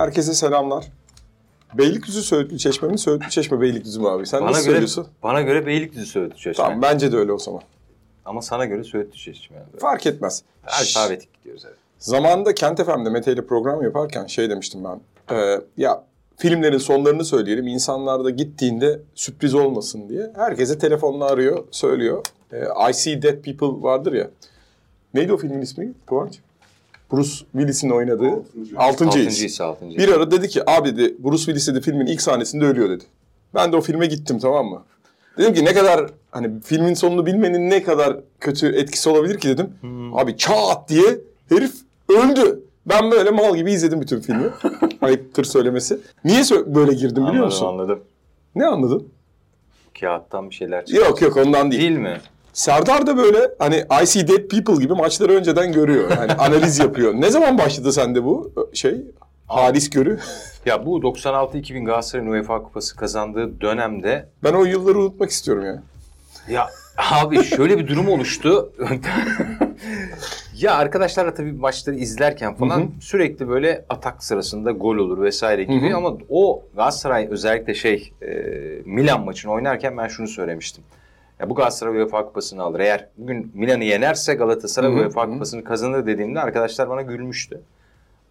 Herkese 0.00 0.34
selamlar. 0.34 0.84
Beylikdüzü 1.74 2.22
Söğütlü 2.22 2.58
Çeşme 2.58 2.88
mi? 2.88 2.98
Söğütlü 2.98 3.30
Çeşme 3.30 3.60
Beylikdüzü 3.60 4.00
mü 4.00 4.08
abi? 4.08 4.26
Sen 4.26 4.40
Bana 4.40 4.50
nasıl 4.50 4.60
göre, 4.62 4.72
söylüyorsun? 4.72 5.06
bana 5.22 5.42
göre 5.42 5.66
Beylikdüzü 5.66 6.06
Söğütlü 6.06 6.36
Çeşme. 6.36 6.64
Tamam 6.64 6.82
bence 6.82 7.12
de 7.12 7.16
öyle 7.16 7.32
o 7.32 7.38
zaman. 7.38 7.62
Ama 8.24 8.42
sana 8.42 8.64
göre 8.64 8.84
Söğütlü 8.84 9.18
Çeşme. 9.18 9.56
Yani. 9.56 9.66
Fark 9.80 10.06
etmez. 10.06 10.42
Alfabetik 10.66 11.34
gidiyoruz 11.34 11.64
evet. 11.66 11.76
Zamanında 11.98 12.54
Kent 12.54 12.84
FM'de 12.84 13.10
Mete 13.10 13.32
ile 13.32 13.46
program 13.46 13.82
yaparken 13.82 14.26
şey 14.26 14.50
demiştim 14.50 14.84
ben. 14.84 15.00
Ee, 15.36 15.60
ya 15.76 16.04
filmlerin 16.36 16.78
sonlarını 16.78 17.24
söyleyelim. 17.24 17.66
İnsanlar 17.66 18.24
da 18.24 18.30
gittiğinde 18.30 19.00
sürpriz 19.14 19.54
olmasın 19.54 20.08
diye. 20.08 20.32
Herkese 20.36 20.78
telefonla 20.78 21.24
arıyor, 21.26 21.64
söylüyor. 21.70 22.24
Ee, 22.52 22.90
I 22.90 22.94
See 22.94 23.22
Dead 23.22 23.42
People 23.42 23.82
vardır 23.82 24.12
ya. 24.12 24.30
Neydi 25.14 25.32
o 25.32 25.36
filmin 25.36 25.60
ismi 25.60 25.92
Kıvanç? 26.06 26.38
Bruce 27.12 27.30
Willis'in 27.52 27.90
oynadığı 27.90 28.42
Altıncı 28.76 29.18
His. 29.18 29.60
Bir 29.82 30.08
ara 30.08 30.30
dedi 30.30 30.48
ki 30.48 30.70
abi 30.70 30.96
dedi 30.96 31.14
Bruce 31.18 31.44
Willis 31.44 31.68
dedi 31.68 31.80
filmin 31.80 32.06
ilk 32.06 32.22
sahnesinde 32.22 32.64
ölüyor 32.64 32.90
dedi. 32.90 33.04
Ben 33.54 33.72
de 33.72 33.76
o 33.76 33.80
filme 33.80 34.06
gittim 34.06 34.38
tamam 34.38 34.66
mı? 34.66 34.82
Dedim 35.38 35.54
ki 35.54 35.64
ne 35.64 35.74
kadar 35.74 36.10
hani 36.30 36.60
filmin 36.60 36.94
sonunu 36.94 37.26
bilmenin 37.26 37.70
ne 37.70 37.82
kadar 37.82 38.16
kötü 38.40 38.66
etkisi 38.76 39.08
olabilir 39.08 39.38
ki 39.38 39.48
dedim. 39.48 39.70
Abi 40.14 40.36
çat 40.36 40.88
diye 40.88 41.18
herif 41.48 41.72
öldü. 42.08 42.60
Ben 42.86 43.10
böyle 43.10 43.30
mal 43.30 43.56
gibi 43.56 43.72
izledim 43.72 44.00
bütün 44.00 44.20
filmi. 44.20 44.50
Ayıptır 45.02 45.44
söylemesi. 45.44 45.98
Niye 46.24 46.42
böyle 46.66 46.92
girdim 46.92 47.16
biliyor 47.16 47.28
Anladım 47.28 47.44
musun? 47.44 47.66
anladım. 47.66 48.00
Ne 48.54 48.66
anladın? 48.66 49.08
Kağıttan 50.00 50.50
bir 50.50 50.54
şeyler 50.54 50.86
çıkıyor. 50.86 51.06
Yok 51.06 51.22
yok 51.22 51.36
ondan 51.36 51.70
değil. 51.70 51.82
Değil 51.82 51.98
mi? 51.98 52.20
Serdar 52.64 53.06
da 53.06 53.16
böyle 53.16 53.38
hani 53.58 53.84
I 54.02 54.06
See 54.06 54.28
Dead 54.28 54.48
People 54.48 54.82
gibi 54.82 54.92
maçları 54.92 55.32
önceden 55.32 55.72
görüyor. 55.72 56.10
Yani 56.10 56.32
analiz 56.38 56.78
yapıyor. 56.78 57.14
Ne 57.14 57.30
zaman 57.30 57.58
başladı 57.58 57.92
sende 57.92 58.24
bu 58.24 58.52
şey? 58.74 58.94
Halis 59.46 59.90
görü. 59.90 60.18
Ya 60.66 60.86
bu 60.86 60.98
96-2000 61.00 61.84
Galatasaray'ın 61.84 62.30
UEFA 62.30 62.62
Kupası 62.62 62.96
kazandığı 62.96 63.60
dönemde 63.60 64.28
Ben 64.44 64.52
o 64.52 64.64
yılları 64.64 64.98
unutmak 64.98 65.30
istiyorum 65.30 65.64
ya. 65.64 65.82
ya 66.48 66.66
abi 67.10 67.44
şöyle 67.44 67.78
bir 67.78 67.88
durum 67.88 68.08
oluştu. 68.08 68.72
ya 70.56 70.74
arkadaşlarla 70.74 71.34
tabii 71.34 71.52
maçları 71.52 71.96
izlerken 71.96 72.54
falan 72.54 72.80
Hı 72.80 72.84
hı. 72.84 72.88
sürekli 73.00 73.48
böyle 73.48 73.84
atak 73.88 74.24
sırasında 74.24 74.70
gol 74.70 74.96
olur 74.96 75.22
vesaire 75.22 75.64
gibi 75.64 75.88
Hı 75.88 75.92
hı. 75.92 75.96
ama 75.96 76.16
o 76.28 76.62
Galatasaray 76.76 77.28
özellikle 77.30 77.74
şey 77.74 78.12
e, 78.22 78.28
Milan 78.84 79.24
maçını 79.24 79.52
oynarken 79.52 79.96
ben 79.96 80.08
şunu 80.08 80.28
söylemiştim. 80.28 80.84
Ya 81.40 81.50
bu 81.50 81.54
Galatasaray 81.54 81.96
UEFA 82.02 82.26
Kupası'nı 82.26 82.62
alır. 82.62 82.80
Eğer 82.80 83.08
bugün 83.18 83.52
Milan'ı 83.54 83.84
yenerse 83.84 84.34
Galatasaray 84.34 84.94
UEFA. 84.94 85.30
Kupası'nı 85.30 85.64
kazanır 85.64 86.06
dediğimde 86.06 86.40
arkadaşlar 86.40 86.88
bana 86.90 87.02
gülmüştü. 87.02 87.60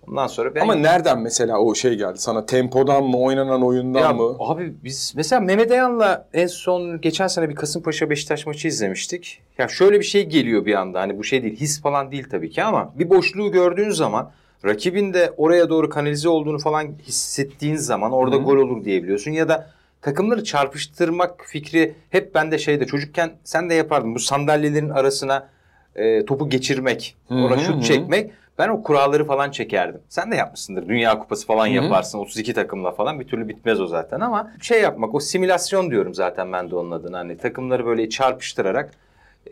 Ondan 0.07 0.27
sonra 0.27 0.55
ben 0.55 0.61
Ama 0.61 0.75
nereden 0.75 1.19
mesela 1.19 1.59
o 1.59 1.75
şey 1.75 1.95
geldi? 1.95 2.17
Sana 2.17 2.45
tempodan 2.45 3.03
mı, 3.03 3.17
oynanan 3.17 3.63
oyundan 3.63 3.99
ya 3.99 4.13
mı? 4.13 4.35
abi 4.39 4.73
biz 4.83 5.13
mesela 5.15 5.39
Mehmet 5.39 5.71
Ayan'la 5.71 6.27
en 6.33 6.47
son 6.47 7.01
geçen 7.01 7.27
sene 7.27 7.49
bir 7.49 7.55
Kasımpaşa 7.55 8.09
Beşiktaş 8.09 8.45
maçı 8.45 8.67
izlemiştik. 8.67 9.41
Ya 9.57 9.67
şöyle 9.67 9.99
bir 9.99 10.05
şey 10.05 10.25
geliyor 10.25 10.65
bir 10.65 10.73
anda 10.73 10.99
hani 10.99 11.17
bu 11.17 11.23
şey 11.23 11.43
değil 11.43 11.55
his 11.55 11.81
falan 11.81 12.11
değil 12.11 12.27
tabii 12.31 12.49
ki 12.49 12.63
ama 12.63 12.93
bir 12.95 13.09
boşluğu 13.09 13.51
gördüğün 13.51 13.89
zaman 13.89 14.31
rakibin 14.65 15.13
de 15.13 15.33
oraya 15.37 15.69
doğru 15.69 15.89
kanalize 15.89 16.29
olduğunu 16.29 16.59
falan 16.59 16.87
hissettiğin 17.07 17.75
zaman 17.75 18.11
orada 18.11 18.35
Hı 18.35 18.39
hı. 18.39 18.43
gol 18.43 18.57
olur 18.57 18.85
diyebiliyorsun 18.85 19.31
ya 19.31 19.49
da 19.49 19.69
takımları 20.01 20.43
çarpıştırmak 20.43 21.45
fikri 21.45 21.95
hep 22.09 22.35
bende 22.35 22.57
şeyde 22.57 22.85
çocukken 22.85 23.31
sen 23.43 23.69
de 23.69 23.73
yapardın 23.73 24.15
bu 24.15 24.19
sandalyelerin 24.19 24.89
arasına 24.89 25.49
e, 25.95 26.25
topu 26.25 26.49
geçirmek, 26.49 27.15
hı 27.29 27.59
şut 27.59 27.83
çekmek. 27.83 28.31
Ben 28.57 28.69
o 28.69 28.83
kuralları 28.83 29.25
falan 29.25 29.51
çekerdim. 29.51 30.01
Sen 30.09 30.31
de 30.31 30.35
yapmışsındır. 30.35 30.87
Dünya 30.87 31.19
Kupası 31.19 31.47
falan 31.47 31.67
Hı 31.67 31.71
hı. 31.71 31.75
yaparsın. 31.75 32.19
32 32.19 32.53
takımla 32.53 32.91
falan 32.91 33.19
bir 33.19 33.27
türlü 33.27 33.47
bitmez 33.47 33.81
o 33.81 33.87
zaten 33.87 34.19
ama 34.19 34.51
şey 34.61 34.81
yapmak 34.81 35.15
o 35.15 35.19
simülasyon 35.19 35.91
diyorum 35.91 36.13
zaten 36.13 36.53
ben 36.53 36.71
de 36.71 36.75
onun 36.75 36.91
adına. 36.91 37.19
Hani 37.19 37.37
takımları 37.37 37.85
böyle 37.85 38.09
çarpıştırarak 38.09 38.91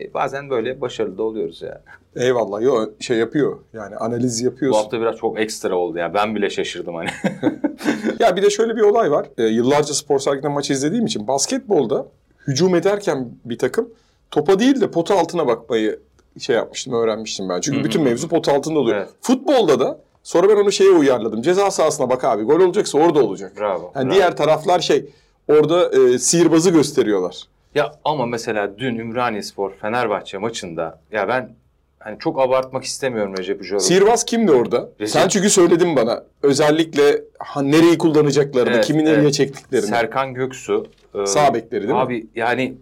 e, 0.00 0.14
bazen 0.14 0.50
böyle 0.50 0.80
başarılı 0.80 1.18
da 1.18 1.22
oluyoruz 1.22 1.62
ya. 1.62 1.80
Eyvallah. 2.18 2.62
Yo 2.62 2.86
şey 3.00 3.18
yapıyor. 3.18 3.58
Yani 3.72 3.96
analiz 3.96 4.40
Bu 4.40 4.44
yapıyorsun. 4.44 4.80
hafta 4.80 5.00
biraz 5.00 5.16
çok 5.16 5.40
ekstra 5.40 5.76
oldu 5.76 5.98
ya. 5.98 6.14
Ben 6.14 6.34
bile 6.34 6.50
şaşırdım 6.50 6.94
hani. 6.94 7.08
Ya 8.18 8.36
bir 8.36 8.42
de 8.42 8.50
şöyle 8.50 8.76
bir 8.76 8.80
olay 8.80 9.10
var. 9.10 9.26
Ee, 9.38 9.42
yıllarca 9.42 9.94
spor 9.94 10.18
salonunda 10.18 10.50
maç 10.50 10.70
izlediğim 10.70 11.06
için 11.06 11.28
basketbolda 11.28 12.06
hücum 12.46 12.74
ederken 12.74 13.28
bir 13.44 13.58
takım 13.58 13.88
topa 14.30 14.58
değil 14.58 14.80
de 14.80 14.90
pota 14.90 15.18
altına 15.18 15.46
bakmayı 15.46 16.00
şey 16.38 16.56
yapmıştım, 16.56 16.92
öğrenmiştim 16.94 17.48
ben. 17.48 17.60
Çünkü 17.60 17.84
bütün 17.84 18.02
mevzu 18.02 18.28
pota 18.28 18.52
altında 18.52 18.78
oluyor. 18.78 18.96
Evet. 18.96 19.08
Futbolda 19.20 19.80
da 19.80 20.00
sonra 20.22 20.48
ben 20.48 20.56
onu 20.56 20.72
şeye 20.72 20.90
uyarladım. 20.90 21.42
Ceza 21.42 21.70
sahasına 21.70 22.10
bak 22.10 22.24
abi. 22.24 22.42
Gol 22.42 22.60
olacaksa 22.60 22.98
orada 22.98 23.24
olacak. 23.24 23.52
Bravo. 23.60 23.92
Yani 23.94 24.06
bravo. 24.06 24.14
diğer 24.14 24.36
taraflar 24.36 24.80
şey 24.80 25.10
orada 25.48 25.90
e, 26.00 26.18
sihirbazı 26.18 26.70
gösteriyorlar. 26.70 27.42
Ya 27.74 27.92
ama 28.04 28.26
mesela 28.26 28.78
dün 28.78 28.96
Ümraniye 28.96 29.42
Spor 29.42 29.72
Fenerbahçe 29.72 30.38
maçında 30.38 31.00
ya 31.12 31.28
ben 31.28 31.50
hani 31.98 32.18
çok 32.18 32.40
abartmak 32.40 32.84
istemiyorum 32.84 33.34
Recep 33.38 33.60
Ucur'u. 33.60 33.80
Sihirbaz 33.80 34.24
kimdi 34.24 34.52
orada? 34.52 34.88
Recep- 35.00 35.06
Sen 35.06 35.28
çünkü 35.28 35.50
söyledin 35.50 35.96
bana. 35.96 36.24
Özellikle 36.42 37.22
ha, 37.38 37.62
nereyi 37.62 37.98
kullanacaklarını, 37.98 38.74
Evet, 38.74 38.84
kimi 38.86 39.02
evet. 39.08 39.34
çektiklerini. 39.34 39.86
Serkan 39.86 40.34
Göksu. 40.34 40.86
e, 41.14 41.26
Sağ 41.26 41.54
bekleri 41.54 41.80
değil 41.82 41.92
mi? 41.94 41.98
Abi 41.98 42.26
yani 42.34 42.74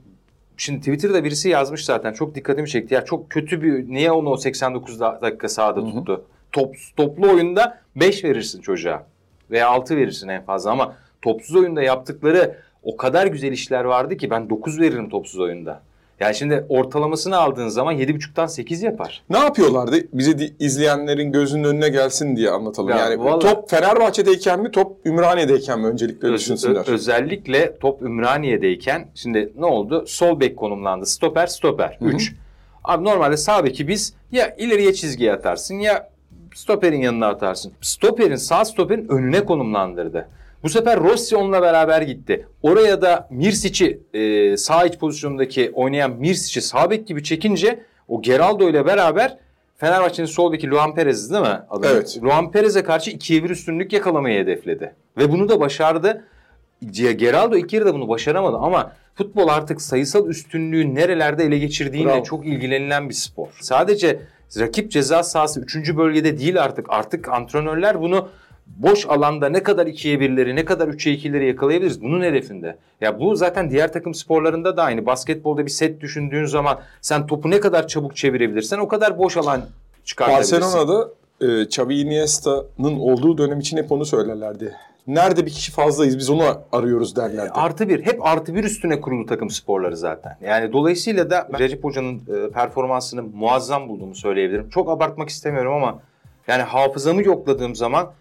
şimdi 0.57 0.79
Twitter'da 0.81 1.25
birisi 1.25 1.49
yazmış 1.49 1.85
zaten 1.85 2.13
çok 2.13 2.35
dikkatimi 2.35 2.69
çekti. 2.69 2.95
Ya 2.95 3.05
çok 3.05 3.31
kötü 3.31 3.63
bir 3.63 3.89
niye 3.95 4.13
onu 4.13 4.31
o 4.31 4.37
89 4.37 5.01
da- 5.01 5.19
dakika 5.23 5.49
sahada 5.49 5.81
Hı 5.81 5.85
hı. 5.85 5.91
tuttu? 5.91 6.25
Top, 6.53 6.77
toplu 6.97 7.31
oyunda 7.31 7.79
5 7.97 8.25
verirsin 8.25 8.61
çocuğa 8.61 9.07
veya 9.51 9.69
6 9.69 9.97
verirsin 9.97 10.29
en 10.29 10.45
fazla 10.45 10.71
ama 10.71 10.95
topsuz 11.23 11.57
oyunda 11.57 11.83
yaptıkları 11.83 12.57
o 12.83 12.97
kadar 12.97 13.27
güzel 13.27 13.53
işler 13.53 13.85
vardı 13.85 14.17
ki 14.17 14.31
ben 14.31 14.51
9 14.51 14.81
veririm 14.81 15.11
topsuz 15.11 15.41
oyunda. 15.41 15.83
Yani 16.21 16.35
şimdi 16.35 16.67
ortalamasını 16.69 17.37
aldığın 17.39 17.69
zaman 17.69 17.95
7.5'tan 17.95 18.47
8 18.47 18.83
yapar. 18.83 19.23
Ne 19.31 19.39
yapıyorlardı? 19.39 19.97
Bize 20.13 20.39
di- 20.39 20.55
izleyenlerin 20.59 21.33
gözünün 21.33 21.65
önüne 21.65 21.89
gelsin 21.89 22.37
diye 22.37 22.51
anlatalım. 22.51 22.89
Ya 22.91 22.97
yani 22.97 23.25
vallahi- 23.25 23.41
top 23.41 23.71
Fenerbahçe'deyken 23.71 24.61
mi, 24.63 24.71
top 24.71 25.07
Ümraniye'deyken 25.07 25.81
mi 25.81 25.87
öncelikle 25.87 26.29
Öz- 26.29 26.35
düşünsünler. 26.41 26.85
özellikle 26.89 27.79
top 27.79 28.03
Ümraniye'deyken 28.03 29.09
şimdi 29.15 29.53
ne 29.59 29.67
oldu? 29.67 30.05
Sol 30.07 30.41
bek 30.41 30.57
konumlandı. 30.57 31.07
Stoper, 31.07 31.47
stoper. 31.47 31.97
Hı 32.01 32.05
hı. 32.05 32.09
3. 32.09 32.35
Abi 32.85 33.05
normalde 33.05 33.37
sağ 33.37 33.65
beki 33.65 33.89
biz 33.89 34.15
ya 34.33 34.55
ileriye 34.57 34.95
çizgiye 34.95 35.33
atarsın 35.33 35.75
ya 35.75 36.11
stoperin 36.55 37.01
yanına 37.01 37.27
atarsın. 37.29 37.73
Stoperin 37.81 38.37
sağ 38.37 38.65
stoperin 38.65 39.09
önüne 39.09 39.45
konumlandırdı. 39.45 40.29
Bu 40.63 40.69
sefer 40.69 41.01
Rossi 41.01 41.37
onunla 41.37 41.63
beraber 41.63 42.03
gitti. 42.03 42.47
Oraya 42.63 43.03
da 43.03 43.29
Mirsic'i 43.31 44.01
e, 44.15 44.57
sağ 44.57 44.85
iç 44.85 44.99
pozisyondaki 44.99 45.71
oynayan 45.75 46.11
Mirsic'i 46.11 46.63
sağ 46.63 46.91
bek 46.91 47.07
gibi 47.07 47.25
çekince 47.25 47.81
o 48.09 48.23
Geraldo 48.23 48.69
ile 48.69 48.87
beraber 48.87 49.39
Fenerbahçe'nin 49.77 50.27
sol 50.27 50.53
beki 50.53 50.71
Luan 50.71 50.95
Perez 50.95 51.33
değil 51.33 51.43
mi? 51.43 51.61
Adı? 51.71 51.87
Evet. 51.93 52.19
Luan 52.23 52.51
Perez'e 52.51 52.83
karşı 52.83 53.11
2'ye 53.11 53.45
1 53.45 53.51
üstünlük 53.51 53.93
yakalamayı 53.93 54.41
hedefledi. 54.41 54.95
Ve 55.19 55.33
bunu 55.33 55.49
da 55.49 55.61
başardı. 55.61 56.25
Geraldo 56.91 57.57
ilk 57.57 57.73
yarıda 57.73 57.95
bunu 57.95 58.09
başaramadı 58.09 58.57
ama 58.57 58.93
futbol 59.15 59.49
artık 59.49 59.83
sayısal 59.83 60.29
üstünlüğü 60.29 60.95
nerelerde 60.95 61.45
ele 61.45 61.59
geçirdiğiyle 61.59 62.09
Bravo. 62.09 62.23
çok 62.23 62.47
ilgilenilen 62.47 63.09
bir 63.09 63.15
spor. 63.15 63.47
Sadece 63.61 64.21
rakip 64.59 64.91
ceza 64.91 65.23
sahası 65.23 65.61
3. 65.61 65.97
bölgede 65.97 66.39
değil 66.39 66.63
artık. 66.63 66.87
Artık 66.89 67.29
antrenörler 67.29 68.01
bunu 68.01 68.29
boş 68.67 69.07
alanda 69.07 69.49
ne 69.49 69.63
kadar 69.63 69.87
2'ye 69.87 70.17
1'leri 70.17 70.57
ne 70.57 70.65
kadar 70.65 70.89
3'e 70.89 71.15
2'leri 71.15 71.45
yakalayabiliriz 71.45 72.03
bunun 72.03 72.23
hedefinde. 72.23 72.77
Ya 73.01 73.21
bu 73.21 73.37
zaten 73.37 73.71
diğer 73.71 73.93
takım 73.93 74.15
sporlarında 74.15 74.77
da 74.77 74.83
aynı. 74.83 75.07
Basketbolda 75.07 75.67
bir 75.67 75.71
set 75.71 76.01
düşündüğün 76.01 76.45
zaman 76.45 76.81
sen 77.01 77.27
topu 77.27 77.51
ne 77.51 77.61
kadar 77.61 77.89
çabuk 77.89 78.17
çevirebilirsen 78.17 78.79
o 78.79 78.89
kadar 78.89 79.19
boş 79.19 79.37
alan 79.37 79.63
çıkartabilirsin. 80.05 80.61
Barcelona'da 80.61 81.09
e, 81.41 81.63
Xavi 81.63 81.95
Iniesta'nın 81.95 82.99
olduğu 82.99 83.39
dönem 83.39 83.61
için 83.61 83.77
hep 83.77 83.93
onu 83.93 84.05
söylerlerdi. 84.05 84.75
Nerede 85.07 85.47
bir 85.47 85.51
kişi 85.51 85.73
fazlayız 85.73 86.19
biz 86.19 86.31
onu 86.31 86.43
arıyoruz 86.73 87.17
derlerdi. 87.17 87.51
Artı 87.51 87.89
bir. 87.89 88.07
Hep 88.07 88.27
artı 88.27 88.55
bir 88.55 88.65
üstüne 88.65 89.01
kurulu 89.01 89.27
takım 89.27 89.51
sporları 89.51 89.97
zaten. 89.97 90.37
Yani 90.41 90.73
dolayısıyla 90.73 91.31
da 91.31 91.49
ben 91.53 91.59
Recep 91.59 91.85
Hoca'nın 91.85 92.15
e, 92.17 92.51
performansını 92.51 93.23
muazzam 93.23 93.89
bulduğumu 93.89 94.15
söyleyebilirim. 94.15 94.69
Çok 94.71 94.91
abartmak 94.91 95.29
istemiyorum 95.29 95.73
ama 95.73 95.99
yani 96.49 96.63
hafızamı 96.63 97.23
yokladığım 97.23 97.75
zaman 97.75 98.13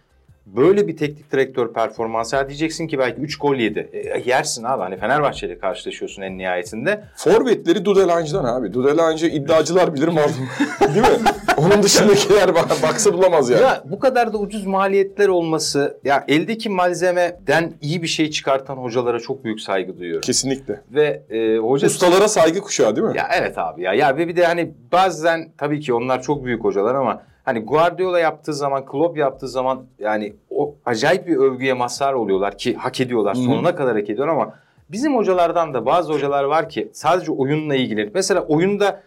böyle 0.46 0.88
bir 0.88 0.98
teknik 0.98 1.32
direktör 1.32 1.74
performansı 1.74 2.36
ya 2.36 2.48
diyeceksin 2.50 2.88
ki 2.88 3.00
belki 3.00 3.22
3 3.22 3.38
gol 3.40 3.56
yedi. 3.56 3.90
E, 3.94 4.24
yersin 4.26 4.64
abi 4.64 4.82
hani 4.84 4.98
Fenerbahçe 4.98 5.48
ile 5.48 5.60
karşılaşıyorsun 5.60 6.22
en 6.22 6.38
nihayetinde. 6.38 7.04
Forvetleri 7.16 7.86
Dudelange'dan 7.86 8.44
abi. 8.46 8.74
Dudelange 8.74 9.30
iddiacılar 9.30 9.94
bilir 9.94 10.08
malum. 10.08 10.50
Değil 10.82 10.98
mi? 11.02 11.30
Onun 11.58 11.84
dışındakiler 11.84 12.56
bak- 12.56 12.84
baksa 12.84 13.14
bulamaz 13.14 13.50
yani. 13.50 13.62
Ya 13.64 13.84
bu 13.86 14.00
kadar 14.00 14.34
da 14.34 14.38
ucuz 14.38 14.66
maliyetler 14.66 15.28
olması 15.28 15.98
ya 16.04 16.24
eldeki 16.28 16.70
malzemeden 16.70 17.74
iyi 17.82 18.02
bir 18.02 18.08
şey 18.08 18.30
çıkartan 18.32 18.76
hocalara 18.78 19.20
çok 19.20 19.44
büyük 19.44 19.62
saygı 19.62 20.00
duyuyorum. 20.00 20.22
Kesinlikle. 20.22 20.82
Ve 20.92 21.22
e, 21.30 21.58
hoca 21.58 21.88
Ustalara 21.88 22.28
saygı 22.28 22.62
kuşağı 22.62 22.96
değil 22.96 23.08
mi? 23.08 23.18
Ya 23.18 23.30
evet 23.40 23.58
abi 23.58 23.82
ya. 23.82 23.94
Ya 23.94 24.18
ve 24.18 24.28
bir 24.28 24.36
de 24.36 24.46
hani 24.46 24.72
bazen 24.92 25.52
tabii 25.58 25.80
ki 25.80 25.94
onlar 25.94 26.22
çok 26.22 26.46
büyük 26.46 26.64
hocalar 26.64 26.96
ama 26.96 27.22
Hani 27.46 27.60
Guardiola 27.60 28.20
yaptığı 28.20 28.54
zaman, 28.54 28.86
Klopp 28.86 29.18
yaptığı 29.18 29.48
zaman 29.48 29.86
yani 30.00 30.34
o 30.50 30.76
acayip 30.86 31.28
bir 31.28 31.36
övgüye 31.38 31.74
mazhar 31.74 32.14
oluyorlar 32.14 32.58
ki 32.58 32.76
hak 32.76 33.02
ediyorlar. 33.02 33.36
Hı. 33.36 33.42
Sonuna 33.42 33.76
kadar 33.76 33.96
hak 33.96 34.10
ediyor 34.10 34.28
ama 34.28 34.54
bizim 34.90 35.16
hocalardan 35.16 35.74
da 35.74 35.86
bazı 35.86 36.14
hocalar 36.14 36.44
var 36.44 36.70
ki 36.70 36.90
sadece 36.94 37.32
oyunla 37.32 37.76
ilgili. 37.76 38.12
Mesela 38.14 38.42
oyunda 38.42 39.02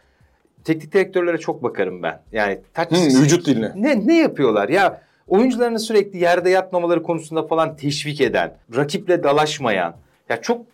teknik 0.65 0.93
direktörlere 0.93 1.39
çok 1.39 1.63
bakarım 1.63 2.03
ben. 2.03 2.21
Yani 2.33 2.61
taç 2.75 2.91
Hı, 2.91 3.23
vücut 3.23 3.47
diline. 3.47 3.73
ne 3.77 4.07
ne 4.07 4.19
yapıyorlar 4.19 4.69
ya? 4.69 5.03
Oyuncularını 5.29 5.79
sürekli 5.79 6.19
yerde 6.19 6.51
yatmamaları 6.51 7.03
konusunda 7.03 7.47
falan 7.47 7.77
teşvik 7.77 8.21
eden, 8.21 8.55
rakiple 8.77 9.23
dalaşmayan. 9.23 9.95
Ya 10.29 10.41
çok 10.41 10.67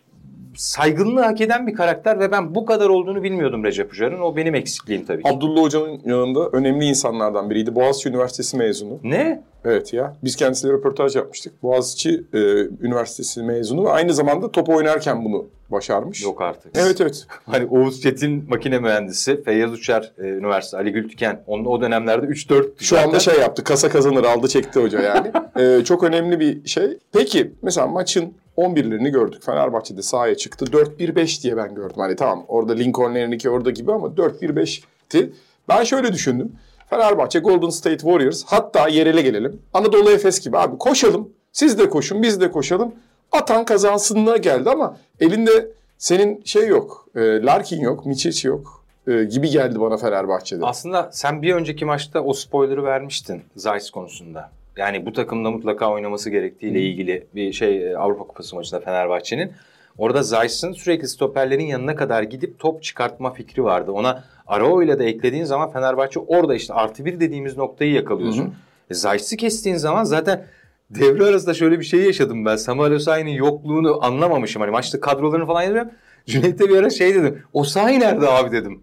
saygınlığı 0.55 1.21
hak 1.21 1.41
eden 1.41 1.67
bir 1.67 1.73
karakter 1.73 2.19
ve 2.19 2.31
ben 2.31 2.55
bu 2.55 2.65
kadar 2.65 2.89
olduğunu 2.89 3.23
bilmiyordum 3.23 3.63
Recep 3.63 3.91
Ucar'ın. 3.91 4.21
O 4.21 4.35
benim 4.35 4.55
eksikliğim 4.55 5.05
tabii 5.05 5.23
ki. 5.23 5.29
Abdullah 5.29 5.61
Hoca'nın 5.61 6.01
yanında 6.05 6.49
önemli 6.49 6.85
insanlardan 6.85 7.49
biriydi. 7.49 7.75
Boğaziçi 7.75 8.09
Üniversitesi 8.09 8.57
mezunu. 8.57 8.99
Ne? 9.03 9.43
Evet 9.65 9.93
ya. 9.93 10.15
Biz 10.23 10.35
kendisiyle 10.35 10.73
röportaj 10.73 11.15
yapmıştık. 11.15 11.63
Boğaziçi 11.63 12.23
e, 12.33 12.39
Üniversitesi 12.81 13.43
mezunu 13.43 13.85
ve 13.85 13.89
aynı 13.89 14.13
zamanda 14.13 14.51
top 14.51 14.69
oynarken 14.69 15.25
bunu 15.25 15.45
başarmış. 15.71 16.23
Yok 16.23 16.41
artık. 16.41 16.71
Evet 16.75 17.01
evet. 17.01 17.27
Hani 17.45 17.65
Oğuz 17.65 18.01
Çetin 18.01 18.49
makine 18.49 18.79
mühendisi, 18.79 19.43
Feyyaz 19.43 19.73
Uçar 19.73 20.11
e, 20.17 20.23
Üniversitesi, 20.23 20.77
Ali 20.77 20.91
Gültüken. 20.91 21.43
Onun 21.47 21.65
o 21.65 21.81
dönemlerde 21.81 22.25
3-4 22.25 22.83
Şu 22.83 22.99
anda 22.99 23.19
şey 23.19 23.39
yaptı. 23.39 23.63
Kasa 23.63 23.89
kazanır 23.89 24.23
aldı 24.23 24.47
çekti 24.47 24.79
hoca 24.79 25.01
yani. 25.01 25.31
E, 25.59 25.83
çok 25.83 26.03
önemli 26.03 26.39
bir 26.39 26.67
şey. 26.67 26.97
Peki 27.13 27.51
mesela 27.61 27.87
maçın 27.87 28.33
11'lerini 28.57 29.09
gördük. 29.09 29.43
Fenerbahçe'de 29.43 30.01
sahaya 30.01 30.35
çıktı. 30.35 30.65
4-1-5 30.65 31.43
diye 31.43 31.57
ben 31.57 31.75
gördüm. 31.75 31.97
Hani 31.97 32.15
tamam 32.15 32.45
orada 32.47 32.73
Lincoln'lerinki 32.73 33.49
orada 33.49 33.69
gibi 33.71 33.91
ama 33.91 34.07
4-1-5'ti. 34.07 35.33
Ben 35.69 35.83
şöyle 35.83 36.13
düşündüm. 36.13 36.51
Fenerbahçe, 36.89 37.39
Golden 37.39 37.69
State 37.69 37.97
Warriors 37.97 38.43
hatta 38.45 38.87
yerele 38.87 39.21
gelelim. 39.21 39.61
Anadolu 39.73 40.11
Efes 40.11 40.39
gibi 40.39 40.57
abi 40.57 40.77
koşalım. 40.77 41.29
Siz 41.51 41.79
de 41.79 41.89
koşun 41.89 42.23
biz 42.23 42.41
de 42.41 42.51
koşalım. 42.51 42.95
Atan 43.31 43.65
kazansınına 43.65 44.37
geldi 44.37 44.69
ama 44.69 44.97
elinde 45.19 45.67
senin 45.97 46.41
şey 46.43 46.67
yok. 46.67 47.07
E, 47.15 47.19
Larkin 47.19 47.81
yok, 47.81 48.05
Miçic 48.05 48.47
yok 48.47 48.85
e, 49.07 49.23
gibi 49.23 49.49
geldi 49.49 49.79
bana 49.79 49.97
Fenerbahçe'de. 49.97 50.65
Aslında 50.65 51.09
sen 51.11 51.41
bir 51.41 51.53
önceki 51.53 51.85
maçta 51.85 52.21
o 52.21 52.33
spoiler'ı 52.33 52.83
vermiştin 52.83 53.43
Zayt 53.55 53.89
konusunda. 53.89 54.51
Yani 54.77 55.05
bu 55.05 55.13
takımda 55.13 55.51
mutlaka 55.51 55.91
oynaması 55.91 56.29
gerektiğiyle 56.29 56.81
ilgili 56.81 57.27
bir 57.35 57.53
şey 57.53 57.91
e, 57.91 57.97
Avrupa 57.97 58.23
Kupası 58.23 58.55
maçında 58.55 58.79
Fenerbahçe'nin. 58.79 59.51
Orada 59.97 60.23
Zayt'ın 60.23 60.73
sürekli 60.73 61.07
stoperlerin 61.07 61.65
yanına 61.65 61.95
kadar 61.95 62.23
gidip 62.23 62.59
top 62.59 62.83
çıkartma 62.83 63.33
fikri 63.33 63.63
vardı. 63.63 63.91
Ona 63.91 64.23
Arao'yla 64.47 64.99
da 64.99 65.03
eklediğin 65.03 65.43
zaman 65.43 65.71
Fenerbahçe 65.71 66.19
orada 66.19 66.55
işte 66.55 66.73
artı 66.73 67.05
bir 67.05 67.19
dediğimiz 67.19 67.57
noktayı 67.57 67.91
yakalıyorsun. 67.91 68.53
Hı 68.89 68.95
hı. 69.09 69.15
E, 69.15 69.37
kestiğin 69.37 69.75
zaman 69.75 70.03
zaten 70.03 70.45
devre 70.89 71.25
arasında 71.25 71.53
şöyle 71.53 71.79
bir 71.79 71.85
şey 71.85 72.01
yaşadım 72.01 72.45
ben. 72.45 72.55
Samuel 72.55 72.91
Osayi'nin 72.91 73.31
yokluğunu 73.31 74.05
anlamamışım. 74.05 74.61
Hani 74.61 74.71
maçta 74.71 74.99
kadrolarını 74.99 75.45
falan 75.45 75.61
yazıyorum. 75.61 75.91
Cüneyt'e 76.25 76.69
bir 76.69 76.77
ara 76.77 76.89
şey 76.89 77.15
dedim. 77.15 77.43
Osayi 77.53 77.99
nerede 77.99 78.29
abi 78.29 78.51
dedim. 78.51 78.81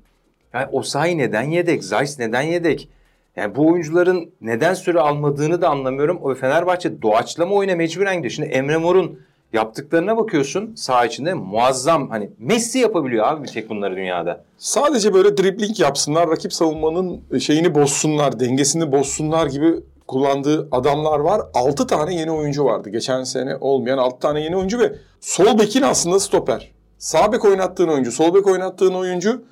Yani 0.55 0.67
Osayi 0.73 1.19
neden 1.19 1.43
yedek? 1.43 1.85
Zayt 1.85 2.19
neden 2.19 2.43
yedek? 2.43 2.89
Yani 3.37 3.55
bu 3.57 3.69
oyuncuların 3.69 4.31
neden 4.41 4.75
süre 4.75 5.01
almadığını 5.01 5.63
da 5.63 5.69
anlamıyorum. 5.69 6.19
O 6.23 6.35
Fenerbahçe 6.35 7.03
doğaçlama 7.03 7.55
oyuna 7.55 7.77
mecburen 7.77 8.17
gidiyor. 8.17 8.31
Şimdi 8.31 8.49
Emre 8.49 8.77
Mor'un 8.77 9.19
yaptıklarına 9.53 10.17
bakıyorsun 10.17 10.75
saha 10.75 11.07
içinde 11.07 11.35
muazzam 11.35 12.11
hani 12.11 12.31
Messi 12.39 12.79
yapabiliyor 12.79 13.27
abi 13.27 13.43
bir 13.43 13.49
tek 13.49 13.71
bunları 13.71 13.97
dünyada. 13.97 14.45
Sadece 14.59 15.15
böyle 15.15 15.37
dribbling 15.37 15.81
yapsınlar, 15.81 16.31
rakip 16.31 16.53
savunmanın 16.53 17.39
şeyini 17.39 17.75
bozsunlar, 17.75 18.41
dengesini 18.41 18.93
bozsunlar 18.93 19.47
gibi 19.47 19.75
kullandığı 20.09 20.69
adamlar 20.71 21.19
var. 21.19 21.41
6 21.55 21.87
tane 21.87 22.15
yeni 22.15 22.31
oyuncu 22.31 22.65
vardı. 22.65 22.91
Geçen 22.91 23.25
sene 23.25 23.57
olmayan 23.61 23.99
6 23.99 24.19
tane 24.19 24.41
yeni 24.41 24.57
oyuncu 24.57 24.79
ve 24.79 24.93
sol 25.21 25.59
bekin 25.59 25.83
aslında 25.83 26.21
stoper. 26.21 26.73
Sağ 26.99 27.33
bek 27.33 27.45
oynattığın 27.45 27.89
oyuncu, 27.89 28.13
sol 28.13 28.35
bek 28.35 28.47
oynattığın 28.47 28.95
oyuncu 28.95 29.45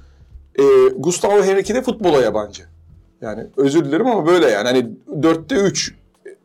e, 0.58 0.62
Gustavo 0.96 1.42
Henrique 1.42 1.74
de 1.74 1.82
futbola 1.82 2.22
yabancı. 2.22 2.62
Yani 3.20 3.46
özür 3.56 3.84
dilerim 3.84 4.06
ama 4.06 4.26
böyle 4.26 4.46
yani 4.46 4.68
hani 4.68 4.86
4'te 5.20 5.54
3 5.54 5.94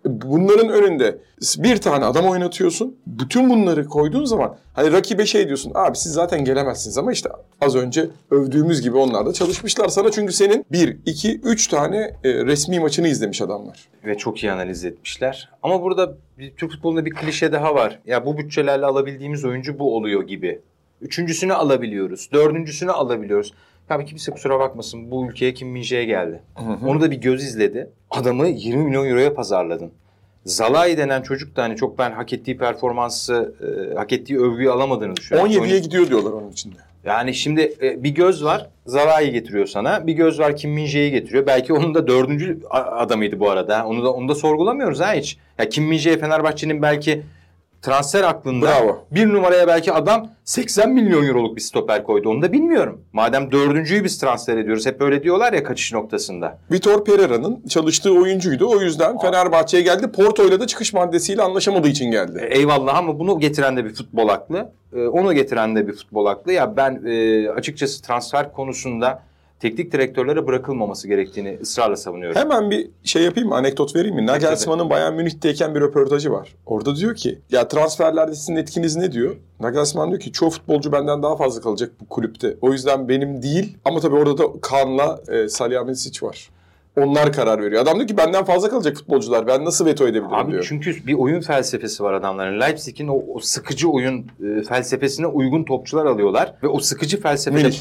bunların 0.05 0.69
önünde 0.69 1.17
bir 1.57 1.77
tane 1.77 2.05
adam 2.05 2.25
oynatıyorsun. 2.25 2.97
Bütün 3.07 3.49
bunları 3.49 3.85
koyduğun 3.85 4.25
zaman 4.25 4.57
hani 4.73 4.91
rakibe 4.91 5.25
şey 5.25 5.47
diyorsun. 5.47 5.71
Abi 5.75 5.97
siz 5.97 6.13
zaten 6.13 6.45
gelemezsiniz 6.45 6.97
ama 6.97 7.11
işte 7.11 7.29
az 7.61 7.75
önce 7.75 8.09
övdüğümüz 8.31 8.81
gibi 8.81 8.97
onlar 8.97 9.25
da 9.25 9.33
çalışmışlar 9.33 9.87
sana. 9.87 10.11
Çünkü 10.11 10.33
senin 10.33 10.65
1, 10.71 10.97
2, 11.05 11.39
3 11.39 11.67
tane 11.67 11.97
e, 11.97 12.33
resmi 12.45 12.79
maçını 12.79 13.07
izlemiş 13.07 13.41
adamlar. 13.41 13.89
Ve 14.05 14.17
çok 14.17 14.43
iyi 14.43 14.51
analiz 14.51 14.85
etmişler. 14.85 15.49
Ama 15.63 15.81
burada 15.81 16.17
bir, 16.37 16.55
Türk 16.55 16.71
futbolunda 16.71 17.05
bir 17.05 17.11
klişe 17.11 17.51
daha 17.51 17.75
var. 17.75 17.99
Ya 18.05 18.25
bu 18.25 18.37
bütçelerle 18.37 18.85
alabildiğimiz 18.85 19.45
oyuncu 19.45 19.79
bu 19.79 19.95
oluyor 19.95 20.23
gibi. 20.23 20.61
Üçüncüsünü 21.01 21.53
alabiliyoruz. 21.53 22.29
Dördüncüsünü 22.33 22.91
alabiliyoruz. 22.91 23.53
Ya 23.89 24.05
kimse 24.05 24.31
kusura 24.31 24.59
bakmasın 24.59 25.11
bu 25.11 25.27
ülkeye 25.29 25.53
Kim 25.53 25.75
Min-jae 25.75 26.03
geldi. 26.03 26.41
Onu 26.87 27.01
da 27.01 27.11
bir 27.11 27.15
göz 27.15 27.43
izledi. 27.43 27.89
Adamı 28.11 28.47
20 28.47 28.83
milyon 28.83 29.05
euroya 29.05 29.33
pazarladın. 29.33 29.91
Zalai 30.45 30.97
denen 30.97 31.21
çocuk 31.21 31.55
da 31.55 31.63
hani 31.63 31.75
çok 31.75 31.97
ben 31.99 32.11
hak 32.11 32.33
ettiği 32.33 32.57
performansı, 32.57 33.55
e, 33.61 33.95
hak 33.95 34.13
ettiği 34.13 34.39
övgüyü 34.39 34.71
alamadığını 34.71 35.15
düşünüyorum. 35.15 35.51
17'ye 35.51 35.79
gidiyor 35.79 36.07
diyorlar 36.07 36.31
onun 36.31 36.51
içinde. 36.51 36.75
Yani 37.05 37.33
şimdi 37.33 37.73
e, 37.81 38.03
bir 38.03 38.09
göz 38.09 38.43
var 38.43 38.69
Zalai'yi 38.85 39.31
getiriyor 39.31 39.65
sana. 39.65 40.07
Bir 40.07 40.13
göz 40.13 40.39
var 40.39 40.55
Kim 40.57 40.71
Min-jae'yi 40.71 41.11
getiriyor. 41.11 41.45
Belki 41.45 41.73
onun 41.73 41.95
da 41.95 42.07
dördüncü 42.07 42.59
adamıydı 42.71 43.39
bu 43.39 43.49
arada. 43.49 43.85
Onu 43.87 44.03
da 44.03 44.13
onu 44.13 44.29
da 44.29 44.35
sorgulamıyoruz 44.35 44.99
ha 44.99 45.13
hiç. 45.13 45.37
Ya 45.59 45.69
Kim 45.69 45.91
Min-jae 45.91 46.17
Fenerbahçe'nin 46.19 46.81
belki 46.81 47.21
transfer 47.85 48.23
aklında 48.23 48.65
Bravo. 48.65 49.05
bir 49.11 49.27
numaraya 49.33 49.67
belki 49.67 49.93
adam 49.93 50.27
80 50.43 50.89
milyon 50.89 51.25
euroluk 51.27 51.55
bir 51.55 51.61
stoper 51.61 52.03
koydu. 52.03 52.29
Onu 52.29 52.41
da 52.41 52.51
bilmiyorum. 52.51 53.01
Madem 53.13 53.51
dördüncüyü 53.51 54.03
biz 54.03 54.17
transfer 54.17 54.57
ediyoruz. 54.57 54.85
Hep 54.85 55.01
öyle 55.01 55.23
diyorlar 55.23 55.53
ya 55.53 55.63
kaçış 55.63 55.93
noktasında. 55.93 56.57
Vitor 56.71 57.05
Pereira'nın 57.05 57.63
çalıştığı 57.69 58.13
oyuncuydu. 58.13 58.69
O 58.69 58.81
yüzden 58.81 59.19
Fenerbahçe'ye 59.19 59.83
geldi. 59.83 60.11
Porto'yla 60.11 60.59
da 60.59 60.67
çıkış 60.67 60.93
maddesiyle 60.93 61.41
anlaşamadığı 61.41 61.87
için 61.87 62.07
E, 62.07 62.09
geldi. 62.11 62.47
Eyvallah 62.49 62.95
ama 62.97 63.19
bunu 63.19 63.39
getiren 63.39 63.77
de 63.77 63.85
bir 63.85 63.93
futbol 63.93 64.29
aklı. 64.29 64.71
E, 64.95 65.07
Onu 65.07 65.33
getiren 65.33 65.75
de 65.75 65.87
bir 65.87 65.93
futbol 65.93 66.25
aklı. 66.25 66.51
Ya 66.51 66.77
ben 66.77 67.01
e, 67.05 67.49
açıkçası 67.49 68.01
transfer 68.03 68.53
konusunda 68.53 69.23
teknik 69.59 69.91
direktörlere 69.91 70.47
bırakılmaması 70.47 71.07
gerektiğini 71.07 71.57
ısrarla 71.61 71.95
savunuyorum. 71.95 72.41
Hemen 72.41 72.71
bir 72.71 72.89
şey 73.03 73.23
yapayım 73.23 73.49
mı? 73.49 73.55
Anekdot 73.55 73.95
vereyim 73.95 74.15
mi? 74.15 74.25
Nagelsmann'ın 74.25 74.89
Bayern 74.89 75.13
Münih'teyken 75.13 75.75
bir 75.75 75.81
röportajı 75.81 76.31
var. 76.31 76.55
Orada 76.65 76.95
diyor 76.95 77.15
ki 77.15 77.39
ya 77.51 77.67
transferlerde 77.67 78.35
sizin 78.35 78.55
etkiniz 78.55 78.95
ne 78.95 79.11
diyor? 79.11 79.35
Nagelsmann 79.59 80.09
diyor 80.09 80.19
ki 80.21 80.31
çoğu 80.31 80.49
futbolcu 80.49 80.91
benden 80.91 81.23
daha 81.23 81.35
fazla 81.35 81.61
kalacak 81.61 81.91
bu 82.01 82.05
kulüpte. 82.05 82.57
O 82.61 82.71
yüzden 82.71 83.09
benim 83.09 83.41
değil. 83.41 83.77
Ama 83.85 83.99
tabii 83.99 84.15
orada 84.15 84.37
da 84.37 84.43
Kaan'la 84.61 85.21
e, 85.27 85.47
Salihamidzic 85.47 86.25
var. 86.27 86.49
Onlar 86.97 87.33
karar 87.33 87.61
veriyor. 87.61 87.81
Adam 87.81 87.95
diyor 87.95 88.07
ki 88.07 88.17
benden 88.17 88.43
fazla 88.45 88.69
kalacak 88.69 88.95
futbolcular. 88.97 89.47
Ben 89.47 89.65
nasıl 89.65 89.85
veto 89.85 90.03
edebilirim 90.07 90.33
Abi 90.33 90.51
diyor. 90.51 90.65
çünkü 90.69 91.07
bir 91.07 91.13
oyun 91.13 91.41
felsefesi 91.41 92.03
var 92.03 92.13
adamların. 92.13 92.61
Leipzig'in 92.61 93.07
o, 93.07 93.21
o 93.33 93.39
sıkıcı 93.39 93.89
oyun 93.89 94.25
e, 94.59 94.61
felsefesine 94.63 95.27
uygun 95.27 95.63
topçular 95.63 96.05
alıyorlar 96.05 96.53
ve 96.63 96.67
o 96.67 96.79
sıkıcı 96.79 97.21
felsefede 97.21 97.63
Münih. 97.63 97.79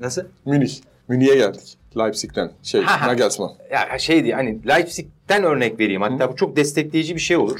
nasıl? 0.00 0.22
Münih. 0.44 0.80
Münih'e 1.08 1.34
geldik. 1.36 1.78
Leipzig'ten. 1.98 2.50
Şey 2.62 2.82
Ha. 2.82 3.06
Nagelsmann. 3.08 3.52
Ya 3.70 3.98
şey 3.98 4.24
diye 4.24 4.34
hani 4.34 4.58
Leipzig'ten 4.68 5.44
örnek 5.44 5.80
vereyim. 5.80 6.02
Hatta 6.02 6.32
bu 6.32 6.36
çok 6.36 6.56
destekleyici 6.56 7.14
bir 7.14 7.20
şey 7.20 7.36
olur. 7.36 7.58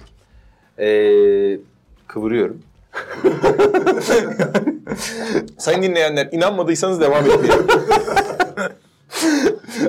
Ee, 0.78 1.58
kıvırıyorum. 2.06 2.62
Sayın 5.58 5.82
dinleyenler 5.82 6.28
inanmadıysanız 6.32 7.00
devam 7.00 7.24
etmeyin. 7.26 7.52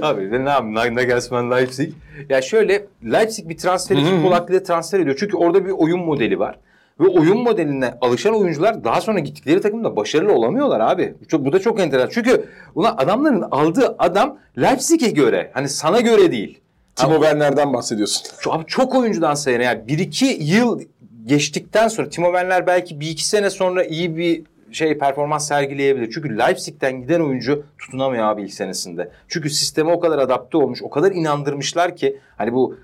Abi 0.02 0.32
ne 0.46 0.50
yapayım 0.50 0.76
Nag- 0.76 0.96
Nagelsmann 0.96 1.52
Leipzig. 1.52 1.94
Ya 2.30 2.42
şöyle 2.42 2.86
Leipzig 3.04 3.50
bir 3.50 3.58
transferi 3.58 4.02
Hı 4.02 4.06
hı. 4.06 4.10
futbol 4.16 4.32
aklıyla 4.32 4.64
transfer 4.64 5.00
ediyor. 5.00 5.16
Çünkü 5.20 5.38
orada 5.38 5.66
bir 5.66 5.72
oyun 5.72 6.00
modeli 6.00 6.40
var. 6.40 6.60
Ve 7.00 7.08
oyun 7.08 7.38
modeline 7.38 7.94
alışan 8.02 8.36
oyuncular 8.36 8.84
daha 8.84 9.02
sonra 9.02 9.20
gittikleri 9.20 9.62
takımda 9.62 9.96
başarılı 9.96 10.34
olamıyorlar 10.34 10.80
abi. 10.80 11.16
Bu, 11.32 11.46
bu 11.46 11.54
da 11.54 11.60
çok 11.60 11.80
enteresan. 11.80 12.10
Çünkü 12.10 12.46
ulan 12.76 12.96
adamların 12.98 13.42
aldığı 13.42 13.96
adam 14.00 14.38
Leipzig'e 14.58 15.10
göre. 15.10 15.52
Hani 15.54 15.70
sana 15.70 16.00
göre 16.00 16.32
değil. 16.32 16.60
Timo 16.96 17.14
Werner'den 17.14 17.74
bahsediyorsun. 17.74 18.28
Şu, 18.40 18.54
abi 18.54 18.66
çok 18.68 18.96
oyuncudan 18.96 19.34
sayın 19.34 19.62
yani 19.62 19.82
1-2 19.88 20.26
yıl 20.44 20.82
geçtikten 21.26 21.88
sonra 21.88 22.10
Timo 22.10 22.28
Werner 22.28 22.68
belki 22.68 22.96
1-2 22.96 23.22
sene 23.22 23.50
sonra 23.50 23.84
iyi 23.84 24.18
bir 24.18 24.44
şey 24.72 24.98
performans 24.98 25.48
sergileyebilir. 25.48 26.12
Çünkü 26.14 26.38
Leipzig'ten 26.38 27.02
giden 27.02 27.20
oyuncu 27.20 27.64
tutunamıyor 27.78 28.26
abi 28.26 28.42
ilk 28.42 28.54
senesinde. 28.54 29.12
Çünkü 29.28 29.50
sisteme 29.50 29.92
o 29.92 30.00
kadar 30.00 30.20
adapte 30.20 30.58
olmuş, 30.58 30.84
o 30.84 30.90
kadar 30.90 31.12
inandırmışlar 31.12 31.96
ki 31.96 32.20
hani 32.38 32.54
bu 32.54 32.78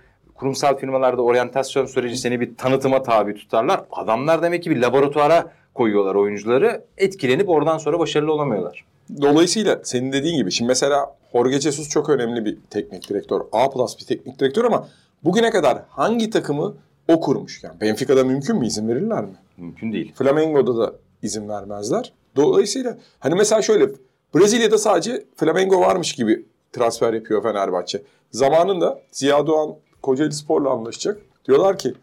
kurumsal 0.44 0.78
firmalarda 0.78 1.22
oryantasyon 1.22 1.86
süreci 1.86 2.18
seni 2.18 2.40
bir 2.40 2.56
tanıtıma 2.56 3.04
tabi 3.04 3.36
tutarlar. 3.36 3.82
Adamlar 3.92 4.42
demek 4.42 4.64
ki 4.64 4.72
bir 4.72 4.82
laboratuvara 4.82 5.52
koyuyorlar 5.74 6.16
oyuncuları. 6.16 6.86
Etkilenip 6.98 7.50
oradan 7.50 7.78
sonra 7.78 8.00
başarılı 8.00 8.34
olamıyorlar. 8.34 8.86
Dolayısıyla 9.22 9.80
senin 9.84 10.12
dediğin 10.12 10.38
gibi 10.38 10.52
şimdi 10.52 10.68
mesela 10.68 11.16
Jorge 11.34 11.60
Jesus 11.60 11.90
çok 11.90 12.10
önemli 12.10 12.46
bir 12.46 12.58
teknik 12.70 13.10
direktör. 13.10 13.42
A 13.52 13.70
plus 13.70 14.00
bir 14.00 14.06
teknik 14.06 14.40
direktör 14.40 14.66
ama 14.66 14.88
bugüne 15.24 15.50
kadar 15.50 15.82
hangi 15.90 16.30
takımı 16.30 16.76
o 17.08 17.20
kurmuş? 17.20 17.64
Yani 17.64 17.82
Benfica'da 17.82 18.24
mümkün 18.24 18.56
mü 18.56 18.68
izin 18.68 18.88
verirler 18.88 19.24
mi? 19.24 19.36
Mümkün 19.58 19.94
değil. 19.94 20.14
Flamengo'da 20.16 20.78
da 20.78 20.94
izin 21.22 21.50
vermezler. 21.50 22.14
Dolayısıyla 22.36 22.98
hani 23.20 23.36
mesela 23.36 23.62
şöyle 23.62 23.90
Brezilya'da 24.36 24.78
sadece 24.78 25.24
Flamengo 25.36 25.80
varmış 25.80 26.14
gibi 26.14 26.46
transfer 26.74 27.14
yapıyor 27.14 27.44
Fenerbahçe. 27.44 28.02
Zamanında 28.32 29.00
Ziya 29.12 29.48
Doğan 29.48 29.76
Kocaeli 30.04 30.34
Spor'la 30.34 30.70
anlaşacak. 30.70 31.22
Diyorlar 31.48 31.78
ki 31.78 31.94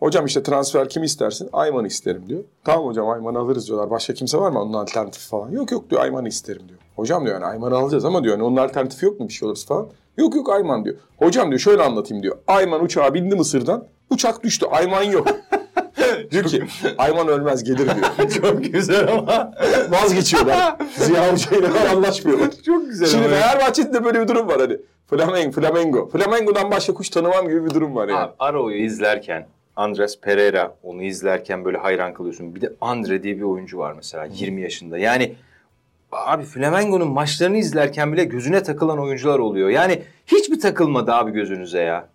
hocam 0.00 0.26
işte 0.26 0.42
transfer 0.42 0.88
kimi 0.88 1.06
istersin? 1.06 1.48
Ayman'ı 1.52 1.86
isterim 1.86 2.22
diyor. 2.28 2.40
Tamam 2.64 2.86
hocam 2.86 3.08
Ayman'ı 3.08 3.38
alırız 3.38 3.66
diyorlar. 3.68 3.90
Başka 3.90 4.14
kimse 4.14 4.38
var 4.38 4.50
mı 4.50 4.62
onun 4.62 4.72
alternatifi 4.72 5.28
falan? 5.28 5.50
Yok 5.50 5.72
yok 5.72 5.90
diyor 5.90 6.02
Ayman'ı 6.02 6.28
isterim 6.28 6.62
diyor. 6.68 6.78
Hocam 6.96 7.24
diyor 7.24 7.34
yani 7.34 7.44
Ayman'ı 7.44 7.76
alacağız 7.76 8.04
ama 8.04 8.24
diyor 8.24 8.34
hani 8.34 8.44
onun 8.44 8.56
alternatifi 8.56 9.06
yok 9.06 9.20
mu 9.20 9.28
bir 9.28 9.32
şey 9.32 9.48
olursa 9.48 9.66
falan. 9.66 9.88
Yok 10.16 10.34
yok 10.34 10.50
Ayman 10.50 10.84
diyor. 10.84 10.96
Hocam 11.16 11.48
diyor 11.50 11.60
şöyle 11.60 11.82
anlatayım 11.82 12.22
diyor. 12.22 12.36
Ayman 12.46 12.84
uçağa 12.84 13.14
bindi 13.14 13.34
Mısır'dan. 13.34 13.84
Uçak 14.10 14.44
düştü. 14.44 14.66
Ayman 14.70 15.02
yok. 15.02 15.28
diyor 16.30 16.44
ki 16.44 16.64
Ayman 16.98 17.28
ölmez 17.28 17.64
gelir 17.64 17.78
diyor. 17.78 18.30
Çok 18.42 18.64
güzel 18.64 19.12
ama. 19.12 19.52
Vazgeçiyorlar. 19.90 20.76
Ziya 20.96 21.32
Hoca 21.32 21.56
ile 21.56 21.88
anlaşmıyorlar. 21.88 22.50
Çok 22.66 22.86
güzel 22.86 23.06
Şimdi. 23.08 23.28
Fenerbahçe'de 23.28 23.92
de 23.94 24.04
böyle 24.04 24.20
bir 24.20 24.28
durum 24.28 24.48
var 24.48 24.60
hani. 24.60 24.76
Flamengo, 25.10 25.52
Flamengo. 25.52 26.08
Flamengo'dan 26.08 26.70
başka 26.70 26.94
kuş 26.94 27.08
tanımam 27.10 27.48
gibi 27.48 27.64
bir 27.64 27.70
durum 27.70 27.94
var 27.94 28.08
yani. 28.08 28.20
Abi 28.20 28.32
Aro'yu 28.38 28.76
izlerken 28.84 29.46
Andres 29.76 30.20
Pereira 30.20 30.74
onu 30.82 31.02
izlerken 31.02 31.64
böyle 31.64 31.78
hayran 31.78 32.14
kalıyorsun. 32.14 32.54
Bir 32.54 32.60
de 32.60 32.72
Andre 32.80 33.22
diye 33.22 33.36
bir 33.36 33.42
oyuncu 33.42 33.78
var 33.78 33.92
mesela 33.96 34.24
20 34.24 34.60
yaşında. 34.60 34.98
Yani 34.98 35.34
abi 36.12 36.44
Flamengo'nun 36.44 37.08
maçlarını 37.08 37.56
izlerken 37.56 38.12
bile 38.12 38.24
gözüne 38.24 38.62
takılan 38.62 38.98
oyuncular 38.98 39.38
oluyor. 39.38 39.68
Yani 39.68 40.02
hiç 40.26 40.48
mi 40.48 40.58
takılmadı 40.58 41.12
abi 41.12 41.30
gözünüze 41.30 41.80
ya? 41.80 42.08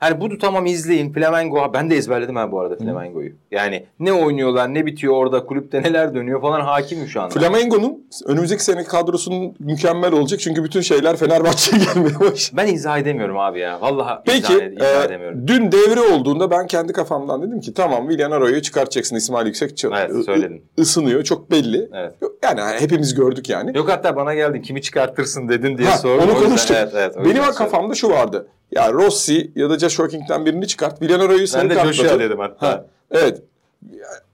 Hani 0.00 0.20
bunu 0.20 0.38
tamam 0.38 0.66
izleyin 0.66 1.12
Flamengo. 1.12 1.72
Ben 1.74 1.90
de 1.90 1.96
ezberledim 1.96 2.36
ha 2.36 2.52
bu 2.52 2.60
arada 2.60 2.76
Flamengo'yu. 2.76 3.32
Yani 3.50 3.86
ne 3.98 4.12
oynuyorlar, 4.12 4.74
ne 4.74 4.86
bitiyor 4.86 5.14
orada, 5.14 5.46
kulüpte 5.46 5.82
neler 5.82 6.14
dönüyor 6.14 6.40
falan 6.40 6.60
hakimim 6.60 7.06
şu 7.06 7.20
anda. 7.22 7.34
Flamengo'nun 7.34 8.06
önümüzdeki 8.26 8.64
sene 8.64 8.84
kadrosunun 8.84 9.54
mükemmel 9.58 10.12
olacak 10.12 10.40
çünkü 10.40 10.64
bütün 10.64 10.80
şeyler 10.80 11.16
Fenerbahçe'ye 11.16 11.82
gelmeye 11.94 12.20
başladı. 12.20 12.56
Ben 12.56 12.66
izah 12.66 12.98
edemiyorum 12.98 13.38
abi 13.38 13.58
ya. 13.58 13.80
Vallahi 13.80 14.20
Peki 14.26 14.38
izah, 14.38 14.66
izah 14.72 15.02
e, 15.02 15.04
edemiyorum. 15.06 15.48
dün 15.48 15.72
devre 15.72 16.00
olduğunda 16.00 16.50
ben 16.50 16.66
kendi 16.66 16.92
kafamdan 16.92 17.42
dedim 17.42 17.60
ki 17.60 17.74
tamam 17.74 18.08
Willian 18.08 18.30
Aro'yu 18.30 18.62
çıkartacaksın 18.62 19.16
İsmail 19.16 19.46
Yüksek 19.46 19.84
Evet, 19.84 20.24
söyledin. 20.26 20.64
ısınıyor 20.78 21.22
çok 21.24 21.50
belli. 21.50 21.88
Evet. 21.94 22.14
Yani 22.42 22.60
hepimiz 22.80 23.14
gördük 23.14 23.48
yani. 23.48 23.76
Yok 23.78 23.88
hatta 23.88 24.16
bana 24.16 24.34
geldin 24.34 24.62
kimi 24.62 24.82
çıkartırsın 24.82 25.48
dedin 25.48 25.78
diye 25.78 25.88
Ha, 25.88 25.98
sordum. 25.98 26.28
onu 26.30 26.44
konuştuk. 26.44 26.76
Evet, 26.80 26.92
evet, 26.96 27.16
Benim 27.24 27.42
kafamda 27.42 27.94
şu 27.94 28.10
vardı. 28.10 28.48
Ya 28.72 28.92
Rossi 28.92 29.50
ya 29.54 29.70
da 29.70 29.78
Joshua 29.78 30.08
King'den 30.08 30.46
birini 30.46 30.66
çıkart. 30.66 31.02
Villanoro'yu 31.02 31.46
sarı 31.46 31.70
Ben 31.70 31.76
de. 31.76 31.92
Joshua 31.92 32.18
dedim 32.20 32.38
hatta. 32.38 32.66
Ha, 32.68 32.84
evet. 33.10 33.42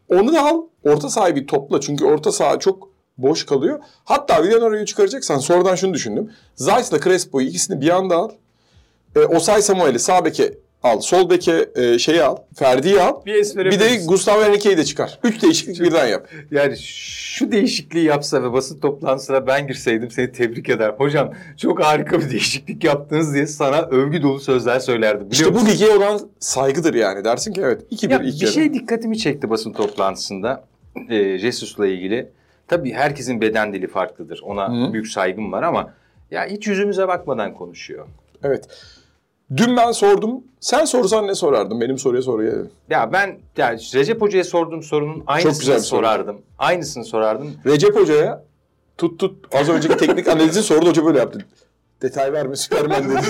Onu 0.08 0.32
da 0.32 0.42
al. 0.42 0.62
Orta 0.84 1.08
sahayı 1.08 1.34
bir 1.36 1.46
topla. 1.46 1.80
Çünkü 1.80 2.04
orta 2.04 2.32
saha 2.32 2.58
çok 2.58 2.88
boş 3.18 3.46
kalıyor. 3.46 3.78
Hatta 4.04 4.42
Villanoro'yu 4.42 4.86
çıkaracaksan 4.86 5.38
sonradan 5.38 5.74
şunu 5.74 5.94
düşündüm. 5.94 6.32
Zayt'la 6.54 7.00
Crespo'yu 7.00 7.46
ikisini 7.48 7.80
bir 7.80 7.90
anda 7.90 8.16
al. 8.16 8.30
E, 9.16 9.20
Osay 9.20 9.62
Samuel'i 9.62 9.98
sağ 9.98 10.24
beke 10.24 10.54
al. 10.86 11.00
Sol 11.00 11.30
beke 11.30 11.68
e, 11.76 11.98
şeyi 11.98 12.22
al. 12.22 12.36
Ferdi'yi 12.54 13.00
al. 13.00 13.24
Bir 13.26 13.34
Bir 13.56 13.80
de. 13.80 13.96
Gustavo 14.08 14.42
Henrique'yi 14.44 14.76
de 14.76 14.84
çıkar. 14.84 15.18
Üç 15.24 15.42
değişiklik 15.42 15.80
birden 15.80 16.06
yap. 16.06 16.28
Yani 16.50 16.76
şu 16.78 17.52
değişikliği 17.52 18.04
yapsa 18.04 18.42
ve 18.42 18.52
basın 18.52 18.80
toplantısına 18.80 19.46
ben 19.46 19.66
girseydim 19.66 20.10
seni 20.10 20.32
tebrik 20.32 20.68
eder. 20.68 20.94
Hocam 20.98 21.30
çok 21.56 21.84
harika 21.84 22.20
bir 22.20 22.30
değişiklik 22.30 22.84
yaptınız 22.84 23.34
diye 23.34 23.46
sana 23.46 23.82
övgü 23.82 24.22
dolu 24.22 24.40
sözler 24.40 24.78
söylerdim. 24.80 25.30
Biliyor 25.30 25.32
İşte 25.50 25.54
bu 25.54 25.60
musun? 25.60 25.74
lige 25.74 25.90
olan 25.92 26.20
saygıdır 26.40 26.94
yani. 26.94 27.24
Dersin 27.24 27.52
ki 27.52 27.60
evet 27.64 27.82
2-1 27.92 28.12
Ya 28.12 28.20
ilk 28.22 28.40
bir 28.42 28.46
şey 28.46 28.74
dikkatimi 28.74 29.18
çekti 29.18 29.50
basın 29.50 29.72
toplantısında 29.72 30.64
e, 31.10 31.38
Jesus'la 31.38 31.86
ilgili. 31.86 32.28
Tabii 32.68 32.92
herkesin 32.92 33.40
beden 33.40 33.72
dili 33.72 33.86
farklıdır. 33.88 34.40
Ona 34.44 34.88
Hı. 34.88 34.92
büyük 34.92 35.06
saygım 35.08 35.52
var 35.52 35.62
ama 35.62 35.92
ya 36.30 36.46
hiç 36.46 36.66
yüzümüze 36.66 37.08
bakmadan 37.08 37.54
konuşuyor. 37.54 38.06
Evet. 38.44 38.68
Dün 39.56 39.76
ben 39.76 39.92
sordum. 39.92 40.44
Sen 40.60 40.84
sorsan 40.84 41.26
ne 41.26 41.34
sorardın? 41.34 41.80
Benim 41.80 41.98
soruya 41.98 42.22
soruya. 42.22 42.52
Ya 42.90 43.12
ben 43.12 43.38
ya 43.56 43.72
Recep 43.72 44.20
Hoca'ya 44.20 44.44
sorduğum 44.44 44.82
sorunun 44.82 45.24
aynısını 45.26 45.60
güzel 45.60 45.76
bir 45.76 45.80
soru. 45.80 46.00
sorardım. 46.00 46.36
Aynısını 46.58 47.04
sorardım. 47.04 47.54
Recep 47.66 47.96
Hoca'ya 47.96 48.44
tut 48.98 49.18
tut 49.18 49.54
az 49.54 49.68
önceki 49.68 49.96
teknik 49.96 50.28
analizi 50.28 50.62
sordu 50.62 50.88
hoca 50.88 51.04
böyle 51.04 51.18
yaptı. 51.18 51.38
Detay 52.02 52.32
verme 52.32 52.56
Süpermen 52.56 53.04
dedi. 53.04 53.14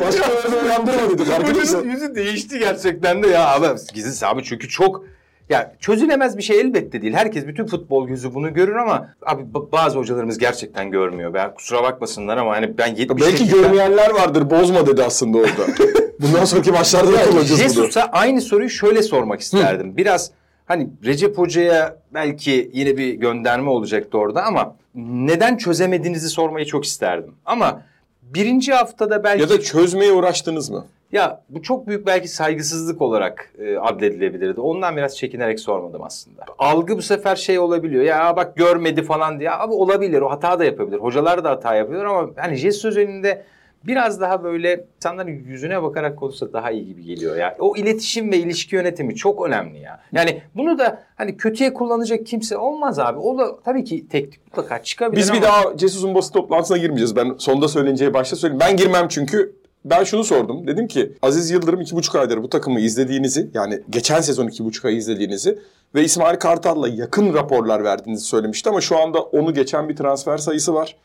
Başka 0.00 0.30
bir 0.52 0.62
uyandırma 0.64 1.10
dedi. 1.10 1.34
Arkadaşlar. 1.34 1.62
Hoca'nın 1.62 1.90
yüzü 1.90 2.14
değişti 2.14 2.58
gerçekten 2.58 3.22
de 3.22 3.28
ya 3.28 3.48
abi. 3.48 3.66
Gizli 3.94 4.26
abi 4.26 4.44
çünkü 4.44 4.68
çok 4.68 5.04
ya 5.52 5.72
çözülemez 5.80 6.38
bir 6.38 6.42
şey 6.42 6.60
elbette 6.60 7.02
değil. 7.02 7.12
Herkes 7.14 7.46
bütün 7.46 7.66
futbol 7.66 8.08
gözü 8.08 8.34
bunu 8.34 8.54
görür 8.54 8.76
ama 8.76 9.08
abi 9.26 9.42
ba- 9.42 9.72
bazı 9.72 9.98
hocalarımız 9.98 10.38
gerçekten 10.38 10.90
görmüyor. 10.90 11.34
Ben 11.34 11.54
kusura 11.54 11.82
bakmasınlar 11.82 12.36
ama 12.36 12.52
hani 12.52 12.78
ben 12.78 12.94
70 12.94 13.26
Belki 13.26 13.44
dakika- 13.44 13.56
görmeyenler 13.60 14.10
vardır. 14.10 14.50
Bozma 14.50 14.86
dedi 14.86 15.04
aslında 15.04 15.38
orada. 15.38 15.66
Bundan 16.20 16.44
sonraki 16.44 16.72
maçlarda 16.72 17.12
da 17.12 17.24
kullanacağız 17.24 17.50
bunu. 17.50 17.58
Jesus'a 17.84 18.02
aynı 18.02 18.40
soruyu 18.40 18.70
şöyle 18.70 19.02
sormak 19.02 19.40
isterdim. 19.40 19.96
Biraz 19.96 20.30
hani 20.66 20.88
Recep 21.04 21.38
Hoca'ya 21.38 21.96
belki 22.14 22.70
yine 22.72 22.96
bir 22.96 23.14
gönderme 23.14 23.70
olacaktı 23.70 24.18
orada 24.18 24.44
ama 24.44 24.76
neden 24.94 25.56
çözemediğinizi 25.56 26.28
sormayı 26.28 26.66
çok 26.66 26.84
isterdim. 26.84 27.34
Ama 27.46 27.82
birinci 28.22 28.72
haftada 28.72 29.24
belki 29.24 29.42
Ya 29.42 29.48
da 29.48 29.60
çözmeye 29.60 30.12
uğraştınız 30.12 30.70
mı? 30.70 30.86
Ya 31.12 31.42
bu 31.48 31.62
çok 31.62 31.86
büyük 31.86 32.06
belki 32.06 32.28
saygısızlık 32.28 33.02
olarak 33.02 33.52
e, 33.58 33.76
adledilebilirdi. 33.76 34.60
Ondan 34.60 34.96
biraz 34.96 35.16
çekinerek 35.16 35.60
sormadım 35.60 36.02
aslında. 36.02 36.44
Algı 36.58 36.96
bu 36.96 37.02
sefer 37.02 37.36
şey 37.36 37.58
olabiliyor. 37.58 38.04
Ya 38.04 38.36
bak 38.36 38.56
görmedi 38.56 39.02
falan 39.02 39.40
diye. 39.40 39.50
Abi 39.50 39.72
olabilir. 39.72 40.20
O 40.20 40.30
hata 40.30 40.58
da 40.58 40.64
yapabilir. 40.64 40.98
Hocalar 40.98 41.44
da 41.44 41.50
hata 41.50 41.74
yapıyor 41.74 42.04
ama 42.04 42.30
hani 42.36 42.56
Jesus 42.56 42.84
özelinde 42.84 43.44
biraz 43.86 44.20
daha 44.20 44.44
böyle 44.44 44.84
insanların 44.96 45.30
yüzüne 45.30 45.82
bakarak 45.82 46.18
konuşsa 46.18 46.52
daha 46.52 46.70
iyi 46.70 46.86
gibi 46.86 47.02
geliyor 47.04 47.36
ya. 47.36 47.56
O 47.58 47.76
iletişim 47.76 48.32
ve 48.32 48.36
ilişki 48.36 48.74
yönetimi 48.76 49.14
çok 49.16 49.46
önemli 49.46 49.78
ya. 49.78 50.00
Yani 50.12 50.42
bunu 50.56 50.78
da 50.78 51.02
hani 51.16 51.36
kötüye 51.36 51.74
kullanacak 51.74 52.26
kimse 52.26 52.56
olmaz 52.56 52.98
abi. 52.98 53.18
O 53.18 53.38
da 53.38 53.60
tabii 53.64 53.84
ki 53.84 54.08
teknik 54.08 54.46
mutlaka 54.46 54.82
çıkabilir 54.82 55.20
Biz 55.20 55.32
bir 55.32 55.36
ama- 55.38 55.46
daha 55.46 55.76
Cesus'un 55.76 56.14
basın 56.14 56.32
toplantısına 56.32 56.76
girmeyeceğiz. 56.78 57.16
Ben 57.16 57.34
sonda 57.38 57.68
söyleneceği 57.68 58.14
başta 58.14 58.36
söyleyeyim. 58.36 58.60
Ben 58.60 58.76
girmem 58.76 59.08
çünkü 59.08 59.61
ben 59.84 60.04
şunu 60.04 60.24
sordum. 60.24 60.66
Dedim 60.66 60.88
ki 60.88 61.12
Aziz 61.22 61.50
Yıldırım 61.50 61.80
iki 61.80 61.96
buçuk 61.96 62.14
aydır 62.14 62.42
bu 62.42 62.48
takımı 62.48 62.80
izlediğinizi 62.80 63.50
yani 63.54 63.80
geçen 63.90 64.20
sezon 64.20 64.48
iki 64.48 64.64
buçuk 64.64 64.84
ay 64.84 64.96
izlediğinizi 64.96 65.58
ve 65.94 66.04
İsmail 66.04 66.38
Kartal'la 66.38 66.88
yakın 66.88 67.34
raporlar 67.34 67.84
verdiğinizi 67.84 68.24
söylemişti 68.24 68.68
ama 68.68 68.80
şu 68.80 68.98
anda 68.98 69.22
onu 69.22 69.54
geçen 69.54 69.88
bir 69.88 69.96
transfer 69.96 70.38
sayısı 70.38 70.74
var. 70.74 70.96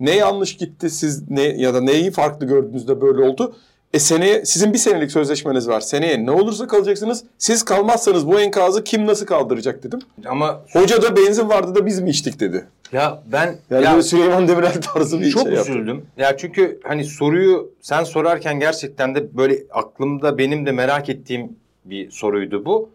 Ne 0.00 0.16
yanlış 0.16 0.56
gitti 0.56 0.90
siz 0.90 1.30
ne 1.30 1.42
ya 1.42 1.74
da 1.74 1.80
neyi 1.80 2.10
farklı 2.10 2.46
gördüğünüzde 2.46 3.00
böyle 3.00 3.22
oldu? 3.22 3.56
E 3.94 3.98
seneye 3.98 4.44
sizin 4.44 4.72
bir 4.72 4.78
senelik 4.78 5.10
sözleşmeniz 5.12 5.68
var. 5.68 5.80
Seneye 5.80 6.26
ne 6.26 6.30
olursa 6.30 6.66
kalacaksınız. 6.66 7.24
Siz 7.38 7.64
kalmazsanız 7.64 8.26
bu 8.26 8.40
enkazı 8.40 8.84
kim 8.84 9.06
nasıl 9.06 9.26
kaldıracak 9.26 9.82
dedim. 9.82 9.98
ama 10.26 10.64
Hoca 10.72 11.02
da 11.02 11.16
benzin 11.16 11.48
vardı 11.48 11.74
da 11.74 11.86
biz 11.86 12.00
mi 12.00 12.10
içtik 12.10 12.40
dedi. 12.40 12.66
ya 12.92 13.22
ben 13.32 13.56
Yani 13.70 13.84
ya, 13.84 13.90
böyle 13.92 14.02
Süleyman 14.02 14.48
Demirel 14.48 14.80
tarzı 14.82 15.20
bir 15.20 15.30
çok 15.30 15.42
şey 15.42 15.52
yaptı. 15.52 15.72
üzüldüm. 15.72 16.06
Ya 16.16 16.36
çünkü 16.36 16.80
hani 16.84 17.04
soruyu 17.04 17.70
sen 17.80 18.04
sorarken 18.04 18.60
gerçekten 18.60 19.14
de 19.14 19.36
böyle 19.36 19.58
aklımda 19.70 20.38
benim 20.38 20.66
de 20.66 20.72
merak 20.72 21.08
ettiğim 21.08 21.56
bir 21.84 22.10
soruydu 22.10 22.64
bu. 22.64 22.90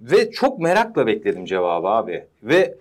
Ve 0.00 0.30
çok 0.30 0.58
merakla 0.58 1.06
bekledim 1.06 1.44
cevabı 1.44 1.86
abi. 1.88 2.24
Ve 2.42 2.74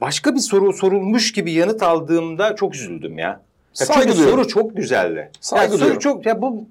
başka 0.00 0.34
bir 0.34 0.40
soru 0.40 0.72
sorulmuş 0.72 1.32
gibi 1.32 1.52
yanıt 1.52 1.82
aldığımda 1.82 2.56
çok 2.56 2.74
üzüldüm 2.74 3.18
ya. 3.18 3.40
Ya 3.80 3.86
Saygı 3.86 4.02
çünkü 4.02 4.16
duyuyorum. 4.18 4.38
soru 4.44 4.48
çok 4.48 4.76
güzeldi. 4.76 5.30
Saygı 5.40 5.62
ya 5.64 5.68
soru 5.70 5.80
duyuyorum. 5.80 6.00
çok 6.00 6.26
ya 6.26 6.42
bu 6.42 6.64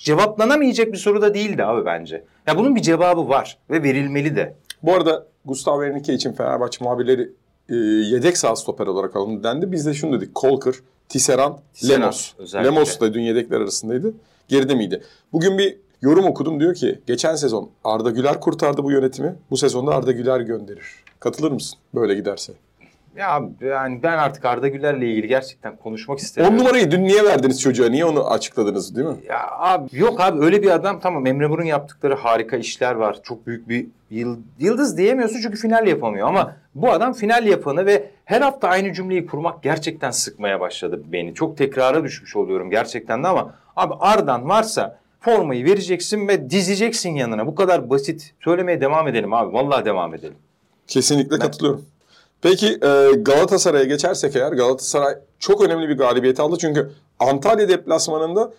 cevaplanamayacak 0.00 0.92
bir 0.92 0.98
soru 0.98 1.22
da 1.22 1.34
değildi 1.34 1.64
abi 1.64 1.84
bence. 1.86 2.24
Ya 2.46 2.58
bunun 2.58 2.76
bir 2.76 2.82
cevabı 2.82 3.28
var 3.28 3.58
ve 3.70 3.82
verilmeli 3.82 4.36
de. 4.36 4.54
Bu 4.82 4.94
arada 4.94 5.26
Gustavo 5.44 5.84
Henrique 5.84 6.14
için 6.16 6.32
Fenerbahçe 6.32 6.84
muhabirleri 6.84 7.30
e, 7.68 7.74
yedek 8.14 8.38
sağ 8.38 8.56
stoper 8.56 8.86
olarak 8.86 9.16
alındı 9.16 9.44
dendi. 9.44 9.72
Biz 9.72 9.86
de 9.86 9.94
şunu 9.94 10.16
dedik. 10.20 10.30
Tisserand, 11.08 11.54
Tisserand 11.74 12.02
Lemos. 12.02 12.32
özellikle. 12.38 12.70
Lemos 12.70 13.00
da 13.00 13.14
dün 13.14 13.20
yedekler 13.20 13.60
arasındaydı. 13.60 14.14
Geride 14.48 14.74
miydi? 14.74 15.02
Bugün 15.32 15.58
bir 15.58 15.76
yorum 16.02 16.24
okudum. 16.24 16.60
Diyor 16.60 16.74
ki 16.74 16.98
geçen 17.06 17.34
sezon 17.34 17.70
Arda 17.84 18.10
Güler 18.10 18.40
kurtardı 18.40 18.84
bu 18.84 18.90
yönetimi. 18.92 19.34
Bu 19.50 19.56
sezonda 19.56 19.94
Arda 19.94 20.12
Güler 20.12 20.40
gönderir. 20.40 20.86
Katılır 21.20 21.52
mısın 21.52 21.78
böyle 21.94 22.14
giderse? 22.14 22.52
Ya 23.16 23.42
yani 23.60 24.02
ben 24.02 24.18
artık 24.18 24.44
Arda 24.44 24.68
Güler'le 24.68 25.02
ilgili 25.02 25.28
gerçekten 25.28 25.76
konuşmak 25.76 26.18
istemiyorum. 26.18 26.58
10 26.58 26.64
numarayı 26.64 26.90
dün 26.90 27.04
niye 27.04 27.24
verdiniz 27.24 27.60
çocuğa? 27.60 27.88
Niye 27.88 28.04
onu 28.04 28.30
açıkladınız 28.30 28.96
değil 28.96 29.06
mi? 29.08 29.16
Ya 29.28 29.48
abi 29.50 29.88
yok 29.98 30.20
abi 30.20 30.44
öyle 30.44 30.62
bir 30.62 30.70
adam 30.70 31.00
tamam 31.00 31.26
Emre 31.26 31.46
Mor'un 31.46 31.64
yaptıkları 31.64 32.14
harika 32.14 32.56
işler 32.56 32.94
var. 32.94 33.16
Çok 33.22 33.46
büyük 33.46 33.68
bir 33.68 33.86
yıl- 34.10 34.38
yıldız 34.58 34.98
diyemiyorsun 34.98 35.40
çünkü 35.42 35.58
final 35.58 35.86
yapamıyor 35.86 36.28
ama 36.28 36.56
Bu 36.74 36.90
adam 36.92 37.12
final 37.12 37.46
yapanı 37.46 37.86
ve 37.86 38.10
her 38.24 38.40
hafta 38.40 38.68
aynı 38.68 38.92
cümleyi 38.92 39.26
kurmak 39.26 39.62
gerçekten 39.62 40.10
sıkmaya 40.10 40.60
başladı 40.60 41.02
beni. 41.06 41.34
Çok 41.34 41.58
tekrara 41.58 42.04
düşmüş 42.04 42.36
oluyorum 42.36 42.70
gerçekten 42.70 43.22
de 43.24 43.28
ama 43.28 43.54
abi 43.76 43.94
Ardan 44.00 44.48
varsa 44.48 44.98
formayı 45.20 45.64
vereceksin 45.64 46.28
ve 46.28 46.50
dizeceksin 46.50 47.10
yanına. 47.10 47.46
Bu 47.46 47.54
kadar 47.54 47.90
basit. 47.90 48.34
Söylemeye 48.44 48.80
devam 48.80 49.08
edelim 49.08 49.32
abi. 49.34 49.52
Vallahi 49.54 49.84
devam 49.84 50.14
edelim. 50.14 50.34
Kesinlikle 50.86 51.38
katılıyorum. 51.38 51.84
Peki 52.42 52.66
e, 52.66 53.12
Galatasaray'a 53.16 53.84
geçersek 53.84 54.36
eğer 54.36 54.52
Galatasaray 54.52 55.14
çok 55.38 55.64
önemli 55.64 55.88
bir 55.88 55.98
galibiyet 55.98 56.40
aldı. 56.40 56.56
Çünkü 56.60 56.90
Antalya 57.18 57.68
deplasmanında 57.68 58.52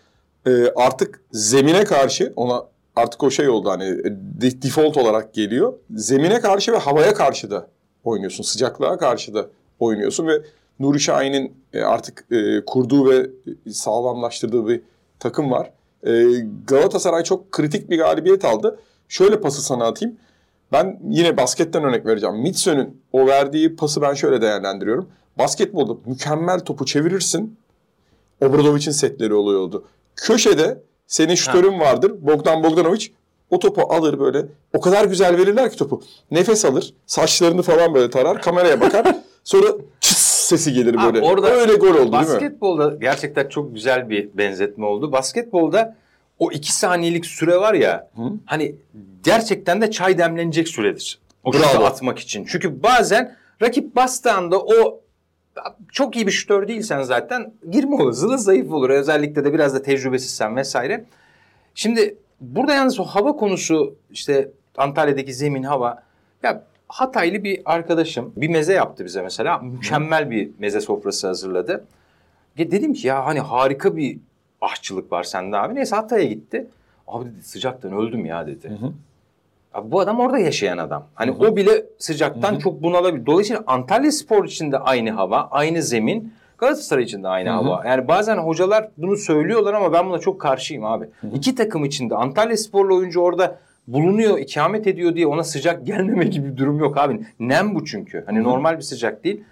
e, 0.47 0.67
artık 0.75 1.21
zemine 1.31 1.83
karşı 1.83 2.33
ona 2.35 2.63
artık 2.95 3.23
o 3.23 3.31
şey 3.31 3.49
oldu 3.49 3.69
hani 3.69 3.83
e, 3.83 4.03
de- 4.41 4.61
default 4.61 4.97
olarak 4.97 5.33
geliyor. 5.33 5.73
Zemine 5.95 6.41
karşı 6.41 6.71
ve 6.71 6.77
havaya 6.77 7.13
karşı 7.13 7.51
da 7.51 7.67
oynuyorsun. 8.03 8.43
Sıcaklığa 8.43 8.97
karşı 8.97 9.33
da 9.33 9.47
oynuyorsun 9.79 10.27
ve 10.27 10.41
Nuri 10.79 10.99
Şahin'in 10.99 11.57
artık 11.83 12.25
kurduğu 12.67 13.09
ve 13.09 13.29
sağlamlaştırdığı 13.71 14.67
bir 14.67 14.81
takım 15.19 15.51
var. 15.51 15.71
Galatasaray 16.67 17.23
çok 17.23 17.51
kritik 17.51 17.89
bir 17.89 17.97
galibiyet 17.97 18.45
aldı. 18.45 18.79
Şöyle 19.07 19.41
pası 19.41 19.61
sana 19.61 19.85
atayım. 19.85 20.17
Ben 20.71 20.99
yine 21.09 21.37
basketten 21.37 21.83
örnek 21.83 22.05
vereceğim. 22.05 22.35
Mitsö'nün 22.35 23.01
o 23.11 23.27
verdiği 23.27 23.75
pası 23.75 24.01
ben 24.01 24.13
şöyle 24.13 24.41
değerlendiriyorum. 24.41 25.09
Basketbolda 25.37 25.93
mükemmel 26.05 26.59
topu 26.59 26.85
çevirirsin. 26.85 27.57
Obradovic'in 28.41 28.91
setleri 28.91 29.33
oluyordu. 29.33 29.85
Köşede 30.15 30.81
senin 31.07 31.35
şütörün 31.35 31.79
vardır. 31.79 32.13
Bogdan 32.21 32.63
Bogdanovic 32.63 33.07
o 33.49 33.59
topu 33.59 33.81
alır 33.81 34.19
böyle. 34.19 34.45
O 34.73 34.81
kadar 34.81 35.05
güzel 35.05 35.37
verirler 35.37 35.71
ki 35.71 35.77
topu. 35.77 36.01
Nefes 36.31 36.65
alır. 36.65 36.93
Saçlarını 37.05 37.61
falan 37.61 37.93
böyle 37.93 38.09
tarar. 38.09 38.41
Kameraya 38.41 38.81
bakar. 38.81 39.15
Sonra 39.43 39.67
çıs 39.99 40.17
sesi 40.17 40.73
gelir 40.73 40.95
Abi 40.95 41.13
böyle. 41.13 41.25
orada 41.25 41.51
Öyle 41.51 41.75
gol 41.75 41.87
oldu 41.87 41.97
değil 41.97 42.07
mi? 42.07 42.13
Basketbolda 42.13 42.95
gerçekten 43.01 43.49
çok 43.49 43.75
güzel 43.75 44.09
bir 44.09 44.29
benzetme 44.37 44.85
oldu. 44.85 45.11
Basketbolda 45.11 45.95
o 46.39 46.51
iki 46.51 46.73
saniyelik 46.73 47.25
süre 47.25 47.57
var 47.57 47.73
ya 47.73 48.09
Hı. 48.15 48.21
hani 48.45 48.75
gerçekten 49.23 49.81
de 49.81 49.91
çay 49.91 50.17
demlenecek 50.17 50.67
süredir. 50.67 51.19
O 51.43 51.53
şutu 51.53 51.85
atmak 51.85 52.19
için. 52.19 52.45
Çünkü 52.45 52.83
bazen 52.83 53.35
rakip 53.61 53.95
bastığı 53.95 54.31
anda 54.33 54.59
o 54.59 55.01
çok 55.91 56.15
iyi 56.15 56.27
bir 56.27 56.31
şutör 56.31 56.67
değilsen 56.67 57.01
zaten 57.01 57.53
girme 57.71 57.95
olasılığı 57.95 58.39
zayıf 58.39 58.71
olur. 58.71 58.89
Özellikle 58.89 59.45
de 59.45 59.53
biraz 59.53 59.75
da 59.75 59.81
tecrübesizsen 59.81 60.55
vesaire. 60.55 61.05
Şimdi 61.75 62.17
burada 62.41 62.73
yalnız 62.73 62.99
o 62.99 63.03
hava 63.03 63.35
konusu 63.35 63.95
işte 64.11 64.51
Antalya'daki 64.77 65.33
zemin 65.33 65.63
hava 65.63 66.03
ya 66.43 66.63
Hataylı 66.87 67.43
bir 67.43 67.61
arkadaşım 67.65 68.33
bir 68.35 68.47
meze 68.47 68.73
yaptı 68.73 69.05
bize 69.05 69.21
mesela. 69.21 69.57
Mükemmel 69.57 70.31
bir 70.31 70.49
meze 70.59 70.81
sofrası 70.81 71.27
hazırladı. 71.27 71.85
Ya 72.57 72.71
dedim 72.71 72.93
ki 72.93 73.07
ya 73.07 73.25
hani 73.25 73.39
harika 73.39 73.97
bir 73.97 74.17
aşçılık 74.63 75.11
var 75.11 75.23
sende 75.23 75.57
abi. 75.57 75.75
Neyse 75.75 75.95
Hatay'a 75.95 76.25
gitti. 76.25 76.67
Abi 77.07 77.25
dedi 77.25 77.43
sıcaktan 77.43 77.93
öldüm 77.93 78.25
ya 78.25 78.47
dedi. 78.47 78.69
Hı 78.69 78.85
hı. 78.85 78.91
Abi 79.73 79.91
bu 79.91 79.99
adam 79.99 80.19
orada 80.19 80.39
yaşayan 80.39 80.77
adam. 80.77 81.05
Hani 81.15 81.31
o 81.31 81.55
bile 81.55 81.85
sıcaktan 81.97 82.51
Hı 82.51 82.55
hı. 82.55 82.59
çok 82.59 82.83
bunalabilir. 82.83 83.25
Dolayısıyla 83.25 83.63
Antalya 83.67 84.11
Spor 84.11 84.45
için 84.45 84.71
de 84.71 84.77
aynı 84.79 85.11
hava, 85.11 85.47
aynı 85.51 85.81
zemin. 85.81 86.33
Galatasaray 86.57 87.03
için 87.03 87.23
de 87.23 87.27
aynı 87.27 87.49
Hı 87.49 87.53
hı. 87.53 87.57
hava. 87.57 87.87
Yani 87.87 88.07
bazen 88.07 88.37
hocalar 88.37 88.89
bunu 88.97 89.17
söylüyorlar 89.17 89.73
ama 89.73 89.93
ben 89.93 90.09
buna 90.09 90.19
çok 90.19 90.41
karşıyım 90.41 90.85
abi. 90.85 91.09
İki 91.33 91.55
takım 91.55 91.85
içinde 91.85 92.15
Antalya 92.15 92.57
Sporlu 92.57 92.95
oyuncu 92.97 93.21
orada 93.21 93.59
bulunuyor, 93.87 94.37
ikamet 94.37 94.87
ediyor 94.87 95.15
diye 95.15 95.27
ona 95.27 95.43
sıcak 95.43 95.85
gelmeme 95.85 96.25
gibi 96.25 96.51
bir 96.51 96.57
durum 96.57 96.79
yok 96.79 96.97
abi. 96.97 97.25
Nem 97.39 97.75
bu 97.75 97.85
çünkü. 97.85 98.23
Hani 98.25 98.43
normal 98.43 98.77
bir 98.77 98.81
sıcak 98.81 99.23
değil. 99.23 99.43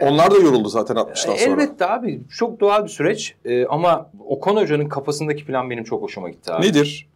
Onlar 0.00 0.30
da 0.30 0.36
yoruldu 0.36 0.68
zaten 0.68 0.96
60'tan 0.96 1.14
sonra. 1.14 1.36
Elbette 1.36 1.86
abi 1.86 2.20
çok 2.30 2.60
doğal 2.60 2.84
bir 2.84 2.88
süreç 2.88 3.34
Ee, 3.44 3.66
ama 3.66 4.10
Okan 4.28 4.56
Hoca'nın 4.56 4.88
kafasındaki 4.88 5.44
plan 5.44 5.70
benim 5.70 5.84
çok 5.84 6.02
hoşuma 6.02 6.30
gitti 6.30 6.52
abi. 6.52 6.66
Nedir? 6.66 7.08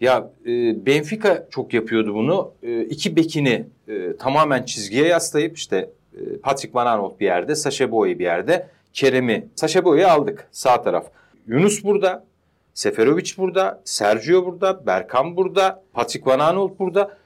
Ya 0.00 0.30
e, 0.46 0.86
Benfica 0.86 1.46
çok 1.50 1.74
yapıyordu 1.74 2.14
bunu. 2.14 2.50
E, 2.62 2.80
iki 2.80 3.16
bekini 3.16 3.66
e, 3.88 4.16
tamamen 4.16 4.62
çizgiye 4.62 5.06
yaslayıp 5.06 5.56
işte 5.56 5.90
e, 6.14 6.36
Patrick 6.38 6.74
Van 6.74 6.86
Aanholt 6.86 7.20
bir 7.20 7.24
yerde, 7.24 7.54
Sacha 7.54 7.90
Boey 7.92 8.18
bir 8.18 8.24
yerde, 8.24 8.68
Kerem'i, 8.92 9.46
Sacha 9.54 9.84
Boey'i 9.84 10.06
aldık 10.06 10.48
sağ 10.52 10.82
taraf. 10.82 11.06
Yunus 11.46 11.84
burada, 11.84 12.24
Seferovic 12.74 13.32
burada, 13.38 13.80
Sergio 13.84 14.46
burada, 14.46 14.86
Berkan 14.86 15.36
burada, 15.36 15.82
Patrick 15.92 16.30
Van 16.30 16.38
Aanholt 16.38 16.78
burada. 16.78 17.18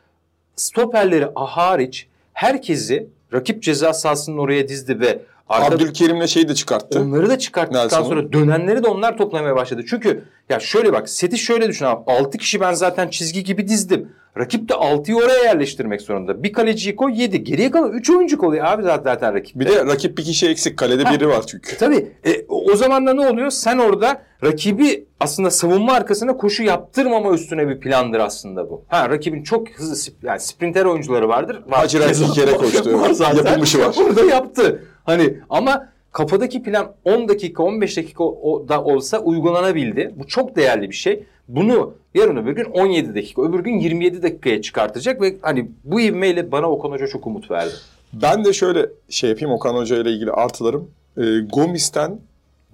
Stoperleri 0.57 1.27
hariç 1.35 2.07
herkesi 2.33 3.07
rakip 3.33 3.63
ceza 3.63 3.93
sahasının 3.93 4.39
oraya 4.39 4.69
dizdi 4.69 5.01
ve 5.01 5.23
arka- 5.51 5.75
Abdülkerim'le 5.75 6.27
şeyi 6.27 6.49
de 6.49 6.55
çıkarttı. 6.55 7.01
Onları 7.01 7.29
da 7.29 7.39
çıkarttıktan 7.39 7.83
Nelson. 7.85 8.03
sonra 8.03 8.33
dönenleri 8.33 8.83
de 8.83 8.89
onlar 8.89 9.17
toplamaya 9.17 9.57
başladı. 9.57 9.83
Çünkü 9.91 10.25
ya 10.49 10.61
şöyle 10.61 10.93
bak 10.93 11.09
seti 11.09 11.39
şöyle 11.39 11.69
düşün 11.69 11.85
abi. 11.85 12.01
6 12.07 12.39
kişi 12.39 12.61
ben 12.61 12.73
zaten 12.73 13.09
çizgi 13.09 13.45
gibi 13.45 13.69
dizdim. 13.69 14.09
Rakip 14.39 14.69
de 14.69 14.73
6'yı 14.73 15.17
oraya 15.17 15.43
yerleştirmek 15.45 16.01
zorunda. 16.01 16.43
Bir 16.43 16.53
kaleciyi 16.53 16.97
koy 16.97 17.13
7. 17.23 17.45
Geriye 17.45 17.71
kalan 17.71 17.93
3 17.93 18.11
oyuncu 18.11 18.39
koyuyor 18.39 18.67
abi 18.67 18.83
zaten, 18.83 19.05
zaten 19.15 19.35
rakip. 19.35 19.57
Bir 19.61 19.67
de 19.69 19.87
rakip 19.87 20.19
bir 20.19 20.25
kişi 20.25 20.49
eksik. 20.49 20.77
Kalede 20.77 21.05
Ha. 21.05 21.15
biri 21.15 21.29
var 21.29 21.47
çünkü. 21.47 21.77
Tabii 21.79 22.13
e, 22.27 22.45
o 22.49 22.77
zaman 22.77 23.07
da 23.07 23.15
ne 23.15 23.29
oluyor? 23.29 23.51
Sen 23.51 23.79
orada 23.79 24.23
rakibi 24.45 25.05
aslında 25.21 25.51
savunma 25.51 25.93
arkasına 25.93 26.37
koşu 26.37 26.63
yaptırmama 26.63 27.35
üstüne 27.35 27.69
bir 27.69 27.81
plandır 27.81 28.19
aslında 28.21 28.71
bu. 28.71 28.85
Ha 28.89 29.09
rakibin 29.11 29.43
çok 29.43 29.69
hızlı 29.71 30.13
yani 30.23 30.41
sprinter 30.41 30.85
oyuncuları 30.85 31.29
vardır. 31.29 31.63
Var. 31.69 31.79
Hacı 31.81 31.99
iki 31.99 32.33
kere 32.33 32.53
koştu. 32.53 32.93
Var 33.01 33.11
zaten. 33.11 33.37
Yapılmışı 33.37 33.81
var. 33.81 33.97
Orada 34.07 34.25
yaptı. 34.25 34.85
Hani 35.05 35.37
ama 35.51 35.89
kafadaki 36.13 36.63
plan 36.63 36.93
10 37.05 37.29
dakika 37.29 37.63
15 37.63 37.97
dakika 37.97 38.25
da 38.69 38.85
olsa 38.85 39.19
uygulanabildi. 39.19 40.15
Bu 40.17 40.27
çok 40.27 40.57
değerli 40.57 40.91
bir 40.91 40.95
şey. 40.95 41.23
Bunu 41.49 41.95
yarın 42.15 42.37
öbür 42.37 42.53
gün 42.53 42.65
17 42.65 43.15
dakika, 43.15 43.43
öbür 43.43 43.61
gün 43.61 43.79
27 43.79 44.23
dakikaya 44.23 44.63
çıkartacak 44.63 45.23
ve 45.23 45.37
hani 45.43 45.71
bu 45.85 46.01
ivmeyle 46.01 46.53
bana 46.53 46.71
Okan 46.71 46.91
Hoca 46.91 47.07
çok 47.07 47.27
umut 47.27 47.51
verdi. 47.51 47.75
Ben 48.13 48.45
de 48.45 48.53
şöyle 48.53 48.87
şey 49.09 49.31
yapayım 49.31 49.55
Okan 49.55 49.75
Hoca 49.75 49.97
ile 49.97 50.11
ilgili 50.11 50.31
artılarım. 50.33 50.91
Ee, 51.19 51.23
Gomis'ten 51.53 52.19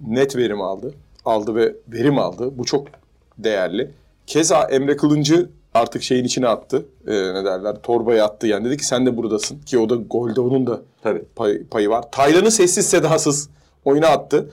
net 0.07 0.35
verim 0.35 0.61
aldı. 0.61 0.93
Aldı 1.25 1.55
ve 1.55 1.75
verim 1.87 2.19
aldı. 2.19 2.57
Bu 2.57 2.65
çok 2.65 2.87
değerli. 3.37 3.91
Keza 4.27 4.63
Emre 4.63 4.97
Kılıncı 4.97 5.49
artık 5.77 6.03
şeyin 6.03 6.23
içine 6.23 6.47
attı. 6.47 6.85
Ee, 7.07 7.11
ne 7.13 7.45
derler? 7.45 7.75
Torbaya 7.83 8.25
attı 8.25 8.47
yani. 8.47 8.65
Dedi 8.65 8.77
ki 8.77 8.85
sen 8.85 9.05
de 9.05 9.17
buradasın. 9.17 9.59
Ki 9.59 9.79
o 9.79 9.89
da 9.89 9.95
golde 9.95 10.41
onun 10.41 10.67
da 10.67 10.81
Tabii. 11.03 11.23
pay- 11.35 11.63
payı 11.63 11.89
var. 11.89 12.11
Taylan'ı 12.11 12.51
sessiz 12.51 12.85
sedasız 12.89 13.49
oyuna 13.85 14.07
attı. 14.07 14.49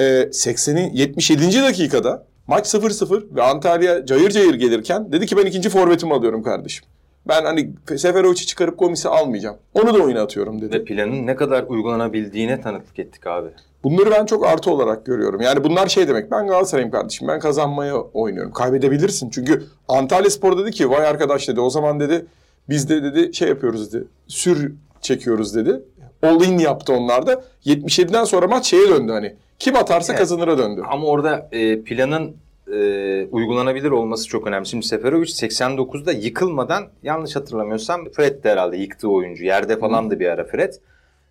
Ee, 0.00 0.04
80'in 0.32 0.92
77. 0.94 1.62
dakikada 1.62 2.26
maç 2.46 2.66
0-0 2.74 3.34
ve 3.36 3.42
Antalya 3.42 4.06
cayır 4.06 4.30
cayır 4.30 4.54
gelirken 4.54 5.12
dedi 5.12 5.26
ki 5.26 5.36
ben 5.36 5.46
ikinci 5.46 5.68
forvetimi 5.68 6.14
alıyorum 6.14 6.42
kardeşim. 6.42 6.84
Ben 7.28 7.44
hani 7.44 7.70
Seferovic'i 7.96 8.46
çıkarıp 8.46 8.78
Gomis'i 8.78 9.08
almayacağım. 9.08 9.56
Onu 9.74 9.94
da 9.94 10.02
oyuna 10.02 10.22
atıyorum 10.22 10.60
dedi. 10.60 10.76
Ve 10.80 10.84
planın 10.84 11.26
ne 11.26 11.36
kadar 11.36 11.62
uygulanabildiğine 11.68 12.60
tanıklık 12.60 12.98
ettik 12.98 13.26
abi. 13.26 13.48
Bunları 13.84 14.10
ben 14.10 14.26
çok 14.26 14.46
artı 14.46 14.70
olarak 14.70 15.06
görüyorum. 15.06 15.40
Yani 15.40 15.64
bunlar 15.64 15.86
şey 15.86 16.08
demek. 16.08 16.30
Ben 16.30 16.46
Galatasaray'ım 16.46 16.90
kardeşim. 16.90 17.28
Ben 17.28 17.40
kazanmaya 17.40 17.96
oynuyorum. 17.96 18.52
Kaybedebilirsin. 18.52 19.30
Çünkü 19.30 19.64
Antalya 19.88 20.30
Spor 20.30 20.58
dedi 20.58 20.70
ki 20.70 20.90
vay 20.90 21.06
arkadaş 21.06 21.48
dedi. 21.48 21.60
O 21.60 21.70
zaman 21.70 22.00
dedi 22.00 22.26
biz 22.68 22.88
de 22.88 23.02
dedi 23.02 23.34
şey 23.34 23.48
yapıyoruz 23.48 23.92
dedi. 23.92 24.04
Sür 24.28 24.72
çekiyoruz 25.00 25.54
dedi. 25.54 25.82
All 26.22 26.40
in 26.44 26.58
yaptı 26.58 26.92
onlar 26.92 27.26
da. 27.26 27.44
77'den 27.66 28.24
sonra 28.24 28.46
maç 28.46 28.66
şeye 28.66 28.88
döndü 28.88 29.12
hani. 29.12 29.34
Kim 29.58 29.76
atarsa 29.76 30.12
Evet. 30.12 30.20
kazanıra 30.20 30.58
döndü. 30.58 30.82
Ama 30.90 31.06
orada 31.06 31.48
e, 31.52 31.82
planın 31.82 32.36
e, 32.74 33.26
uygulanabilir 33.30 33.90
olması 33.90 34.28
çok 34.28 34.46
önemli. 34.46 34.66
Şimdi 34.66 34.86
Seferovic 34.86 35.26
89'da 35.26 36.12
yıkılmadan 36.12 36.88
yanlış 37.02 37.36
hatırlamıyorsam 37.36 38.04
Fred 38.10 38.44
de 38.44 38.50
herhalde 38.50 38.76
yıktığı 38.76 39.08
oyuncu. 39.08 39.44
Yerde 39.44 39.78
falan 39.78 40.10
da 40.10 40.20
bir 40.20 40.26
ara 40.26 40.44
Fred. 40.44 40.72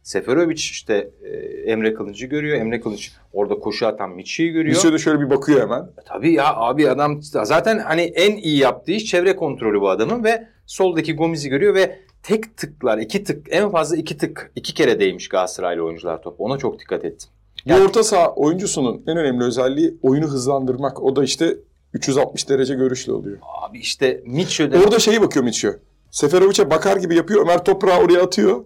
Seferovic 0.03 0.55
işte 0.55 1.09
e, 1.23 1.27
Emre 1.71 1.93
Kılıncı 1.93 2.25
görüyor. 2.25 2.57
Emre 2.57 2.81
Kılıç 2.81 3.11
orada 3.33 3.55
koşu 3.59 3.87
atan 3.87 4.09
Miçi'yi 4.09 4.51
görüyor. 4.51 4.75
Bir 4.75 4.79
süre 4.79 4.97
şöyle 4.97 5.19
bir 5.19 5.29
bakıyor 5.29 5.61
hemen. 5.61 5.81
E, 5.81 6.01
Tabii 6.05 6.33
ya 6.33 6.55
abi 6.55 6.89
adam 6.89 7.19
zaten 7.21 7.79
hani 7.79 8.01
en 8.01 8.37
iyi 8.37 8.57
yaptığı 8.57 8.91
iş 8.91 9.05
çevre 9.05 9.35
kontrolü 9.35 9.81
bu 9.81 9.89
adamın 9.89 10.23
ve 10.23 10.47
soldaki 10.65 11.15
Gomez'i 11.15 11.49
görüyor 11.49 11.75
ve 11.75 11.99
tek 12.23 12.57
tıklar 12.57 12.97
iki 12.97 13.23
tık 13.23 13.47
en 13.49 13.71
fazla 13.71 13.97
iki 13.97 14.17
tık 14.17 14.51
iki 14.55 14.73
kere 14.73 14.99
değmiş 14.99 15.29
Galatasaraylı 15.29 15.85
oyuncular 15.85 16.21
top. 16.21 16.41
Ona 16.41 16.57
çok 16.57 16.79
dikkat 16.79 17.05
ettim. 17.05 17.29
Yani- 17.73 17.85
orta 17.85 18.03
saha 18.03 18.33
oyuncusunun 18.33 19.03
en 19.07 19.17
önemli 19.17 19.43
özelliği 19.43 19.97
oyunu 20.01 20.27
hızlandırmak. 20.27 21.03
O 21.03 21.15
da 21.15 21.23
işte 21.23 21.57
360 21.93 22.49
derece 22.49 22.73
görüşlü 22.75 23.11
oluyor. 23.11 23.37
Abi 23.41 23.79
işte 23.79 24.21
Mitchell'de 24.25 24.79
Orada 24.79 24.99
şeyi 24.99 25.21
bakıyor 25.21 25.45
Mitchell. 25.45 25.79
Seferovic'e 26.11 26.69
bakar 26.69 26.97
gibi 26.97 27.15
yapıyor. 27.15 27.41
Ömer 27.41 27.63
toprağı 27.63 27.99
oraya 27.99 28.23
atıyor. 28.23 28.65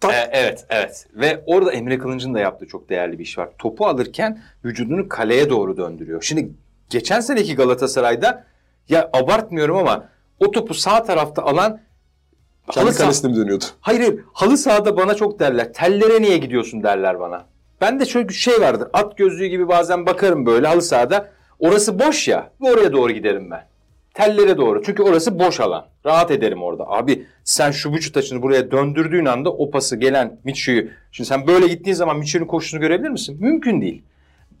Tak. 0.00 0.14
E, 0.14 0.30
evet, 0.32 0.66
evet. 0.68 1.06
Ve 1.14 1.42
orada 1.46 1.72
Emre 1.72 1.98
Kılınç'ın 1.98 2.34
da 2.34 2.40
yaptığı 2.40 2.66
çok 2.66 2.88
değerli 2.88 3.18
bir 3.18 3.24
iş 3.24 3.38
var. 3.38 3.48
Topu 3.58 3.86
alırken 3.86 4.42
vücudunu 4.64 5.08
kaleye 5.08 5.50
doğru 5.50 5.76
döndürüyor. 5.76 6.22
Şimdi 6.22 6.52
geçen 6.90 7.20
seneki 7.20 7.54
Galatasaray'da 7.54 8.44
ya 8.88 9.10
abartmıyorum 9.12 9.76
ama 9.76 10.08
o 10.40 10.50
topu 10.50 10.74
sağ 10.74 11.02
tarafta 11.02 11.42
alan 11.42 11.80
Kendi 12.70 12.86
Halı 12.86 12.98
kalesine 12.98 13.30
mi 13.30 13.36
dönüyordu? 13.36 13.64
Hayır 13.80 14.00
hayır 14.00 14.20
halı 14.32 14.56
sahada 14.58 14.96
bana 14.96 15.14
çok 15.14 15.40
derler. 15.40 15.72
Tellere 15.72 16.22
niye 16.22 16.38
gidiyorsun 16.38 16.82
derler 16.82 17.20
bana. 17.20 17.46
Ben 17.80 18.00
de 18.00 18.28
bir 18.28 18.34
şey 18.34 18.60
vardır. 18.60 18.88
At 18.92 19.18
gözlüğü 19.18 19.46
gibi 19.46 19.68
bazen 19.68 20.06
bakarım 20.06 20.46
böyle 20.46 20.66
halı 20.66 20.82
sahada. 20.82 21.30
Orası 21.58 21.98
boş 21.98 22.28
ya. 22.28 22.52
Oraya 22.60 22.92
doğru 22.92 23.12
giderim 23.12 23.50
ben. 23.50 23.66
Tellere 24.14 24.56
doğru. 24.56 24.82
Çünkü 24.82 25.02
orası 25.02 25.38
boş 25.38 25.60
alan. 25.60 25.86
Rahat 26.06 26.30
ederim 26.30 26.62
orada. 26.62 26.84
Abi 26.88 27.26
sen 27.44 27.70
şu 27.70 27.92
vücut 27.92 28.16
açını 28.16 28.42
buraya 28.42 28.70
döndürdüğün 28.70 29.24
anda 29.24 29.52
o 29.52 29.70
pası 29.70 29.96
gelen 29.96 30.40
Mitchell'ü. 30.44 30.90
Şimdi 31.12 31.28
sen 31.28 31.46
böyle 31.46 31.66
gittiğin 31.66 31.94
zaman 31.96 32.18
Mitchell'in 32.18 32.46
koşusunu 32.46 32.80
görebilir 32.80 33.10
misin? 33.10 33.36
Mümkün 33.40 33.80
değil. 33.80 34.02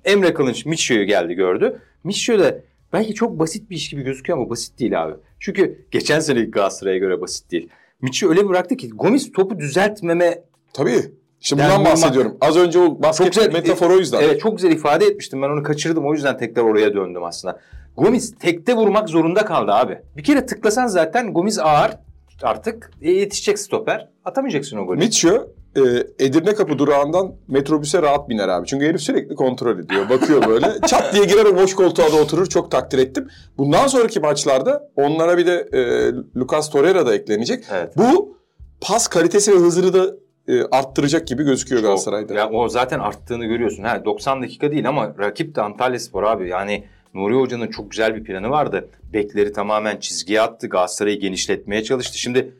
Emre 0.04 0.34
Kılınç 0.34 0.66
Mitchell'ü 0.66 1.04
geldi 1.04 1.34
gördü. 1.34 1.80
Mitchell 2.04 2.38
de 2.38 2.64
belki 2.92 3.14
çok 3.14 3.38
basit 3.38 3.70
bir 3.70 3.76
iş 3.76 3.88
gibi 3.88 4.02
gözüküyor 4.02 4.38
ama 4.38 4.50
basit 4.50 4.80
değil 4.80 5.02
abi. 5.02 5.14
Çünkü 5.40 5.86
geçen 5.90 6.20
seneki 6.20 6.50
Galatasaray'a 6.50 6.98
göre 6.98 7.20
basit 7.20 7.50
değil. 7.50 7.68
Mitchell 8.02 8.30
öyle 8.30 8.48
bıraktı 8.48 8.76
ki 8.76 8.90
Gomis 8.90 9.32
topu 9.32 9.58
düzeltmeme 9.58 10.42
Tabii. 10.72 11.19
İşte 11.40 11.56
Yani 11.58 11.78
bundan 11.78 11.92
bahsediyorum. 11.92 12.36
Az 12.40 12.56
önce 12.56 12.78
o 12.78 13.02
basket 13.02 13.34
güzel- 13.34 13.52
metaforu 13.52 13.94
o 13.94 13.98
yüzden. 13.98 14.20
Evet 14.20 14.40
çok 14.40 14.56
güzel 14.56 14.72
ifade 14.72 15.06
etmiştim. 15.06 15.42
Ben 15.42 15.48
onu 15.48 15.62
kaçırdım. 15.62 16.06
O 16.06 16.12
yüzden 16.12 16.38
tekrar 16.38 16.62
oraya 16.62 16.94
döndüm 16.94 17.24
aslında. 17.24 17.58
Gomis 17.96 18.34
tekte 18.38 18.74
vurmak 18.74 19.08
zorunda 19.08 19.44
kaldı 19.44 19.72
abi. 19.72 19.98
Bir 20.16 20.24
kere 20.24 20.46
tıklasan 20.46 20.86
zaten 20.86 21.32
Gomis 21.34 21.58
ağır 21.58 21.90
artık 22.42 22.90
e, 23.02 23.10
yetişecek 23.10 23.58
stoper. 23.58 24.08
Atamayacaksın 24.24 24.76
o 24.78 24.86
golü. 24.86 24.98
Mitchell 24.98 25.40
e, 25.76 25.80
Edirne 26.18 26.54
Kapı 26.54 26.78
durağından 26.78 27.32
metrobüse 27.48 28.02
rahat 28.02 28.28
biner 28.28 28.48
abi. 28.48 28.66
Çünkü 28.66 28.86
herif 28.86 29.00
sürekli 29.00 29.34
kontrol 29.34 29.78
ediyor. 29.78 30.08
Bakıyor 30.08 30.48
böyle. 30.48 30.66
Çat 30.86 31.14
diye 31.14 31.24
girer 31.24 31.44
o 31.44 31.56
boş 31.56 31.74
koltuğa 31.74 32.12
da 32.12 32.16
oturur. 32.16 32.46
Çok 32.46 32.70
takdir 32.70 32.98
ettim. 32.98 33.28
Bundan 33.58 33.86
sonraki 33.86 34.20
maçlarda 34.20 34.90
onlara 34.96 35.38
bir 35.38 35.46
de 35.46 35.68
e, 35.72 35.80
Lucas 36.40 36.70
Torreira 36.70 37.06
da 37.06 37.14
eklenecek. 37.14 37.64
Evet. 37.72 37.96
Bu 37.96 38.36
pas 38.80 39.08
kalitesi 39.08 39.52
ve 39.52 39.56
hızını 39.56 39.92
da 39.92 40.14
e, 40.50 40.64
arttıracak 40.70 41.26
gibi 41.26 41.42
gözüküyor 41.42 41.82
Galatasaray'da. 41.82 42.34
Ya 42.34 42.50
o 42.50 42.68
zaten 42.68 42.98
arttığını 42.98 43.44
görüyorsun. 43.44 43.82
Ha 43.82 44.04
90 44.04 44.42
dakika 44.42 44.72
değil 44.72 44.88
ama 44.88 45.14
rakip 45.18 45.54
de 45.54 45.62
Antalyaspor 45.62 46.22
abi. 46.22 46.48
Yani 46.48 46.84
Nuri 47.14 47.34
Hoca'nın 47.34 47.68
çok 47.68 47.90
güzel 47.90 48.16
bir 48.16 48.24
planı 48.24 48.50
vardı. 48.50 48.88
Bekleri 49.12 49.52
tamamen 49.52 49.96
çizgiye 49.96 50.40
attı. 50.40 50.66
Galatasaray'ı 50.68 51.20
genişletmeye 51.20 51.84
çalıştı. 51.84 52.18
Şimdi 52.18 52.52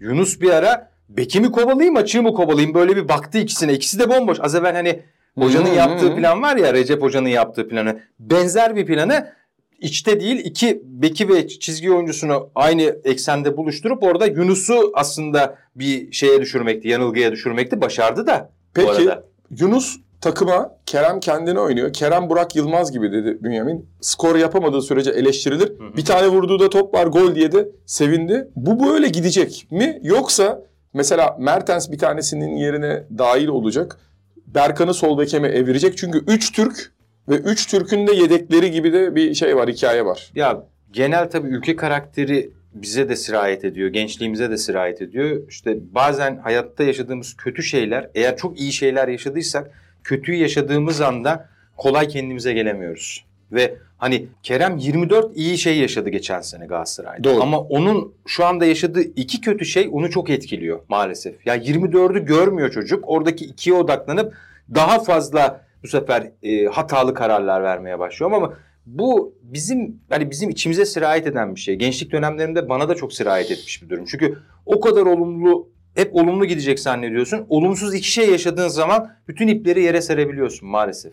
Yunus 0.00 0.40
bir 0.40 0.50
ara 0.50 0.90
beki 1.08 1.40
mi 1.40 1.52
kovalayayım 1.52 1.96
açığı 1.96 2.22
mı 2.22 2.34
kovalayayım 2.34 2.74
böyle 2.74 2.96
bir 2.96 3.08
baktı 3.08 3.38
ikisine. 3.38 3.72
İkisi 3.72 3.98
de 3.98 4.10
bomboş. 4.10 4.38
Az 4.40 4.54
evvel 4.54 4.74
hani 4.74 5.02
hocanın 5.38 5.70
hı 5.70 5.74
yaptığı 5.74 6.10
hı. 6.10 6.16
plan 6.16 6.42
var 6.42 6.56
ya 6.56 6.74
Recep 6.74 7.02
Hoca'nın 7.02 7.28
yaptığı 7.28 7.68
planı. 7.68 8.00
Benzer 8.18 8.76
bir 8.76 8.86
planı 8.86 9.32
içte 9.78 10.20
değil 10.20 10.44
iki 10.44 10.82
beki 10.84 11.28
ve 11.28 11.48
çizgi 11.48 11.92
oyuncusunu 11.92 12.50
aynı 12.54 12.82
eksende 12.82 13.56
buluşturup 13.56 14.02
orada 14.02 14.26
Yunus'u 14.26 14.92
aslında 14.94 15.56
bir 15.74 16.12
şeye 16.12 16.40
düşürmekti, 16.40 16.88
yanılgıya 16.88 17.32
düşürmekti. 17.32 17.80
Başardı 17.80 18.26
da 18.26 18.50
bu 18.50 18.70
Peki 18.74 18.90
arada. 18.90 19.24
Yunus 19.50 19.96
takıma 20.20 20.78
Kerem 20.86 21.20
kendine 21.20 21.60
oynuyor. 21.60 21.92
Kerem 21.92 22.30
Burak 22.30 22.56
Yılmaz 22.56 22.92
gibi 22.92 23.12
dedi 23.12 23.38
Bünyamin. 23.42 23.88
Skor 24.00 24.36
yapamadığı 24.36 24.82
sürece 24.82 25.10
eleştirilir. 25.10 25.68
hı. 25.68 25.96
Bir 25.96 26.04
tane 26.04 26.28
vurduğu 26.28 26.60
da 26.60 26.70
top 26.70 26.94
var 26.94 27.06
gol 27.06 27.34
diye 27.34 27.52
de 27.52 27.68
sevindi. 27.86 28.48
Bu 28.56 28.86
böyle 28.86 29.08
gidecek 29.08 29.66
mi? 29.70 29.98
Yoksa 30.02 30.62
mesela 30.94 31.36
Mertens 31.40 31.90
bir 31.90 31.98
tanesinin 31.98 32.56
yerine 32.56 33.04
dahil 33.18 33.48
olacak. 33.48 33.98
Berkan'ı 34.46 34.94
sol 34.94 35.18
beke 35.18 35.38
mi 35.38 35.48
evirecek? 35.48 35.98
Çünkü 35.98 36.24
3 36.26 36.52
Türk 36.52 36.92
ve 37.28 37.34
3 37.34 37.66
Türk'ün 37.66 38.06
de 38.06 38.12
yedekleri 38.12 38.70
gibi 38.70 38.92
de 38.92 39.14
bir 39.14 39.34
şey 39.34 39.56
var, 39.56 39.68
hikaye 39.68 40.04
var. 40.04 40.30
Ya 40.34 40.62
genel 40.92 41.30
tabii 41.30 41.48
ülke 41.48 41.76
karakteri 41.76 42.50
bize 42.74 43.08
de 43.08 43.16
sirayet 43.16 43.64
ediyor, 43.64 43.88
gençliğimize 43.88 44.50
de 44.50 44.56
sirayet 44.56 45.02
ediyor. 45.02 45.48
İşte 45.48 45.78
bazen 45.94 46.36
hayatta 46.36 46.84
yaşadığımız 46.84 47.36
kötü 47.36 47.62
şeyler, 47.62 48.10
eğer 48.14 48.36
çok 48.36 48.60
iyi 48.60 48.72
şeyler 48.72 49.08
yaşadıysak, 49.08 49.70
kötüyü 50.04 50.38
yaşadığımız 50.38 51.00
anda 51.00 51.48
kolay 51.76 52.08
kendimize 52.08 52.52
gelemiyoruz. 52.52 53.24
Ve 53.52 53.74
hani 53.98 54.26
Kerem 54.42 54.78
24 54.78 55.36
iyi 55.36 55.58
şey 55.58 55.78
yaşadı 55.78 56.08
geçen 56.08 56.40
sene 56.40 56.66
Galatasaray'da. 56.66 57.24
Doğru. 57.24 57.42
Ama 57.42 57.60
onun 57.60 58.14
şu 58.26 58.44
anda 58.44 58.66
yaşadığı 58.66 59.00
iki 59.00 59.40
kötü 59.40 59.64
şey 59.64 59.88
onu 59.92 60.10
çok 60.10 60.30
etkiliyor 60.30 60.80
maalesef. 60.88 61.46
Ya 61.46 61.56
24'ü 61.56 62.24
görmüyor 62.24 62.70
çocuk. 62.70 63.04
Oradaki 63.06 63.44
ikiye 63.44 63.76
odaklanıp 63.76 64.34
daha 64.74 64.98
fazla 64.98 65.67
bu 65.82 65.88
sefer 65.88 66.32
e, 66.42 66.64
hatalı 66.64 67.14
kararlar 67.14 67.62
vermeye 67.62 67.98
başlıyor 67.98 68.32
ama 68.32 68.54
bu 68.86 69.34
bizim 69.42 70.00
hani 70.10 70.30
bizim 70.30 70.50
içimize 70.50 70.84
sirayet 70.84 71.26
eden 71.26 71.54
bir 71.54 71.60
şey. 71.60 71.74
Gençlik 71.74 72.12
dönemlerimde 72.12 72.68
bana 72.68 72.88
da 72.88 72.94
çok 72.94 73.12
sirayet 73.12 73.50
etmiş 73.50 73.82
bir 73.82 73.88
durum. 73.88 74.04
Çünkü 74.04 74.38
o 74.66 74.80
kadar 74.80 75.06
olumlu 75.06 75.68
hep 75.94 76.16
olumlu 76.16 76.44
gidecek 76.44 76.80
zannediyorsun. 76.80 77.46
Olumsuz 77.48 77.94
iki 77.94 78.10
şey 78.10 78.30
yaşadığın 78.30 78.68
zaman 78.68 79.10
bütün 79.28 79.48
ipleri 79.48 79.82
yere 79.82 80.02
serebiliyorsun 80.02 80.68
maalesef. 80.68 81.12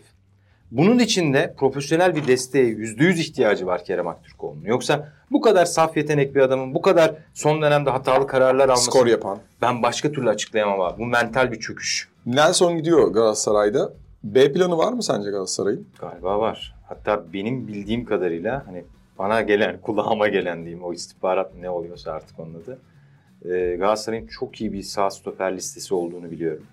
Bunun 0.70 0.98
için 0.98 1.32
de 1.34 1.54
profesyonel 1.58 2.16
bir 2.16 2.26
desteğe 2.26 2.64
yüzde 2.66 3.04
yüz 3.04 3.20
ihtiyacı 3.20 3.66
var 3.66 3.84
Kerem 3.84 4.08
Aktürkoğlu'nun. 4.08 4.64
Yoksa 4.64 5.12
bu 5.30 5.40
kadar 5.40 5.64
saf 5.64 5.96
yetenek 5.96 6.34
bir 6.34 6.40
adamın 6.40 6.74
bu 6.74 6.82
kadar 6.82 7.14
son 7.34 7.62
dönemde 7.62 7.90
hatalı 7.90 8.26
kararlar 8.26 8.64
alması 8.64 8.84
Skor 8.84 9.06
yapan. 9.06 9.38
ben 9.62 9.82
başka 9.82 10.12
türlü 10.12 10.28
açıklayamam 10.28 10.80
abi. 10.80 10.98
Bu 10.98 11.06
mental 11.06 11.52
bir 11.52 11.60
çöküş. 11.60 12.08
Nelson 12.26 12.76
gidiyor 12.76 13.08
Galatasaray'da. 13.12 13.92
B 14.34 14.52
planı 14.52 14.78
var 14.78 14.92
mı 14.92 15.02
sence 15.02 15.30
Galatasaray'ın? 15.30 15.86
Galiba 16.00 16.40
var. 16.40 16.74
Hatta 16.88 17.32
benim 17.32 17.68
bildiğim 17.68 18.04
kadarıyla 18.04 18.66
hani 18.66 18.84
bana 19.18 19.42
gelen, 19.42 19.80
kulağıma 19.82 20.28
gelen 20.28 20.64
diyeyim 20.64 20.84
o 20.84 20.92
istihbarat 20.92 21.54
ne 21.54 21.70
oluyorsa 21.70 22.12
artık 22.12 22.40
onun 22.40 22.54
adı. 22.54 22.78
Ee, 23.44 23.76
Galatasaray'ın 23.76 24.26
çok 24.26 24.60
iyi 24.60 24.72
bir 24.72 24.82
sağ 24.82 25.10
stoper 25.10 25.56
listesi 25.56 25.94
olduğunu 25.94 26.30
biliyorum. 26.30 26.66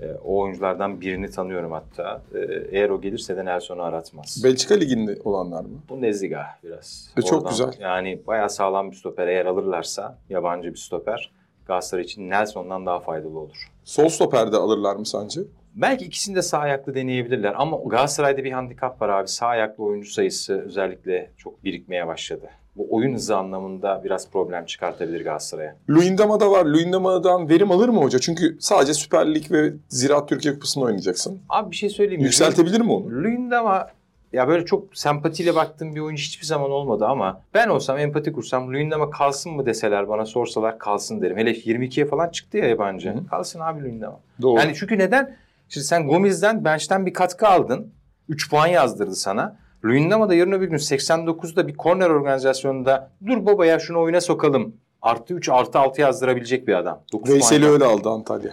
Ee, 0.00 0.12
o 0.24 0.40
oyunculardan 0.40 1.00
birini 1.00 1.30
tanıyorum 1.30 1.72
hatta. 1.72 2.22
Ee, 2.34 2.38
eğer 2.70 2.90
o 2.90 3.00
gelirse 3.00 3.36
de 3.36 3.44
Nelson'u 3.44 3.82
aratmaz. 3.82 4.40
Belçika 4.44 4.74
Ligi'nde 4.74 5.18
olanlar 5.24 5.60
mı? 5.64 5.78
Bundesliga 5.88 6.46
biraz. 6.64 7.10
E, 7.16 7.22
çok 7.22 7.48
güzel. 7.48 7.72
Yani 7.80 8.20
bayağı 8.26 8.50
sağlam 8.50 8.90
bir 8.90 8.96
stoper 8.96 9.28
eğer 9.28 9.46
alırlarsa 9.46 10.18
yabancı 10.30 10.70
bir 10.72 10.78
stoper 10.78 11.30
Galatasaray 11.66 12.04
için 12.04 12.30
Nelson'dan 12.30 12.86
daha 12.86 13.00
faydalı 13.00 13.38
olur. 13.38 13.70
Sol 13.84 14.08
stoperde 14.08 14.56
alırlar 14.56 14.96
mı 14.96 15.06
sence? 15.06 15.40
Belki 15.80 16.04
ikisini 16.04 16.36
de 16.36 16.42
sağ 16.42 16.58
ayaklı 16.58 16.94
deneyebilirler 16.94 17.54
ama 17.56 17.76
Galatasaray'da 17.86 18.44
bir 18.44 18.52
handikap 18.52 19.02
var 19.02 19.08
abi. 19.08 19.28
Sağ 19.28 19.46
ayaklı 19.46 19.84
oyuncu 19.84 20.10
sayısı 20.10 20.62
özellikle 20.66 21.30
çok 21.36 21.64
birikmeye 21.64 22.06
başladı. 22.06 22.50
Bu 22.76 22.86
oyun 22.90 23.14
hızı 23.14 23.36
anlamında 23.36 24.00
biraz 24.04 24.30
problem 24.30 24.64
çıkartabilir 24.64 25.24
Galatasaray'a. 25.24 25.76
Luyendama 25.90 26.40
da 26.40 26.50
var. 26.50 26.64
Luyendama'dan 26.64 27.48
verim 27.48 27.70
alır 27.70 27.88
mı 27.88 28.00
hoca? 28.00 28.18
Çünkü 28.18 28.56
sadece 28.60 28.94
Süper 28.94 29.34
Lig 29.34 29.50
ve 29.50 29.72
Ziraat 29.88 30.28
Türkiye 30.28 30.54
Kupası'nda 30.54 30.84
oynayacaksın. 30.84 31.40
Abi 31.48 31.70
bir 31.70 31.76
şey 31.76 31.88
söyleyeyim 31.90 32.20
mi? 32.20 32.24
Yükseltebilir 32.24 32.80
mi 32.80 32.92
onu? 32.92 33.10
Luyendama 33.10 33.86
ya 34.32 34.48
böyle 34.48 34.64
çok 34.64 34.96
sempatiyle 34.96 35.54
baktığım 35.54 35.94
bir 35.94 36.00
oyuncu 36.00 36.22
hiçbir 36.22 36.46
zaman 36.46 36.70
olmadı 36.70 37.06
ama 37.06 37.40
ben 37.54 37.68
olsam 37.68 37.98
empati 37.98 38.32
kursam 38.32 38.72
Luyendama 38.72 39.10
kalsın 39.10 39.52
mı 39.52 39.66
deseler 39.66 40.08
bana 40.08 40.26
sorsalar 40.26 40.78
kalsın 40.78 41.22
derim. 41.22 41.36
Hele 41.36 41.50
22'ye 41.50 42.06
falan 42.06 42.28
çıktı 42.28 42.58
ya 42.58 42.68
yabancı. 42.68 43.10
Hı. 43.10 43.26
Kalsın 43.26 43.60
abi 43.60 43.82
Luyendama. 43.82 44.20
Doğru. 44.42 44.60
Yani 44.60 44.72
çünkü 44.76 44.98
neden? 44.98 45.36
Şimdi 45.70 45.86
sen 45.86 46.06
Gomez'den 46.08 46.64
bench'ten 46.64 47.06
bir 47.06 47.12
katkı 47.12 47.48
aldın. 47.48 47.92
3 48.28 48.50
puan 48.50 48.66
yazdırdı 48.66 49.14
sana. 49.14 49.56
Luyendama 49.84 50.28
da 50.28 50.34
yarın 50.34 50.52
öbür 50.52 50.68
gün 50.68 50.76
89'da 50.76 51.68
bir 51.68 51.74
korner 51.74 52.10
organizasyonunda 52.10 53.10
dur 53.26 53.46
baba 53.46 53.66
ya 53.66 53.78
şunu 53.78 54.00
oyuna 54.00 54.20
sokalım. 54.20 54.76
Artı 55.02 55.34
3 55.34 55.48
artı 55.48 55.78
6 55.78 56.00
yazdırabilecek 56.00 56.68
bir 56.68 56.74
adam. 56.74 57.02
9 57.12 57.30
Veysel'i 57.32 57.66
öyle 57.66 57.84
aldı 57.84 58.08
Antalya. 58.08 58.52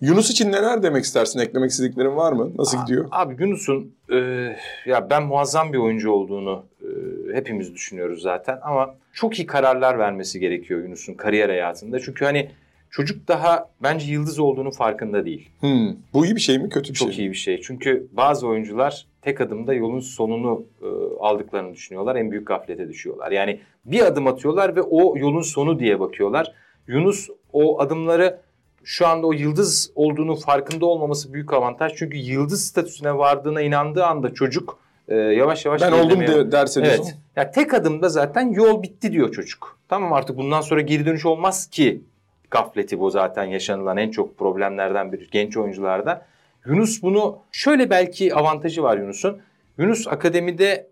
Yunus 0.00 0.30
için 0.30 0.52
neler 0.52 0.82
demek 0.82 1.04
istersin? 1.04 1.38
Eklemek 1.38 1.70
istediklerin 1.70 2.16
var 2.16 2.32
mı? 2.32 2.50
Nasıl 2.58 2.80
gidiyor? 2.80 3.08
Abi 3.10 3.36
Yunus'un 3.42 3.94
e, 4.12 4.16
ya 4.86 5.10
ben 5.10 5.22
muazzam 5.22 5.72
bir 5.72 5.78
oyuncu 5.78 6.10
olduğunu 6.10 6.64
e, 6.82 6.86
hepimiz 7.36 7.74
düşünüyoruz 7.74 8.22
zaten 8.22 8.58
ama 8.62 8.94
çok 9.12 9.38
iyi 9.38 9.46
kararlar 9.46 9.98
vermesi 9.98 10.40
gerekiyor 10.40 10.82
Yunus'un 10.82 11.14
kariyer 11.14 11.48
hayatında. 11.48 12.00
Çünkü 12.00 12.24
hani 12.24 12.50
çocuk 12.94 13.28
daha 13.28 13.70
bence 13.82 14.12
yıldız 14.12 14.38
olduğunu 14.38 14.70
farkında 14.70 15.24
değil. 15.24 15.48
Hmm. 15.60 15.92
Bu 16.12 16.26
iyi 16.26 16.36
bir 16.36 16.40
şey 16.40 16.58
mi? 16.58 16.68
Kötü 16.68 16.92
bir 16.92 16.98
Çok 16.98 17.12
şey 17.12 17.24
mi? 17.24 17.28
iyi 17.28 17.30
bir 17.30 17.36
şey. 17.36 17.60
Çünkü 17.60 18.06
bazı 18.12 18.46
oyuncular 18.46 19.06
tek 19.22 19.40
adımda 19.40 19.74
yolun 19.74 20.00
sonunu 20.00 20.64
e, 20.82 20.86
aldıklarını 21.20 21.74
düşünüyorlar. 21.74 22.16
En 22.16 22.30
büyük 22.30 22.46
gaflete 22.46 22.88
düşüyorlar. 22.88 23.32
Yani 23.32 23.60
bir 23.84 24.00
adım 24.00 24.26
atıyorlar 24.26 24.76
ve 24.76 24.82
o 24.82 25.18
yolun 25.18 25.42
sonu 25.42 25.78
diye 25.78 26.00
bakıyorlar. 26.00 26.52
Yunus 26.86 27.28
o 27.52 27.80
adımları 27.80 28.40
şu 28.84 29.06
anda 29.06 29.26
o 29.26 29.32
yıldız 29.32 29.92
olduğunu 29.94 30.36
farkında 30.36 30.86
olmaması 30.86 31.32
büyük 31.32 31.52
avantaj. 31.52 31.92
Çünkü 31.96 32.16
yıldız 32.16 32.66
statüsüne 32.66 33.18
vardığına 33.18 33.60
inandığı 33.60 34.04
anda 34.04 34.34
çocuk 34.34 34.78
e, 35.08 35.14
yavaş 35.14 35.64
yavaş 35.64 35.82
Ben 35.82 35.92
oldum 35.92 36.20
de, 36.20 36.52
derse 36.52 36.84
diyorsun. 36.84 37.04
Evet. 37.04 37.16
Ya 37.36 37.50
tek 37.50 37.74
adımda 37.74 38.08
zaten 38.08 38.52
yol 38.52 38.82
bitti 38.82 39.12
diyor 39.12 39.32
çocuk. 39.32 39.78
Tamam 39.88 40.12
artık 40.12 40.36
bundan 40.36 40.60
sonra 40.60 40.80
geri 40.80 41.06
dönüş 41.06 41.26
olmaz 41.26 41.66
ki 41.66 42.00
gafleti 42.54 43.00
bu 43.00 43.10
zaten 43.10 43.44
yaşanılan 43.44 43.96
en 43.96 44.10
çok 44.10 44.38
problemlerden 44.38 45.12
biri 45.12 45.30
genç 45.30 45.56
oyuncularda. 45.56 46.26
Yunus 46.66 47.02
bunu 47.02 47.38
şöyle 47.52 47.90
belki 47.90 48.34
avantajı 48.34 48.82
var 48.82 48.98
Yunus'un. 48.98 49.38
Yunus 49.78 50.08
akademide 50.08 50.86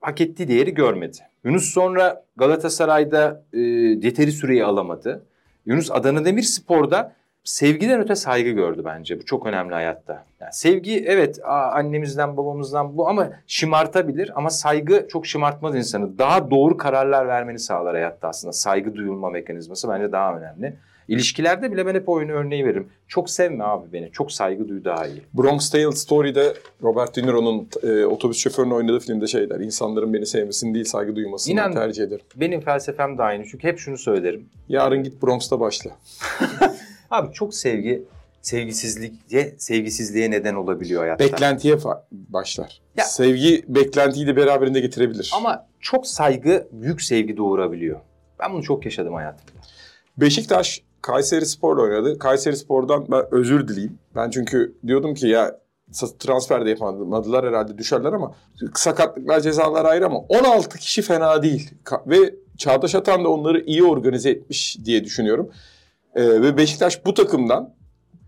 hak 0.00 0.20
ettiği 0.20 0.48
değeri 0.48 0.74
görmedi. 0.74 1.18
Yunus 1.44 1.64
sonra 1.64 2.24
Galatasaray'da 2.36 3.42
e, 3.52 3.60
yeteri 4.06 4.32
süreyi 4.32 4.64
alamadı. 4.64 5.26
Yunus 5.66 5.90
Adana 5.90 6.24
Demirspor'da 6.24 7.12
sevgiden 7.44 8.00
öte 8.00 8.14
saygı 8.14 8.50
gördü 8.50 8.82
bence. 8.84 9.20
Bu 9.20 9.24
çok 9.24 9.46
önemli 9.46 9.74
hayatta. 9.74 10.24
Yani 10.40 10.52
sevgi 10.52 11.04
evet 11.06 11.38
annemizden 11.44 12.36
babamızdan 12.36 12.96
bu 12.96 13.08
ama 13.08 13.30
şımartabilir 13.46 14.32
ama 14.34 14.50
saygı 14.50 15.06
çok 15.08 15.26
şımartmaz 15.26 15.76
insanı. 15.76 16.18
Daha 16.18 16.50
doğru 16.50 16.76
kararlar 16.76 17.28
vermeni 17.28 17.58
sağlar 17.58 17.94
hayatta 17.94 18.28
aslında. 18.28 18.52
Saygı 18.52 18.94
duyulma 18.94 19.30
mekanizması 19.30 19.88
bence 19.88 20.12
daha 20.12 20.36
önemli. 20.36 20.76
İlişkilerde 21.08 21.72
bile 21.72 21.86
ben 21.86 21.94
hep 21.94 22.08
oyunu 22.08 22.32
örneği 22.32 22.64
veririm. 22.64 22.88
Çok 23.08 23.30
sevme 23.30 23.64
abi 23.64 23.92
beni. 23.92 24.12
Çok 24.12 24.32
saygı 24.32 24.68
duy 24.68 24.84
daha 24.84 25.06
iyi. 25.06 25.22
Bronx 25.34 25.70
Tale 25.70 25.92
Story'de 25.92 26.54
Robert 26.82 27.16
De 27.16 27.22
Niro'nun 27.22 27.68
e, 27.82 28.04
otobüs 28.04 28.38
şoförünü 28.38 28.74
oynadığı 28.74 29.00
filmde 29.00 29.26
şey 29.26 29.50
der. 29.50 29.60
İnsanların 29.60 30.14
beni 30.14 30.26
sevmesini 30.26 30.74
değil 30.74 30.84
saygı 30.84 31.16
duymasını 31.16 31.52
İnan, 31.52 31.72
tercih 31.72 32.04
ederim. 32.04 32.24
Benim 32.36 32.60
felsefem 32.60 33.18
de 33.18 33.22
aynı. 33.22 33.44
Çünkü 33.44 33.68
hep 33.68 33.78
şunu 33.78 33.98
söylerim. 33.98 34.48
Yarın 34.68 35.02
git 35.02 35.22
Bronx'ta 35.22 35.60
başla. 35.60 35.90
abi 37.10 37.32
çok 37.32 37.54
sevgi 37.54 38.02
sevgisizliğe 38.42 39.54
sevgisizliğe 39.58 40.30
neden 40.30 40.54
olabiliyor 40.54 41.02
hayatta. 41.02 41.24
Beklentiye 41.24 41.76
başlar. 42.10 42.80
Ya, 42.96 43.04
Sevgi 43.04 43.64
beklentiyi 43.68 44.26
de 44.26 44.36
beraberinde 44.36 44.80
getirebilir. 44.80 45.32
Ama 45.36 45.66
çok 45.80 46.06
saygı 46.06 46.68
büyük 46.72 47.02
sevgi 47.02 47.36
doğurabiliyor. 47.36 48.00
Ben 48.40 48.52
bunu 48.52 48.62
çok 48.62 48.84
yaşadım 48.84 49.14
hayatımda. 49.14 49.60
Beşiktaş 50.16 50.82
Kayseri 51.02 51.46
Spor'la 51.46 51.82
oynadı. 51.82 52.18
Kayseri 52.18 52.56
Spor'dan 52.56 53.06
ben 53.10 53.22
özür 53.30 53.68
dileyim. 53.68 53.98
Ben 54.14 54.30
çünkü 54.30 54.74
diyordum 54.86 55.14
ki 55.14 55.28
ya 55.28 55.60
transfer 56.18 56.66
de 56.66 56.70
yapamadılar 56.70 57.46
herhalde 57.46 57.78
düşerler 57.78 58.12
ama 58.12 58.34
sakatlıklar 58.74 59.40
cezalar 59.40 59.84
ayrı 59.84 60.06
ama 60.06 60.18
16 60.18 60.78
kişi 60.78 61.02
fena 61.02 61.42
değil. 61.42 61.70
Ve 62.06 62.34
Çağdaş 62.58 62.94
Atan 62.94 63.24
da 63.24 63.28
onları 63.28 63.60
iyi 63.60 63.84
organize 63.84 64.30
etmiş 64.30 64.78
diye 64.84 65.04
düşünüyorum. 65.04 65.50
Ee, 66.14 66.22
ve 66.22 66.56
Beşiktaş 66.56 67.06
bu 67.06 67.14
takımdan 67.14 67.74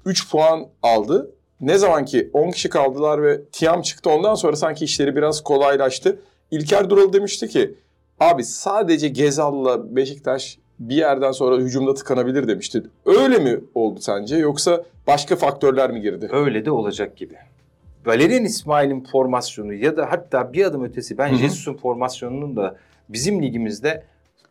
3 0.04 0.30
puan 0.30 0.66
aldı. 0.82 1.30
Ne 1.60 1.78
zaman 1.78 2.04
ki 2.04 2.30
10 2.32 2.50
kişi 2.50 2.68
kaldılar 2.68 3.22
ve 3.22 3.44
Tiam 3.44 3.82
çıktı 3.82 4.10
ondan 4.10 4.34
sonra 4.34 4.56
sanki 4.56 4.84
işleri 4.84 5.16
biraz 5.16 5.42
kolaylaştı. 5.42 6.20
İlker 6.50 6.90
Dural 6.90 7.12
demişti 7.12 7.48
ki 7.48 7.74
abi 8.20 8.44
sadece 8.44 9.08
Gezal'la 9.08 9.96
Beşiktaş 9.96 10.58
bir 10.78 10.96
yerden 10.96 11.32
sonra 11.32 11.56
hücumda 11.56 11.94
tıkanabilir 11.94 12.48
demişti. 12.48 12.82
Öyle 13.06 13.38
mi 13.38 13.60
oldu 13.74 14.00
sence 14.00 14.36
yoksa 14.36 14.84
başka 15.06 15.36
faktörler 15.36 15.90
mi 15.90 16.00
girdi? 16.00 16.28
Öyle 16.32 16.64
de 16.64 16.70
olacak 16.70 17.16
gibi. 17.16 17.34
Valerian 18.06 18.44
İsmail'in 18.44 19.04
formasyonu 19.04 19.74
ya 19.74 19.96
da 19.96 20.12
hatta 20.12 20.52
bir 20.52 20.64
adım 20.64 20.84
ötesi 20.84 21.18
ben 21.18 21.34
Jesus'un 21.34 21.74
formasyonunun 21.74 22.56
da 22.56 22.76
bizim 23.08 23.42
ligimizde 23.42 24.04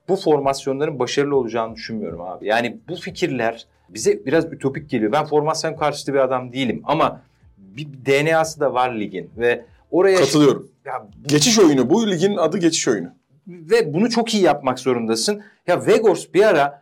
bu 0.09 0.15
formasyonların 0.15 0.99
başarılı 0.99 1.35
olacağını 1.35 1.75
düşünmüyorum 1.75 2.21
abi. 2.21 2.45
Yani 2.45 2.77
bu 2.89 2.95
fikirler 2.95 3.65
bize 3.89 4.25
biraz 4.25 4.45
ütopik 4.45 4.89
geliyor. 4.89 5.11
Ben 5.11 5.25
formasyon 5.25 5.75
karşıtı 5.75 6.13
bir 6.13 6.19
adam 6.19 6.53
değilim 6.53 6.81
ama 6.83 7.21
bir 7.57 7.87
DNA'sı 8.05 8.59
da 8.59 8.73
var 8.73 8.95
ligin 8.95 9.29
ve 9.37 9.65
oraya 9.91 10.17
katılıyorum. 10.19 10.71
Ya, 10.85 11.07
bu... 11.23 11.27
Geçiş 11.27 11.59
oyunu 11.59 11.89
bu 11.89 12.09
ligin 12.11 12.37
adı 12.37 12.57
geçiş 12.57 12.87
oyunu 12.87 13.07
ve 13.47 13.93
bunu 13.93 14.09
çok 14.09 14.33
iyi 14.33 14.43
yapmak 14.43 14.79
zorundasın. 14.79 15.41
Ya 15.67 15.87
Vegors 15.87 16.33
bir 16.33 16.43
ara 16.43 16.81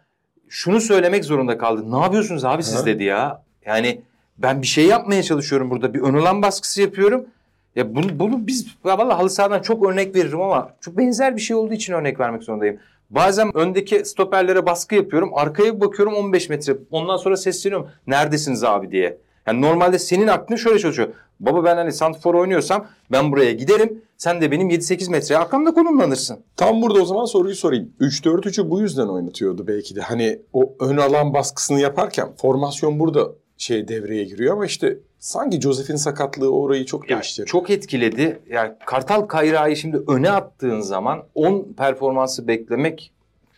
şunu 0.49 0.81
söylemek 0.81 1.25
zorunda 1.25 1.57
kaldı. 1.57 1.91
Ne 1.91 1.99
yapıyorsunuz 1.99 2.45
abi 2.45 2.63
siz 2.63 2.85
dedi 2.85 3.03
ya. 3.03 3.43
Yani 3.65 4.01
ben 4.37 4.61
bir 4.61 4.67
şey 4.67 4.85
yapmaya 4.85 5.23
çalışıyorum 5.23 5.69
burada. 5.69 5.93
Bir 5.93 6.01
ön 6.01 6.13
alan 6.13 6.41
baskısı 6.41 6.81
yapıyorum. 6.81 7.25
Ya 7.75 7.95
bunu, 7.95 8.19
bunu 8.19 8.47
biz 8.47 8.67
ya 8.85 8.97
vallahi 8.97 9.17
halı 9.17 9.29
sahadan 9.29 9.61
çok 9.61 9.85
örnek 9.85 10.15
veririm 10.15 10.41
ama 10.41 10.73
çok 10.81 10.97
benzer 10.97 11.35
bir 11.35 11.41
şey 11.41 11.55
olduğu 11.55 11.73
için 11.73 11.93
örnek 11.93 12.19
vermek 12.19 12.43
zorundayım. 12.43 12.79
Bazen 13.09 13.57
öndeki 13.57 14.05
stoperlere 14.05 14.65
baskı 14.65 14.95
yapıyorum. 14.95 15.31
Arkaya 15.33 15.81
bakıyorum 15.81 16.13
15 16.13 16.49
metre. 16.49 16.77
Ondan 16.91 17.17
sonra 17.17 17.37
sesleniyorum. 17.37 17.89
Neredesiniz 18.07 18.63
abi 18.63 18.91
diye. 18.91 19.17
Yani 19.47 19.61
normalde 19.61 19.99
senin 19.99 20.27
aklın 20.27 20.55
şöyle 20.55 20.79
çalışıyor. 20.79 21.09
Baba 21.39 21.63
ben 21.63 21.75
hani 21.75 21.91
santrfor 21.91 22.33
oynuyorsam 22.35 22.87
ben 23.11 23.31
buraya 23.31 23.51
giderim. 23.51 24.01
Sen 24.17 24.41
de 24.41 24.51
benim 24.51 24.69
7-8 24.69 25.11
metreye 25.11 25.39
arkamda 25.39 25.73
konumlanırsın. 25.73 26.39
Tam 26.55 26.81
burada 26.81 27.01
o 27.01 27.05
zaman 27.05 27.25
soruyu 27.25 27.55
sorayım. 27.55 27.93
3-4-3'ü 27.99 28.69
bu 28.69 28.81
yüzden 28.81 29.07
oynatıyordu 29.07 29.67
belki 29.67 29.95
de. 29.95 30.01
Hani 30.01 30.39
o 30.53 30.73
ön 30.79 30.97
alan 30.97 31.33
baskısını 31.33 31.79
yaparken 31.79 32.35
formasyon 32.41 32.99
burada 32.99 33.31
şey 33.57 33.87
devreye 33.87 34.23
giriyor 34.23 34.53
ama 34.53 34.65
işte 34.65 34.97
sanki 35.19 35.61
Josef'in 35.61 35.95
sakatlığı 35.95 36.55
orayı 36.55 36.85
çok 36.85 37.09
yani 37.09 37.19
değiştirdi. 37.19 37.47
Çok 37.47 37.69
etkiledi. 37.69 38.39
Yani 38.49 38.73
Kartal 38.85 39.21
Kayra'yı 39.21 39.75
şimdi 39.75 39.97
öne 40.07 40.31
attığın 40.31 40.79
zaman 40.79 41.23
10 41.35 41.73
performansı 41.77 42.47
beklemek 42.47 43.11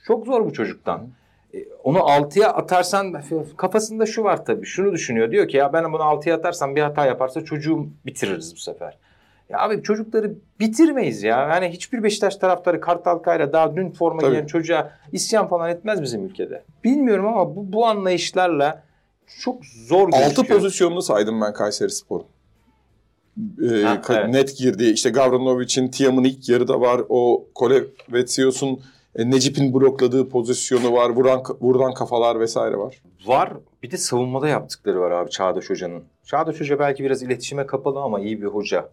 çok 0.08 0.26
zor 0.26 0.45
bu 0.45 0.54
çocuktan. 0.54 1.08
E, 1.58 1.67
onu 1.84 1.98
6'ya 1.98 2.54
atarsan 2.54 3.24
kafasında 3.58 4.06
şu 4.06 4.24
var 4.24 4.46
tabii. 4.46 4.65
Şunu 4.65 4.91
düşünüyor. 4.91 5.32
Diyor 5.32 5.48
ki 5.48 5.58
ya 5.58 5.74
ben 5.74 5.93
bunu 5.93 6.02
6'ya 6.02 6.36
atarsam 6.36 6.76
bir 6.76 6.82
hata 6.82 7.06
yaparsa 7.06 7.41
çocuğum 7.41 7.88
bitiririz 8.06 8.56
bu 8.56 8.60
sefer. 8.60 8.98
Ya 9.50 9.60
abi 9.60 9.84
çocukları 9.84 10.34
bitirmeyiz 10.60 11.24
ya. 11.24 11.48
Yani 11.48 11.70
hiçbir 11.70 12.04
Beşiktaş 12.04 12.36
taraftarı 12.36 12.82
Kartal 12.82 13.17
Kayra 13.17 13.54
daha 13.54 13.76
dün 13.76 13.91
forma 13.91 14.22
Tabii. 14.22 14.32
giyen 14.32 14.46
çocuğa 14.46 14.91
isyan 15.12 15.48
falan 15.48 15.70
etmez 15.70 16.02
bizim 16.02 16.26
ülkede. 16.26 16.63
Bilmiyorum 16.84 17.28
ama 17.28 17.56
bu, 17.56 17.74
bu 17.74 17.86
anlayışlarla 17.86 18.84
çok 19.41 19.65
zor 19.65 20.12
gözüküyor. 20.12 20.32
Altı 20.32 20.43
pozisyonunu 20.43 21.02
saydım 21.02 21.41
ben 21.41 21.54
Kayseri 21.54 21.91
Spor'un. 21.91 22.26
Ee, 23.63 23.84
ha, 23.84 24.02
evet. 24.10 24.30
net 24.30 24.58
girdi. 24.58 24.86
İşte 24.86 25.10
Gavranovic'in 25.10 25.88
Tiam'ın 25.88 26.24
ilk 26.24 26.50
yarıda 26.50 26.82
var. 26.82 27.02
O 27.10 27.48
Kolevetsios'un 27.56 28.80
Necip'in 29.17 29.73
blokladığı 29.73 30.30
pozisyonu 30.30 30.93
var. 30.93 31.10
Vuran, 31.10 31.43
vurulan 31.62 31.93
kafalar 31.93 32.39
vesaire 32.39 32.77
var. 32.77 33.01
Var. 33.25 33.53
Bir 33.84 33.91
de 33.91 33.97
savunmada 33.97 34.47
yaptıkları 34.47 35.01
var 35.01 35.12
abi 35.12 35.30
Çağdaş 35.30 35.69
Hoca'nın. 35.69 36.03
Çağdaş 36.23 36.60
Hoca 36.60 36.80
belki 36.80 37.03
biraz 37.03 37.23
iletişime 37.23 37.65
kapalı 37.65 37.99
ama 37.99 38.19
iyi 38.19 38.41
bir 38.41 38.47
hoca. 38.47 38.89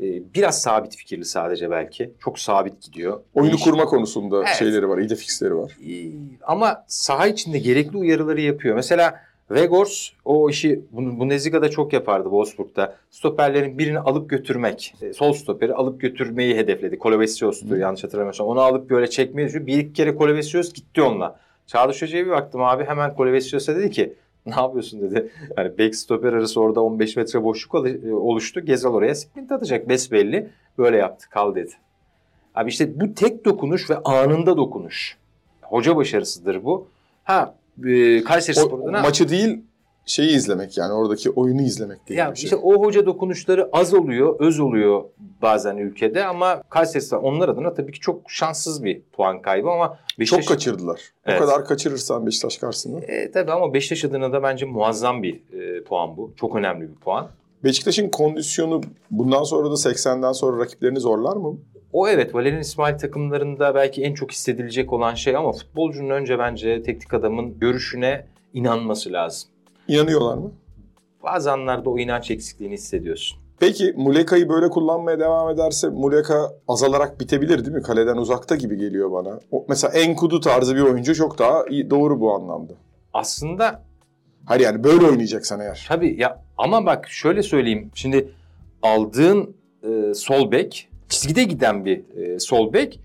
Ee, 0.00 0.04
biraz 0.34 0.62
sabit 0.62 0.96
fikirli 0.96 1.24
sadece 1.24 1.70
belki. 1.70 2.12
Çok 2.20 2.38
sabit 2.38 2.82
gidiyor. 2.82 3.20
Oyunu 3.34 3.54
İş... 3.54 3.62
kurma 3.62 3.84
konusunda 3.84 4.38
evet. 4.38 4.56
şeyleri 4.58 4.88
var, 4.88 4.98
ide 4.98 5.16
fixleri 5.16 5.56
var. 5.56 5.76
Ee, 5.88 6.10
ama 6.42 6.84
saha 6.88 7.26
içinde 7.26 7.58
gerekli 7.58 7.96
uyarıları 7.96 8.40
yapıyor. 8.40 8.74
Mesela 8.74 9.20
Vegors 9.50 10.10
o 10.24 10.50
işi 10.50 10.80
Bundesliga'da 10.92 11.70
çok 11.70 11.92
yapardı 11.92 12.24
Wolfsburg'da. 12.24 12.96
Stoperlerin 13.10 13.78
birini 13.78 13.98
alıp 13.98 14.30
götürmek. 14.30 14.94
E, 15.02 15.12
sol 15.12 15.32
stoperi 15.32 15.74
alıp 15.74 16.00
götürmeyi 16.00 16.56
hedefledi. 16.56 16.98
Kolovesios'tu 16.98 17.76
yanlış 17.76 18.04
hatırlamıyorsam. 18.04 18.46
Onu 18.46 18.60
alıp 18.60 18.90
böyle 18.90 19.10
çekmeyi 19.10 19.48
düşünüyor. 19.48 19.66
Bir 19.66 19.78
iki 19.78 19.92
kere 19.92 20.14
Kolovesios 20.14 20.72
gitti 20.72 21.02
onunla. 21.02 21.40
Çağdaş 21.66 22.02
Hoca'ya 22.02 22.26
bir 22.26 22.30
baktım 22.30 22.62
abi 22.62 22.84
hemen 22.84 23.14
Kolovesios'a 23.14 23.76
dedi 23.76 23.90
ki 23.90 24.14
ne 24.46 24.54
yapıyorsun 24.54 25.02
dedi. 25.02 25.30
Yani 25.56 25.78
back 25.78 25.94
stoper 25.94 26.32
arası 26.32 26.60
orada 26.60 26.80
15 26.80 27.16
metre 27.16 27.42
boşluk 27.42 27.74
oluştu. 28.12 28.60
Gezal 28.60 28.94
oraya 28.94 29.14
sprint 29.14 29.52
atacak 29.52 29.88
besbelli. 29.88 30.50
Böyle 30.78 30.96
yaptı 30.96 31.30
kal 31.30 31.54
dedi. 31.54 31.72
Abi 32.54 32.70
işte 32.70 33.00
bu 33.00 33.14
tek 33.14 33.44
dokunuş 33.44 33.90
ve 33.90 33.98
anında 33.98 34.56
dokunuş. 34.56 35.16
Hoca 35.62 35.96
başarısıdır 35.96 36.64
bu. 36.64 36.88
Ha 37.24 37.54
e, 37.86 38.24
Kayseri 38.24 38.56
Spor'da 38.56 39.02
maçı 39.02 39.28
değil 39.28 39.64
şeyi 40.06 40.36
izlemek 40.36 40.78
yani 40.78 40.92
oradaki 40.92 41.30
oyunu 41.30 41.62
izlemek 41.62 42.08
değil 42.08 42.18
ya 42.18 42.32
bir 42.32 42.36
şey. 42.36 42.44
işte 42.44 42.56
o 42.56 42.84
hoca 42.84 43.06
dokunuşları 43.06 43.68
az 43.72 43.94
oluyor, 43.94 44.36
öz 44.40 44.60
oluyor 44.60 45.04
bazen 45.42 45.76
ülkede 45.76 46.24
ama 46.24 46.62
Kayseri 46.62 47.16
onlar 47.16 47.48
adına 47.48 47.74
tabii 47.74 47.92
ki 47.92 48.00
çok 48.00 48.30
şanssız 48.30 48.84
bir 48.84 49.02
puan 49.12 49.42
kaybı 49.42 49.70
ama 49.70 49.98
Beşiktaş... 50.18 50.44
Çok 50.44 50.48
kaçırdılar. 50.48 51.00
Evet. 51.26 51.42
O 51.42 51.44
kadar 51.44 51.64
kaçırırsan 51.64 52.26
Beşiktaş 52.26 52.58
karşısında. 52.58 53.00
E, 53.00 53.30
tabii 53.30 53.52
ama 53.52 53.74
Beşiktaş 53.74 54.04
adına 54.04 54.32
da 54.32 54.42
bence 54.42 54.66
muazzam 54.66 55.22
bir 55.22 55.34
e, 55.34 55.84
puan 55.84 56.16
bu. 56.16 56.32
Çok 56.36 56.56
önemli 56.56 56.88
bir 56.88 56.94
puan. 56.94 57.28
Beşiktaş'ın 57.64 58.08
kondisyonu 58.08 58.80
bundan 59.10 59.42
sonra 59.42 59.70
da 59.70 59.74
80'den 59.74 60.32
sonra 60.32 60.60
rakiplerini 60.60 61.00
zorlar 61.00 61.36
mı? 61.36 61.56
O 61.94 62.08
evet 62.08 62.34
Valerian 62.34 62.60
İsmail 62.60 62.98
takımlarında 62.98 63.74
belki 63.74 64.02
en 64.02 64.14
çok 64.14 64.32
hissedilecek 64.32 64.92
olan 64.92 65.14
şey 65.14 65.36
ama 65.36 65.52
futbolcunun 65.52 66.10
önce 66.10 66.38
bence 66.38 66.82
teknik 66.82 67.14
adamın 67.14 67.58
görüşüne 67.58 68.26
inanması 68.54 69.12
lazım. 69.12 69.50
İnanıyorlar 69.88 70.34
mı? 70.34 70.52
Bazı 71.22 71.52
anlarda 71.52 71.90
o 71.90 71.98
inanç 71.98 72.30
eksikliğini 72.30 72.74
hissediyorsun. 72.74 73.38
Peki 73.60 73.94
Muleka'yı 73.96 74.48
böyle 74.48 74.68
kullanmaya 74.68 75.20
devam 75.20 75.50
ederse 75.50 75.88
Muleka 75.88 76.52
azalarak 76.68 77.20
bitebilir 77.20 77.64
değil 77.64 77.76
mi? 77.76 77.82
Kaleden 77.82 78.16
uzakta 78.16 78.56
gibi 78.56 78.76
geliyor 78.76 79.12
bana. 79.12 79.40
O, 79.50 79.64
mesela 79.68 79.92
Enkudu 79.98 80.40
tarzı 80.40 80.76
bir 80.76 80.80
oyuncu 80.80 81.14
çok 81.14 81.38
daha 81.38 81.66
iyi, 81.66 81.90
doğru 81.90 82.20
bu 82.20 82.34
anlamda. 82.34 82.72
Aslında 83.12 83.82
Hayır 84.46 84.60
yani 84.60 84.84
böyle 84.84 85.06
oynayacaksan 85.06 85.60
eğer. 85.60 85.86
Tabii 85.88 86.20
ya 86.20 86.42
ama 86.58 86.86
bak 86.86 87.08
şöyle 87.08 87.42
söyleyeyim. 87.42 87.90
Şimdi 87.94 88.28
aldığın 88.82 89.56
e, 89.82 90.14
sol 90.14 90.50
bek 90.50 90.88
çizgide 91.08 91.44
giden 91.44 91.84
bir 91.84 92.02
e, 92.16 92.38
sol 92.38 92.72
bek 92.72 93.00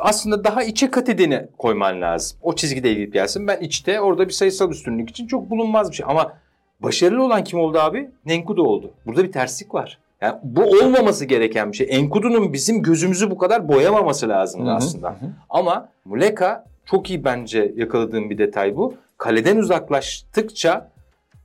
aslında 0.00 0.44
daha 0.44 0.62
içe 0.62 0.90
kat 0.90 1.08
edeni 1.08 1.46
koyman 1.58 2.00
lazım. 2.00 2.38
O 2.42 2.54
çizgide 2.54 2.94
gidip 2.94 3.12
gelsin. 3.12 3.46
Ben 3.46 3.60
içte 3.60 4.00
orada 4.00 4.28
bir 4.28 4.32
sayısal 4.32 4.70
üstünlük 4.70 5.10
için 5.10 5.26
çok 5.26 5.50
bulunmaz 5.50 5.90
bir 5.90 5.96
şey. 5.96 6.06
Ama 6.08 6.32
başarılı 6.80 7.24
olan 7.24 7.44
kim 7.44 7.60
oldu 7.60 7.78
abi? 7.78 8.10
Nenkudu 8.26 8.62
oldu. 8.62 8.90
Burada 9.06 9.24
bir 9.24 9.32
terslik 9.32 9.74
var. 9.74 9.98
Yani 10.20 10.34
bu 10.42 10.62
olmaması 10.62 11.24
gereken 11.24 11.72
bir 11.72 11.76
şey. 11.76 11.86
Enkudu'nun 11.90 12.52
bizim 12.52 12.82
gözümüzü 12.82 13.30
bu 13.30 13.38
kadar 13.38 13.68
boyamaması 13.68 14.28
lazım 14.28 14.68
aslında. 14.68 15.08
Hı 15.08 15.12
hı. 15.12 15.30
Ama 15.50 15.88
Muleka 16.04 16.64
çok 16.84 17.10
iyi 17.10 17.24
bence 17.24 17.72
yakaladığım 17.76 18.30
bir 18.30 18.38
detay 18.38 18.76
bu. 18.76 18.94
kaleden 19.18 19.56
uzaklaştıkça 19.56 20.90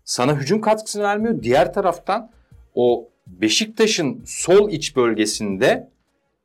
sana 0.06 0.36
hücum 0.36 0.62
katkısını 0.62 1.04
vermiyor. 1.04 1.44
Diğer 1.44 1.74
taraftan 1.74 2.30
o 2.76 3.08
Beşiktaş'ın 3.28 4.22
sol 4.26 4.70
iç 4.70 4.96
bölgesinde 4.96 5.90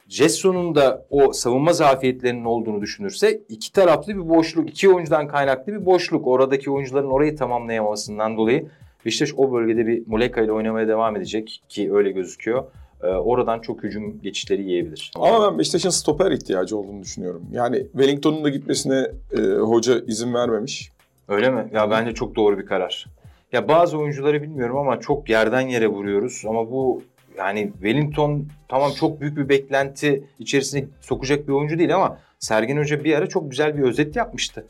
Jesson'un 0.09 0.75
da 0.75 1.07
o 1.11 1.33
savunma 1.33 1.73
zafiyetlerinin 1.73 2.45
olduğunu 2.45 2.81
düşünürse 2.81 3.41
iki 3.49 3.73
taraflı 3.73 4.15
bir 4.15 4.29
boşluk, 4.29 4.71
iki 4.71 4.89
oyuncudan 4.89 5.29
kaynaklı 5.29 5.73
bir 5.73 5.87
boşluk. 5.87 6.27
Oradaki 6.27 6.71
oyuncuların 6.71 7.11
orayı 7.11 7.37
tamamlayamamasından 7.37 8.37
dolayı 8.37 8.67
Beşiktaş 9.05 9.35
o 9.37 9.53
bölgede 9.53 9.87
bir 9.87 10.03
Muleka 10.07 10.41
ile 10.41 10.53
oynamaya 10.53 10.89
devam 10.89 11.17
edecek 11.17 11.63
ki 11.69 11.93
öyle 11.93 12.11
gözüküyor. 12.11 12.65
Ee, 13.03 13.07
oradan 13.07 13.61
çok 13.61 13.83
hücum 13.83 14.23
geçişleri 14.23 14.63
yiyebilir. 14.63 15.13
Ama 15.17 15.51
ben 15.51 15.59
Beşiktaş'ın 15.59 15.91
stoper 15.91 16.31
ihtiyacı 16.31 16.77
olduğunu 16.77 17.03
düşünüyorum. 17.03 17.43
Yani 17.53 17.87
Wellington'un 17.93 18.45
da 18.45 18.49
gitmesine 18.49 19.07
e, 19.39 19.41
hoca 19.41 20.01
izin 20.07 20.35
vermemiş. 20.35 20.93
Öyle 21.29 21.51
mi? 21.51 21.69
Ya 21.73 21.91
bence 21.91 22.15
çok 22.15 22.37
doğru 22.37 22.59
bir 22.59 22.67
karar. 22.67 23.07
Ya 23.53 23.69
bazı 23.69 23.99
oyuncuları 23.99 24.43
bilmiyorum 24.43 24.77
ama 24.77 25.01
çok 25.01 25.29
yerden 25.29 25.61
yere 25.61 25.89
vuruyoruz. 25.89 26.43
Ama 26.49 26.71
bu 26.71 27.03
yani 27.39 27.73
Wellington 27.73 28.47
tamam 28.69 28.93
çok 29.01 29.21
büyük 29.21 29.37
bir 29.37 29.49
beklenti 29.49 30.25
içerisine 30.39 30.85
sokacak 31.01 31.49
bir 31.49 31.53
oyuncu 31.53 31.79
değil 31.79 31.95
ama 31.95 32.19
Sergen 32.39 32.77
Hoca 32.77 33.05
bir 33.05 33.15
ara 33.15 33.27
çok 33.27 33.51
güzel 33.51 33.79
bir 33.79 33.83
özet 33.83 34.17
yapmıştı. 34.17 34.67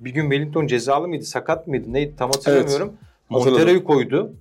Bir 0.00 0.10
gün 0.10 0.22
Wellington 0.30 0.66
cezalı 0.66 1.08
mıydı, 1.08 1.24
sakat 1.24 1.66
mıydı, 1.66 1.92
neydi 1.92 2.16
tam 2.16 2.30
hatırlamıyorum. 2.30 2.92
hatırladım. 3.28 3.54
Montero'yu 3.54 3.84
koydu. 3.84 4.32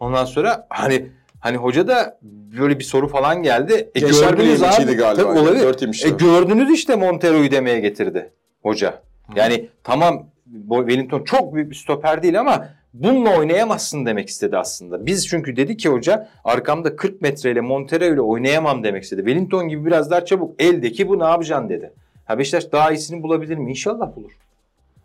Ondan 0.00 0.24
sonra 0.24 0.66
hani 0.70 1.06
hani 1.40 1.56
hoca 1.56 1.88
da 1.88 2.18
böyle 2.58 2.78
bir 2.78 2.84
soru 2.84 3.08
falan 3.08 3.42
geldi. 3.42 3.90
E 3.94 3.94
Birliği 3.94 4.20
gördünüz 4.20 4.62
abi. 4.62 4.94
galiba. 4.94 5.14
Tabii 5.14 5.38
olabilir. 5.38 5.62
Dört 5.62 5.82
yemişti. 5.82 6.08
E 6.08 6.10
gördünüz 6.10 6.70
işte 6.70 6.96
Montero'yu 6.96 7.50
demeye 7.50 7.80
getirdi 7.80 8.32
hoca. 8.62 9.02
Yani 9.36 9.68
tamam 9.84 10.26
bu 10.46 10.78
Wellington 10.78 11.24
çok 11.24 11.54
büyük 11.54 11.70
bir 11.70 11.76
stoper 11.76 12.22
değil 12.22 12.40
ama 12.40 12.68
bununla 12.94 13.38
oynayamazsın 13.38 14.06
demek 14.06 14.28
istedi 14.28 14.56
aslında. 14.56 15.06
Biz 15.06 15.28
çünkü 15.28 15.56
dedi 15.56 15.76
ki 15.76 15.88
hoca 15.88 16.28
arkamda 16.44 16.96
40 16.96 17.22
metreyle 17.22 17.60
Montero 17.60 18.04
ile 18.04 18.20
oynayamam 18.20 18.84
demek 18.84 19.02
istedi. 19.02 19.20
Wellington 19.20 19.68
gibi 19.68 19.84
biraz 19.86 20.10
daha 20.10 20.24
çabuk 20.24 20.62
eldeki 20.62 21.08
bu 21.08 21.18
ne 21.18 21.24
yapacaksın 21.24 21.68
dedi. 21.68 21.92
Ha 22.24 22.38
Beşiktaş 22.38 22.72
daha 22.72 22.90
iyisini 22.92 23.22
bulabilir 23.22 23.56
mi? 23.56 23.70
İnşallah 23.70 24.16
bulur. 24.16 24.30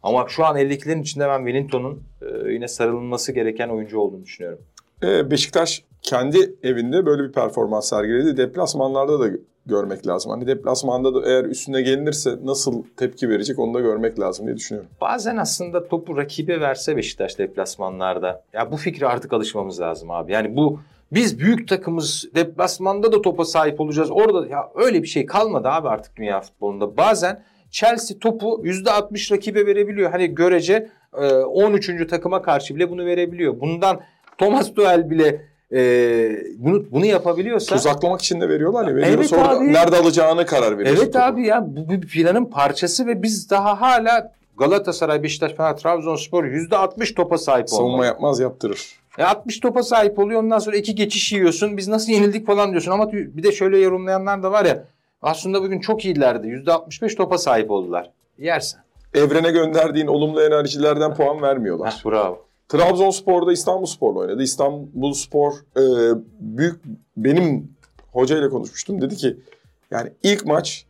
Ama 0.04 0.26
şu 0.30 0.46
an 0.46 0.58
eldekilerin 0.58 1.02
içinde 1.02 1.28
ben 1.28 1.38
Wellington'un 1.38 2.04
e, 2.22 2.52
yine 2.52 2.68
sarılması 2.68 3.32
gereken 3.32 3.70
oyuncu 3.70 4.00
olduğunu 4.00 4.24
düşünüyorum. 4.24 4.60
E, 5.04 5.32
Beşiktaş 5.32 5.84
kendi 6.02 6.56
evinde 6.64 7.06
böyle 7.06 7.24
bir 7.24 7.32
performans 7.32 7.90
sergiledi. 7.90 8.38
Deplasmanlarda 8.38 9.20
da 9.20 9.30
görmek 9.66 10.08
lazım. 10.08 10.32
Hani 10.32 10.48
deplasmanda 10.48 11.14
da 11.14 11.30
eğer 11.30 11.46
üstüne 11.46 11.82
gelinirse 11.82 12.30
nasıl 12.44 12.84
tepki 12.98 13.30
verecek 13.30 13.60
onu 13.60 13.74
da 13.74 13.80
görmek 13.80 14.20
lazım 14.20 14.46
diye 14.46 14.58
düşünüyorum. 14.58 14.90
Bazen 15.02 15.38
aslında 15.38 15.88
topu 15.88 16.18
rakibe 16.18 16.62
verse 16.62 16.98
Beşiktaş 16.98 17.40
deplasmanlarda. 17.40 18.44
Ya 18.54 18.72
bu 18.72 18.78
fikre 18.78 19.08
artık 19.08 19.34
alışmamız 19.34 19.80
lazım 19.80 20.12
abi. 20.12 20.32
Yani 20.32 20.56
bu 20.56 20.80
biz 21.12 21.40
büyük 21.40 21.68
takımız 21.68 22.26
deplasmanda 22.36 23.12
da 23.12 23.22
topa 23.22 23.46
sahip 23.46 23.82
olacağız. 23.82 24.12
Orada 24.12 24.48
ya 24.48 24.70
öyle 24.76 25.04
bir 25.04 25.08
şey 25.08 25.26
kalmadı 25.26 25.68
abi 25.68 25.88
artık 25.88 26.16
dünya 26.16 26.42
futbolunda. 26.42 26.98
Bazen 26.98 27.44
Chelsea 27.72 28.20
topu 28.20 28.62
%60 28.66 29.34
rakibe 29.34 29.66
verebiliyor. 29.66 30.12
Hani 30.12 30.36
görece 30.36 30.90
e, 31.18 31.34
13. 31.34 32.08
takıma 32.10 32.42
karşı 32.42 32.76
bile 32.76 32.90
bunu 32.92 33.06
verebiliyor. 33.06 33.60
Bundan 33.60 34.00
Thomas 34.38 34.74
Tuchel 34.74 35.10
bile 35.10 35.46
e, 35.74 35.80
bunu 36.58 36.86
bunu 36.92 37.06
yapabiliyorsa 37.06 37.76
Tuzaklamak 37.76 38.22
için 38.22 38.42
de 38.42 38.50
veriyorlar 38.50 38.88
ya. 38.88 38.96
Veriyor, 38.96 39.14
Evet 39.18 39.28
sonra 39.28 39.50
abi. 39.50 39.74
nerede 39.74 39.98
alacağını 39.98 40.46
karar 40.46 40.78
veriyor. 40.78 40.98
Evet 41.00 41.16
abi 41.16 41.48
ya 41.48 41.66
bu 41.68 41.90
bir 41.90 42.02
planın 42.08 42.46
parçası 42.46 43.08
ve 43.08 43.24
biz 43.24 43.50
daha 43.50 43.82
hala 43.82 44.32
Galatasaray, 44.58 45.24
Beşiktaş, 45.24 45.54
Fener, 45.54 45.78
Trabzonspor 45.78 46.44
%60 46.44 47.14
topa 47.14 47.38
sahip 47.38 47.74
olmalı. 47.74 47.88
Savunma 47.88 48.06
yapmaz 48.06 48.40
yaptırır. 48.40 49.00
E 49.18 49.24
60 49.24 49.60
topa 49.60 49.84
sahip 49.84 50.20
oluyor 50.20 50.44
ondan 50.44 50.60
sonra 50.60 50.78
iki 50.78 50.96
geçiş 50.96 51.34
yiyorsun. 51.34 51.78
Biz 51.78 51.88
nasıl 51.88 52.12
yenildik 52.12 52.48
falan 52.48 52.72
diyorsun 52.72 52.92
ama 52.92 53.12
bir 53.12 53.44
de 53.44 53.52
şöyle 53.52 53.80
yorumlayanlar 53.80 54.44
da 54.44 54.52
var 54.52 54.66
ya. 54.66 54.84
Aslında 55.22 55.64
bugün 55.64 55.80
çok 55.80 56.06
iyilerdi. 56.06 56.48
%65 56.48 57.16
topa 57.16 57.38
sahip 57.38 57.72
oldular. 57.72 58.12
Yersen. 58.38 58.82
Evrene 59.14 59.52
gönderdiğin 59.52 60.08
olumlu 60.08 60.42
enerjilerden 60.42 61.16
puan 61.16 61.42
vermiyorlar. 61.42 61.94
Heh, 61.94 62.06
bravo. 62.12 62.45
Trabzonspor'da 62.70 63.54
İstanbulspor'la 63.54 64.20
oynadı. 64.20 64.44
İstanbulspor 64.44 65.54
e, 65.54 65.84
büyük 66.40 66.82
benim 67.18 67.76
hocayla 68.12 68.50
konuşmuştum. 68.50 69.02
Dedi 69.02 69.16
ki 69.16 69.38
yani 69.92 70.12
ilk 70.24 70.46
maç 70.46 70.86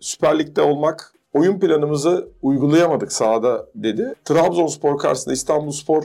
Süper 0.00 0.38
Lig'de 0.38 0.62
olmak 0.62 1.12
oyun 1.32 1.60
planımızı 1.60 2.28
uygulayamadık 2.42 3.12
sahada 3.12 3.66
dedi. 3.74 4.14
Trabzonspor 4.24 4.98
karşısında 4.98 5.34
İstanbulspor 5.34 6.04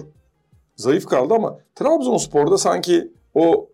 zayıf 0.75 1.05
kaldı 1.05 1.33
ama 1.33 1.57
Trabzonspor'da 1.75 2.57
sanki 2.57 3.11
o 3.35 3.69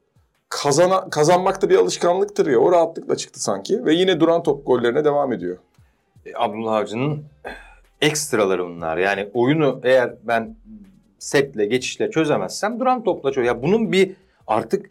kazana, 0.49 1.10
kazanmak 1.10 1.62
da 1.62 1.69
bir 1.69 1.75
alışkanlıktır 1.75 2.47
ya. 2.47 2.60
O 2.60 2.71
rahatlıkla 2.71 3.15
çıktı 3.15 3.43
sanki 3.43 3.86
ve 3.86 3.93
yine 3.93 4.19
duran 4.19 4.43
top 4.43 4.65
gollerine 4.65 5.06
devam 5.06 5.34
ediyor. 5.34 5.58
E, 6.25 6.32
Abdullah 6.36 6.73
Avcı'nın 6.73 7.23
ekstraları 8.01 8.65
bunlar. 8.65 8.97
Yani 8.97 9.30
oyunu 9.34 9.80
eğer 9.84 10.13
ben 10.23 10.56
setle, 11.19 11.65
geçişle 11.65 12.10
çözemezsem 12.12 12.80
duran 12.80 13.03
topla 13.03 13.32
çöz. 13.32 13.47
Ya 13.47 13.62
bunun 13.62 13.91
bir 13.91 14.12
artık 14.47 14.89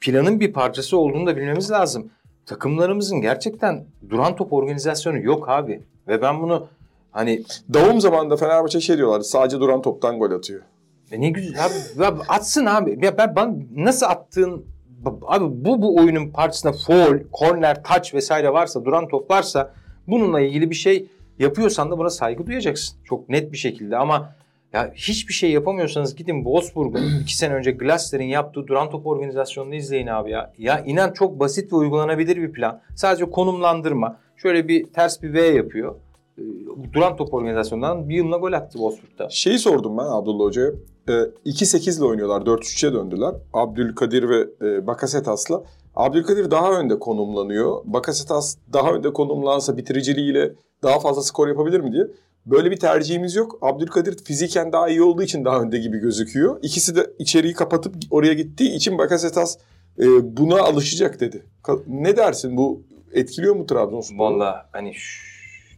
planın 0.00 0.40
bir 0.40 0.52
parçası 0.52 0.98
olduğunu 0.98 1.26
da 1.26 1.36
bilmemiz 1.36 1.70
lazım. 1.70 2.10
Takımlarımızın 2.46 3.20
gerçekten 3.20 3.84
duran 4.10 4.36
top 4.36 4.52
organizasyonu 4.52 5.18
yok 5.18 5.48
abi. 5.48 5.82
Ve 6.08 6.22
ben 6.22 6.42
bunu 6.42 6.66
hani 7.10 7.42
Davum 7.74 8.00
zamanında 8.00 8.36
Fenerbahçe 8.36 8.80
şey 8.80 8.96
diyorlardı 8.96 9.24
sadece 9.24 9.60
duran 9.60 9.82
toptan 9.82 10.18
gol 10.18 10.30
atıyor. 10.30 10.62
e 11.10 11.20
ne 11.20 11.30
güzel 11.30 11.64
abi, 11.66 12.02
ya 12.02 12.14
atsın 12.28 12.66
abi. 12.66 12.98
Ya 13.04 13.18
ben, 13.18 13.36
ben 13.36 13.66
nasıl 13.76 14.06
attığın 14.06 14.64
abi 15.26 15.44
bu 15.64 15.82
bu 15.82 15.96
oyunun 15.96 16.30
parçasında 16.30 16.72
foul, 16.72 17.18
corner, 17.38 17.82
touch 17.82 18.14
vesaire 18.14 18.52
varsa, 18.52 18.84
duran 18.84 19.08
top 19.08 19.30
varsa 19.30 19.74
bununla 20.06 20.40
ilgili 20.40 20.70
bir 20.70 20.74
şey 20.74 21.06
yapıyorsan 21.38 21.90
da 21.90 21.98
buna 21.98 22.10
saygı 22.10 22.46
duyacaksın. 22.46 22.98
Çok 23.04 23.28
net 23.28 23.52
bir 23.52 23.56
şekilde 23.56 23.96
ama 23.96 24.34
ya 24.74 24.92
hiçbir 24.94 25.34
şey 25.34 25.50
yapamıyorsanız 25.50 26.16
gidin 26.16 26.44
Wolfsburg'un 26.44 27.02
iki 27.22 27.36
sene 27.36 27.54
önce 27.54 27.70
Glasser'in 27.70 28.24
yaptığı 28.24 28.66
duran 28.66 28.90
top 28.90 29.06
organizasyonunu 29.06 29.74
izleyin 29.74 30.06
abi 30.06 30.30
ya. 30.30 30.52
Ya 30.58 30.84
inan 30.86 31.12
çok 31.12 31.40
basit 31.40 31.72
ve 31.72 31.76
uygulanabilir 31.76 32.36
bir 32.36 32.52
plan. 32.52 32.80
Sadece 32.96 33.24
konumlandırma. 33.24 34.20
Şöyle 34.36 34.68
bir 34.68 34.84
ters 34.92 35.22
bir 35.22 35.34
V 35.34 35.40
yapıyor. 35.40 35.94
Ee, 36.38 36.42
Duran 36.92 37.16
top 37.16 37.34
organizasyonundan 37.34 38.08
bir 38.08 38.14
yılına 38.14 38.36
gol 38.36 38.52
attı 38.52 38.72
Wolfsburg'da. 38.72 39.28
Şeyi 39.30 39.58
sordum 39.58 39.98
ben 39.98 40.04
Abdullah 40.04 40.44
Hoca'ya. 40.44 40.70
Ee, 41.08 41.12
2-8 41.46 41.98
ile 41.98 42.04
oynuyorlar. 42.04 42.40
4-3'e 42.40 42.92
döndüler. 42.92 43.34
Abdülkadir 43.52 44.28
ve 44.28 44.46
e, 44.62 44.86
Bakasetas'la. 44.86 45.62
Abdülkadir 45.94 46.50
daha 46.50 46.80
önde 46.80 46.98
konumlanıyor. 46.98 47.80
Bakasetas 47.84 48.56
daha 48.72 48.92
önde 48.92 49.12
konumlansa 49.12 49.76
bitiriciliğiyle 49.76 50.52
daha 50.82 51.00
fazla 51.00 51.22
skor 51.22 51.48
yapabilir 51.48 51.80
mi 51.80 51.92
diye. 51.92 52.06
Böyle 52.46 52.70
bir 52.70 52.76
tercihimiz 52.76 53.34
yok. 53.34 53.58
Abdülkadir 53.62 54.24
fiziken 54.24 54.72
daha 54.72 54.88
iyi 54.88 55.02
olduğu 55.02 55.22
için 55.22 55.44
daha 55.44 55.60
önde 55.60 55.78
gibi 55.78 55.98
gözüküyor. 55.98 56.58
İkisi 56.62 56.96
de 56.96 57.10
içeriği 57.18 57.54
kapatıp 57.54 57.94
oraya 58.10 58.32
gittiği 58.32 58.74
için 58.74 58.98
Bakasetas 58.98 59.58
e, 59.98 60.36
buna 60.36 60.60
alışacak 60.60 61.20
dedi. 61.20 61.42
Ne 61.86 62.16
dersin 62.16 62.56
bu 62.56 62.82
etkiliyor 63.12 63.56
mu 63.56 63.66
Trabzonspor'u? 63.66 64.18
Vallahi 64.18 64.66
hani 64.72 64.94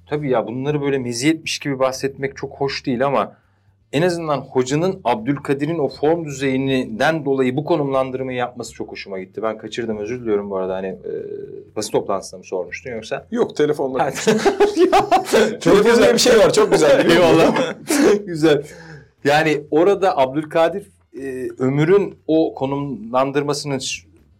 tabii 0.08 0.30
ya 0.30 0.46
bunları 0.46 0.80
böyle 0.80 0.98
meziyetmiş 0.98 1.58
gibi 1.58 1.78
bahsetmek 1.78 2.36
çok 2.36 2.52
hoş 2.52 2.86
değil 2.86 3.06
ama 3.06 3.36
en 3.96 4.02
azından 4.02 4.40
hocanın 4.40 5.00
Abdülkadir'in 5.04 5.78
o 5.78 5.88
form 5.88 6.24
düzeyinden 6.24 7.24
dolayı 7.24 7.56
bu 7.56 7.64
konumlandırmayı 7.64 8.38
yapması 8.38 8.72
çok 8.72 8.92
hoşuma 8.92 9.18
gitti. 9.18 9.42
Ben 9.42 9.58
kaçırdım 9.58 9.98
özür 9.98 10.20
diliyorum 10.20 10.50
bu 10.50 10.56
arada 10.56 10.74
hani 10.74 10.86
e, 10.86 11.12
basın 11.76 11.92
toplantısında 11.92 12.38
mı 12.38 12.44
sormuştun 12.44 12.90
yoksa? 12.90 13.26
Yok 13.30 13.56
telefonla. 13.56 14.10
Telefon 15.60 16.02
diye 16.02 16.14
bir 16.14 16.18
şey 16.18 16.38
var 16.38 16.52
çok 16.52 16.72
güzel. 16.72 17.10
Eyvallah. 17.10 17.74
Güzel. 18.26 18.62
Yani 19.24 19.62
orada 19.70 20.18
Abdülkadir 20.18 20.90
e, 21.20 21.48
Ömür'ün 21.58 22.18
o 22.26 22.54
konumlandırmasının 22.54 23.80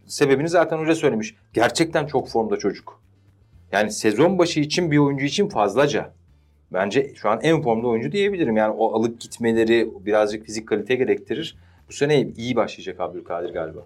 sebebini 0.07 0.49
zaten 0.49 0.79
hoca 0.79 0.95
söylemiş. 0.95 1.35
Gerçekten 1.53 2.07
çok 2.07 2.29
formda 2.29 2.57
çocuk. 2.57 3.01
Yani 3.73 3.91
sezon 3.91 4.39
başı 4.39 4.61
için 4.61 4.91
bir 4.91 4.99
oyuncu 4.99 5.25
için 5.25 5.49
fazlaca. 5.49 6.16
Bence 6.73 7.13
şu 7.15 7.29
an 7.29 7.39
en 7.43 7.63
formda 7.63 7.87
oyuncu 7.87 8.13
diyebilirim. 8.13 8.57
Yani 8.57 8.75
o 8.79 8.95
alıp 8.99 9.21
gitmeleri 9.21 9.91
birazcık 10.07 10.47
fizik 10.47 10.69
kalite 10.69 10.95
gerektirir. 10.95 11.59
Bu 11.89 11.93
sene 11.93 12.21
iyi 12.37 12.57
başlayacak 12.57 13.01
Abdülkadir 13.01 13.53
galiba. 13.53 13.81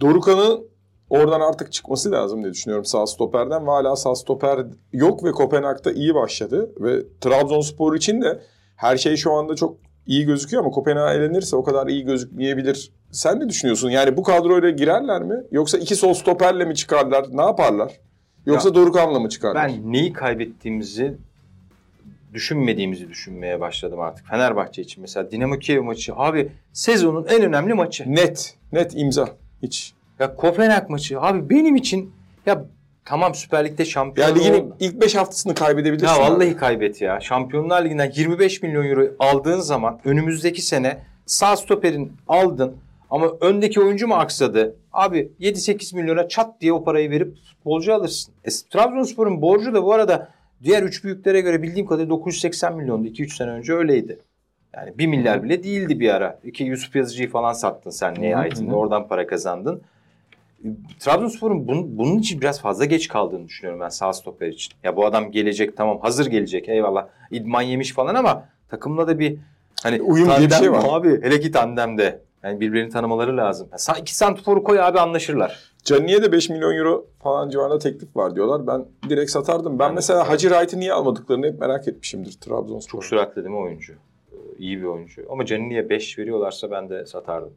Dorukhan'ın 0.00 0.64
oradan 1.10 1.40
artık 1.40 1.72
çıkması 1.72 2.12
lazım 2.12 2.42
diye 2.42 2.52
düşünüyorum 2.52 2.84
sağ 2.84 3.06
stoperden. 3.06 3.66
Ve 3.66 3.70
hala 3.70 3.96
sağ 3.96 4.14
stoper 4.14 4.66
yok 4.92 5.24
ve 5.24 5.32
Kopenhag'da 5.32 5.92
iyi 5.92 6.14
başladı. 6.14 6.70
Ve 6.80 7.02
Trabzonspor 7.20 7.94
için 7.94 8.22
de 8.22 8.40
her 8.76 8.96
şey 8.96 9.16
şu 9.16 9.32
anda 9.32 9.54
çok 9.56 9.76
iyi 10.06 10.26
gözüküyor 10.26 10.62
ama 10.62 10.70
Kopenhag 10.70 11.16
elenirse 11.16 11.56
o 11.56 11.64
kadar 11.64 11.86
iyi 11.86 12.04
gözükmeyebilir. 12.04 12.92
Sen 13.10 13.40
ne 13.40 13.48
düşünüyorsun? 13.48 13.90
Yani 13.90 14.16
bu 14.16 14.22
kadroyla 14.22 14.70
girerler 14.70 15.22
mi? 15.22 15.34
Yoksa 15.50 15.78
iki 15.78 15.96
sol 15.96 16.14
stoperle 16.14 16.64
mi 16.64 16.74
çıkarlar? 16.74 17.26
Ne 17.32 17.42
yaparlar? 17.42 18.00
Yoksa 18.46 18.68
Ya, 18.68 18.74
Dorukhan'la 18.74 19.20
mı 19.20 19.28
çıkarlar? 19.28 19.68
Ben 19.68 19.92
neyi 19.92 20.12
kaybettiğimizi 20.12 21.18
düşünmediğimizi 22.34 23.08
düşünmeye 23.08 23.60
başladım 23.60 24.00
artık. 24.00 24.26
Fenerbahçe 24.26 24.82
için 24.82 25.00
mesela 25.00 25.30
Dinamo 25.30 25.58
Kiev 25.58 25.82
maçı 25.82 26.12
abi 26.16 26.52
sezonun 26.72 27.26
en 27.28 27.42
önemli 27.42 27.74
maçı. 27.74 28.14
Net. 28.14 28.54
Net 28.72 28.92
imza. 28.96 29.28
Hiç. 29.62 29.92
Ya 30.18 30.34
Kopenhag 30.36 30.90
maçı 30.90 31.20
abi 31.20 31.50
benim 31.50 31.76
için 31.76 32.12
ya 32.46 32.64
tamam 33.04 33.34
Süper 33.34 33.64
Lig'de 33.64 33.84
şampiyon 33.84 34.28
Ya 34.28 34.34
ligin 34.34 34.72
ilk 34.80 35.00
5 35.00 35.14
haftasını 35.14 35.54
kaybedebilirsin. 35.54 36.06
Ya 36.06 36.14
abi. 36.14 36.20
vallahi 36.20 36.56
kaybet 36.56 37.00
ya. 37.00 37.20
Şampiyonlar 37.20 37.84
Ligi'nden 37.84 38.12
25 38.14 38.62
milyon 38.62 38.84
euro 38.84 39.06
aldığın 39.18 39.60
zaman 39.60 40.00
önümüzdeki 40.04 40.62
sene 40.62 40.98
sağ 41.26 41.56
stoperin 41.56 42.12
aldın 42.28 42.76
ama 43.10 43.30
öndeki 43.40 43.80
oyuncu 43.80 44.08
mu 44.08 44.14
aksadı? 44.14 44.76
Abi 44.92 45.32
7-8 45.40 45.96
milyona 45.96 46.28
çat 46.28 46.60
diye 46.60 46.72
o 46.72 46.84
parayı 46.84 47.10
verip 47.10 47.36
futbolcu 47.48 47.94
alırsın. 47.94 48.34
E, 48.44 48.48
Trabzonspor'un 48.70 49.42
borcu 49.42 49.74
da 49.74 49.84
bu 49.84 49.92
arada 49.92 50.28
diğer 50.62 50.82
üç 50.82 51.04
büyüklere 51.04 51.40
göre 51.40 51.62
bildiğim 51.62 51.86
kadarıyla 51.86 52.10
980 52.10 52.76
milyondu. 52.76 53.08
2-3 53.08 53.36
sene 53.36 53.50
önce 53.50 53.72
öyleydi. 53.74 54.18
Yani 54.76 54.98
1 54.98 55.06
milyar 55.06 55.42
bile 55.42 55.62
değildi 55.62 56.00
bir 56.00 56.14
ara. 56.14 56.40
İki 56.44 56.64
Yusuf 56.64 56.96
Yazıcı'yı 56.96 57.30
falan 57.30 57.52
sattın 57.52 57.90
sen 57.90 58.14
nihayetinde. 58.14 58.74
Oradan 58.74 59.08
para 59.08 59.26
kazandın. 59.26 59.82
Trabzonspor'un 60.98 61.68
bunun, 61.68 61.98
bunun 61.98 62.18
için 62.18 62.40
biraz 62.40 62.60
fazla 62.60 62.84
geç 62.84 63.08
kaldığını 63.08 63.48
düşünüyorum 63.48 63.80
ben 63.80 63.88
sağ 63.88 64.12
stoper 64.12 64.48
için. 64.48 64.72
Ya 64.82 64.96
bu 64.96 65.06
adam 65.06 65.30
gelecek 65.30 65.76
tamam 65.76 66.00
hazır 66.00 66.26
gelecek 66.26 66.68
eyvallah. 66.68 67.06
İdman 67.30 67.62
yemiş 67.62 67.92
falan 67.92 68.14
ama 68.14 68.44
takımla 68.68 69.08
da 69.08 69.18
bir 69.18 69.38
hani 69.82 70.02
Uyum 70.02 70.28
diye 70.38 70.48
bir 70.48 70.54
şey 70.54 70.72
var. 70.72 70.84
Abi 70.88 71.22
hele 71.22 71.40
ki 71.40 71.50
tandemde. 71.50 72.22
Yani 72.42 72.60
birbirini 72.60 72.90
tanımaları 72.90 73.36
lazım. 73.36 73.68
Ya, 73.88 73.96
iki 73.96 74.16
santiforu 74.16 74.64
koy 74.64 74.80
abi 74.80 75.00
anlaşırlar. 75.00 75.69
Cani'ye 75.84 76.22
de 76.22 76.32
5 76.32 76.48
milyon 76.50 76.74
euro 76.76 77.06
falan 77.22 77.50
civarında 77.50 77.78
teklif 77.78 78.16
var 78.16 78.34
diyorlar. 78.34 78.66
Ben 78.66 78.84
direkt 79.08 79.30
satardım. 79.30 79.78
Ben 79.78 79.90
de 79.90 79.94
mesela. 79.94 80.28
Hacı 80.28 80.48
Wright'ı 80.48 80.80
niye 80.80 80.92
almadıklarını 80.92 81.46
hep 81.46 81.60
merak 81.60 81.88
etmişimdir 81.88 82.32
Trabzonspor. 82.32 82.90
Çok 82.90 83.04
süratli 83.04 83.36
değil 83.36 83.54
mi 83.54 83.60
oyuncu? 83.60 83.92
Ee, 84.32 84.36
İyi 84.58 84.78
bir 84.78 84.84
oyuncu. 84.84 85.22
Ama 85.30 85.46
Canini'ye 85.46 85.88
5 85.90 86.18
veriyorlarsa 86.18 86.70
ben 86.70 86.90
de 86.90 87.06
satardım. 87.06 87.52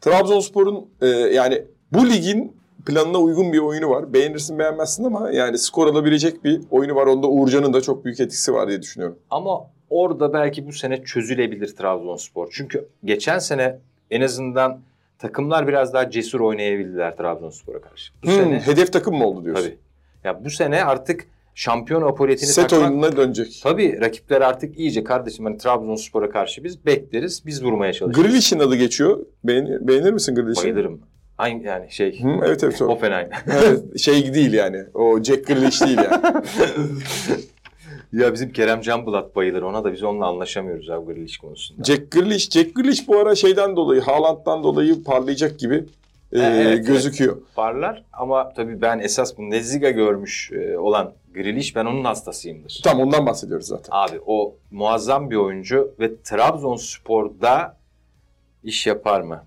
Trabzonspor'un 0.00 0.86
e, 1.02 1.06
yani 1.06 1.64
bu 1.92 2.06
ligin 2.06 2.56
planına 2.86 3.18
uygun 3.18 3.52
bir 3.52 3.58
oyunu 3.58 3.90
var. 3.90 4.12
Beğenirsin 4.12 4.58
beğenmezsin 4.58 5.04
ama 5.04 5.30
yani 5.30 5.58
skor 5.58 5.86
alabilecek 5.86 6.44
bir 6.44 6.60
oyunu 6.70 6.94
var. 6.94 7.06
Onda 7.06 7.26
Uğurcan'ın 7.28 7.72
da 7.72 7.80
çok 7.80 8.04
büyük 8.04 8.20
etkisi 8.20 8.52
var 8.54 8.68
diye 8.68 8.82
düşünüyorum. 8.82 9.18
Ama 9.30 9.60
orada 9.90 10.32
belki 10.32 10.66
bu 10.66 10.72
sene 10.72 11.04
çözülebilir 11.04 11.76
Trabzonspor. 11.76 12.48
Çünkü 12.52 12.88
geçen 13.04 13.38
sene 13.38 13.78
en 14.10 14.20
azından 14.20 14.80
takımlar 15.28 15.68
biraz 15.68 15.92
daha 15.94 16.10
cesur 16.10 16.40
oynayabildiler 16.40 17.16
Trabzonspor'a 17.16 17.80
karşı. 17.80 18.12
Bu 18.22 18.26
Hmm, 18.28 18.34
sene 18.34 18.60
hedef 18.60 18.92
takım 18.92 19.14
mı 19.16 19.26
oldu 19.26 19.44
diyorsun? 19.44 19.64
tabii. 19.64 19.78
Ya 20.24 20.44
bu 20.44 20.50
sene 20.50 20.84
artık 20.84 21.26
şampiyon 21.54 22.02
apoletini 22.02 22.48
Set 22.48 22.68
takmak 22.70 22.90
oyununa 22.90 23.16
dönecek. 23.16 23.60
Tabii 23.62 24.00
rakipler 24.00 24.40
artık 24.40 24.78
iyice 24.78 25.04
kardeşim 25.04 25.44
hani 25.44 25.58
Trabzonspor'a 25.58 26.30
karşı 26.30 26.64
biz 26.64 26.86
bekleriz. 26.86 27.42
Biz 27.46 27.64
vurmaya 27.64 27.92
çalışırız. 27.92 28.22
Grealish'in 28.26 28.58
adı 28.58 28.76
geçiyor. 28.76 29.18
Beğenir, 29.44 29.88
beğenir 29.88 30.12
misin 30.12 30.34
Grealish'i? 30.34 30.62
Bayılırım. 30.64 31.00
Aynı 31.38 31.62
yani 31.66 31.90
şey. 31.90 32.22
Hı, 32.22 32.28
evet 32.46 32.64
evet. 32.64 32.82
o. 32.82 32.86
Hoffenheim. 32.88 33.28
evet, 33.46 33.98
şey 33.98 34.34
değil 34.34 34.52
yani. 34.52 34.84
O 34.94 35.22
Jack 35.22 35.46
Grealish 35.46 35.80
değil 35.82 35.98
yani. 35.98 36.22
ya 38.14 38.32
bizim 38.32 38.52
Kerem 38.52 38.80
Canbulat 38.80 39.36
bayılır. 39.36 39.62
Ona 39.62 39.84
da 39.84 39.92
biz 39.92 40.02
onunla 40.02 40.26
anlaşamıyoruz 40.26 40.90
abi 40.90 41.14
Grealish 41.14 41.38
konusunda. 41.38 41.84
Jack 41.84 42.10
Grealish, 42.10 42.50
Jack 42.50 42.74
Grealish 42.74 43.08
bu 43.08 43.18
ara 43.18 43.34
şeyden 43.34 43.76
dolayı, 43.76 44.00
Haaland'dan 44.00 44.62
dolayı 44.62 45.04
parlayacak 45.04 45.58
gibi 45.58 45.84
e, 46.32 46.38
evet, 46.38 46.86
gözüküyor. 46.86 47.36
Parlar 47.54 48.04
ama 48.12 48.52
tabii 48.52 48.80
ben 48.80 48.98
esas 48.98 49.38
bu 49.38 49.50
Neziga 49.50 49.90
görmüş 49.90 50.52
e, 50.52 50.78
olan 50.78 51.12
Grealish 51.34 51.76
ben 51.76 51.84
onun 51.84 52.04
hastasıyımdır. 52.04 52.80
Tam 52.84 53.00
ondan 53.00 53.26
bahsediyoruz 53.26 53.66
zaten. 53.66 53.88
Abi 53.92 54.20
o 54.26 54.54
muazzam 54.70 55.30
bir 55.30 55.36
oyuncu 55.36 55.94
ve 56.00 56.22
Trabzonspor'da 56.22 57.76
iş 58.64 58.86
yapar 58.86 59.20
mı? 59.20 59.44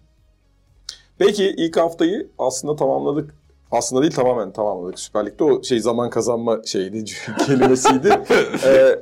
Peki 1.18 1.54
ilk 1.58 1.78
haftayı 1.78 2.28
aslında 2.38 2.76
tamamladık. 2.76 3.36
Aslında 3.72 4.02
değil 4.02 4.14
tamamen 4.14 4.52
tamamladık. 4.52 5.00
Süper 5.00 5.26
Lig'de 5.26 5.44
o 5.44 5.64
şey 5.64 5.80
zaman 5.80 6.10
kazanma 6.10 6.62
şeydi 6.66 7.04
kelimesiydi. 7.46 8.10
ee, 8.66 9.00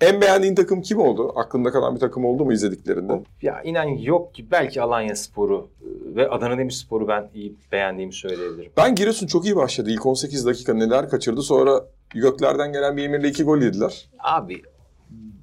en 0.00 0.20
beğendiğin 0.20 0.54
takım 0.54 0.82
kim 0.82 0.98
oldu? 0.98 1.32
Aklında 1.36 1.70
kalan 1.70 1.94
bir 1.94 2.00
takım 2.00 2.24
oldu 2.24 2.44
mu 2.44 2.52
izlediklerinde? 2.52 3.22
Ya 3.42 3.62
inan 3.62 3.84
yok 3.84 4.34
ki 4.34 4.50
belki 4.50 4.82
Alanya 4.82 5.16
Sporu 5.16 5.68
e, 5.80 6.16
ve 6.16 6.28
Adana 6.28 6.58
Demirspor'u 6.58 7.08
ben 7.08 7.28
iyi 7.34 7.54
beğendiğimi 7.72 8.12
söyleyebilirim. 8.12 8.72
Ben 8.76 8.94
Giresun 8.94 9.26
çok 9.26 9.44
iyi 9.44 9.56
başladı. 9.56 9.90
İlk 9.90 10.06
18 10.06 10.46
dakika 10.46 10.74
neler 10.74 11.08
kaçırdı. 11.08 11.42
Sonra 11.42 11.84
göklerden 12.10 12.72
gelen 12.72 12.96
bir 12.96 13.04
emirle 13.04 13.28
iki 13.28 13.44
gol 13.44 13.58
yediler. 13.58 14.08
Abi 14.18 14.62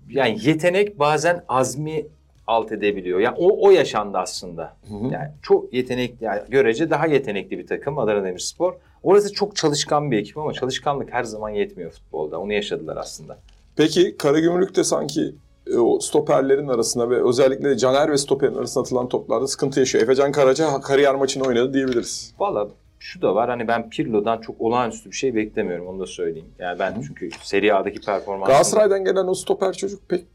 yani 0.10 0.38
yetenek 0.42 1.00
bazen 1.00 1.44
azmi 1.48 2.08
alt 2.48 2.72
edebiliyor. 2.72 3.20
Yani 3.20 3.36
o, 3.40 3.68
o 3.68 3.72
yaşandı 3.72 4.18
aslında. 4.18 4.76
Hı 4.88 4.94
hı. 4.94 5.14
Yani 5.14 5.32
çok 5.42 5.74
yetenekli, 5.74 6.26
yani 6.26 6.42
görece 6.50 6.90
daha 6.90 7.08
yetenekli 7.08 7.58
bir 7.58 7.68
takım 7.68 7.98
Adana 7.98 8.24
Demirspor. 8.24 8.74
Orası 9.04 9.34
çok 9.34 9.56
çalışkan 9.56 10.12
bir 10.12 10.18
ekip 10.18 10.38
ama 10.38 10.54
çalışkanlık 10.54 11.14
her 11.14 11.24
zaman 11.24 11.50
yetmiyor 11.50 11.92
futbolda. 11.92 12.40
Onu 12.40 12.54
yaşadılar 12.54 12.98
aslında. 12.98 13.38
Peki 13.76 14.18
Karagümrük 14.18 14.76
de 14.76 14.84
sanki 14.84 15.36
e, 15.68 15.78
o 15.78 16.00
stoperlerin 16.00 16.68
arasında 16.68 17.10
ve 17.10 17.28
özellikle 17.28 17.70
de 17.70 17.78
Caner 17.78 18.12
ve 18.12 18.18
stoperin 18.18 18.56
arasında 18.56 18.82
atılan 18.82 19.10
toplarda 19.10 19.48
sıkıntı 19.48 19.80
yaşıyor. 19.80 20.04
Efecan 20.04 20.32
Karaca 20.32 20.82
kariyer 20.82 21.16
maçını 21.16 21.44
oynadı 21.44 21.74
diyebiliriz. 21.74 22.34
Valla 22.40 22.68
şu 23.00 23.22
da 23.22 23.36
var 23.36 23.50
hani 23.50 23.68
ben 23.68 23.90
Pirlo'dan 23.90 24.42
çok 24.42 24.62
olağanüstü 24.62 25.12
bir 25.12 25.16
şey 25.16 25.36
beklemiyorum 25.36 25.88
onu 25.88 26.00
da 26.00 26.06
söyleyeyim. 26.06 26.48
Yani 26.60 26.80
ben 26.80 27.02
çünkü 27.08 27.30
Serie 27.44 27.72
A'daki 27.72 28.00
performansını... 28.02 28.54
Galatasaray'dan 28.54 29.06
gelen 29.06 29.28
o 29.28 29.34
stoper 29.34 29.74
çocuk 29.74 30.10
pek 30.10 30.26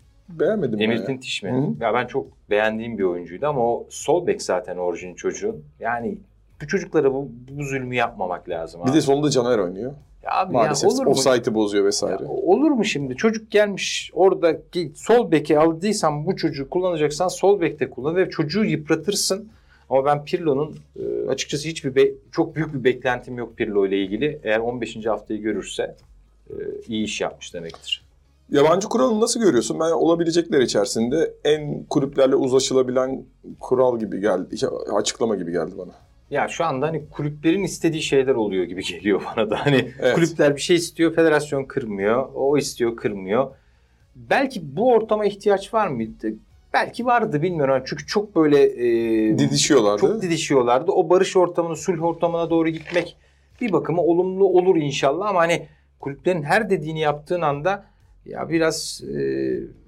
beğenmedim 0.41 0.79
ben 0.79 0.85
Emir 0.85 0.97
ya. 0.99 1.05
Tintiş 1.05 1.43
mi? 1.43 1.75
Ya 1.81 1.95
ben 1.95 2.07
çok 2.07 2.27
beğendiğim 2.51 2.99
bir 2.99 3.03
oyuncuydu 3.05 3.47
ama 3.47 3.61
o 3.61 3.87
sol 3.91 4.27
bek 4.27 4.43
zaten 4.43 4.77
orijin 4.77 5.15
çocuğun. 5.15 5.65
Yani 5.81 6.19
bu 6.63 6.67
çocuklara 6.67 7.13
bu, 7.15 7.29
bu 7.59 7.63
zulmü 7.65 7.95
yapmamak 7.95 8.49
lazım 8.49 8.83
abi. 8.83 8.89
Bir 8.91 8.95
de 8.95 9.01
sonunda 9.01 9.31
Caner 9.31 9.59
oynuyor. 9.59 9.93
ya 10.25 10.31
abi 10.33 10.53
Maalesef 10.53 10.91
ya 10.91 10.95
olur 10.97 11.05
mu? 11.07 11.11
offside'ı 11.11 11.55
bozuyor 11.55 11.85
vesaire. 11.85 12.23
Ya 12.23 12.29
olur 12.29 12.71
mu 12.71 12.85
şimdi? 12.85 13.17
Çocuk 13.17 13.51
gelmiş 13.51 14.11
orada 14.15 14.69
ki- 14.71 14.93
sol 14.95 15.31
beke 15.31 15.59
aldıysan 15.59 16.27
bu 16.27 16.37
çocuğu 16.37 16.71
kullanacaksan 16.71 17.29
sol 17.29 17.61
bekte 17.61 17.91
kullan 17.91 18.17
ve 18.17 18.31
çocuğu 18.31 18.65
yıpratırsın. 18.65 19.49
Ama 19.91 20.05
ben 20.05 20.25
Pirlo'nun 20.25 20.77
e, 21.01 21.29
açıkçası 21.29 21.69
hiçbir 21.69 21.95
be- 21.95 22.11
çok 22.33 22.57
büyük 22.57 22.75
bir 22.75 22.85
beklentim 22.85 23.39
yok 23.39 23.57
Pirlo 23.57 23.87
ile 23.87 23.99
ilgili. 23.99 24.39
Eğer 24.45 24.59
15. 24.59 25.07
haftayı 25.07 25.41
görürse 25.41 25.95
e, 26.51 26.55
iyi 26.89 27.05
iş 27.05 27.21
yapmış 27.21 27.55
demektir. 27.55 28.05
Yabancı 28.51 28.89
kuralını 28.89 29.21
nasıl 29.21 29.41
görüyorsun? 29.41 29.81
Ben 29.81 29.91
olabilecekler 29.91 30.61
içerisinde 30.61 31.35
en 31.45 31.85
kulüplerle 31.85 32.35
uzlaşılabilen 32.37 33.23
kural 33.61 33.99
gibi 33.99 34.21
geldi. 34.21 34.57
Açıklama 34.95 35.37
gibi 35.37 35.53
geldi 35.53 35.73
bana. 35.79 35.93
Ya 36.31 36.49
şu 36.49 36.65
anda 36.65 36.87
hani 36.87 37.09
kulüplerin 37.11 37.63
istediği 37.63 38.03
şeyler 38.03 38.35
oluyor 38.35 38.65
gibi 38.65 38.83
geliyor 38.93 39.23
bana 39.37 39.51
da. 39.51 39.67
Hani 39.67 39.91
Evet. 40.01 40.15
kulüpler 40.15 40.57
bir 40.57 40.61
şey 40.61 40.77
istiyor, 40.77 41.15
federasyon 41.15 41.65
kırmıyor. 41.65 42.29
O 42.35 42.59
istiyor, 42.59 42.97
kırmıyor. 42.97 43.51
Belki 44.17 44.77
bu 44.77 44.89
ortama 44.93 45.25
ihtiyaç 45.25 45.75
var 45.75 45.89
mıydı? 45.89 46.33
Belki 46.73 47.07
vardı 47.07 47.43
bilmiyorum. 47.43 47.83
Çünkü 47.87 48.07
çok 48.07 48.37
böyle 48.37 48.63
e, 48.63 49.39
Didişiyorlardı. 49.39 50.01
çok 50.01 50.23
didişiyorlardı. 50.23 50.93
O 50.93 51.11
barış 51.11 51.37
ortamını, 51.37 51.77
sulh 51.77 52.03
ortamına 52.03 52.51
doğru 52.51 52.69
gitmek 52.69 53.17
bir 53.61 53.73
bakıma 53.73 54.03
olumlu 54.03 54.45
olur 54.45 54.77
inşallah 54.77 55.29
ama 55.29 55.41
hani 55.41 55.67
kulüplerin 56.01 56.43
her 56.43 56.71
dediğini 56.71 57.01
yaptığın 57.01 57.41
anda 57.41 57.85
ya 58.27 58.49
biraz 58.49 59.03
e, 59.17 59.21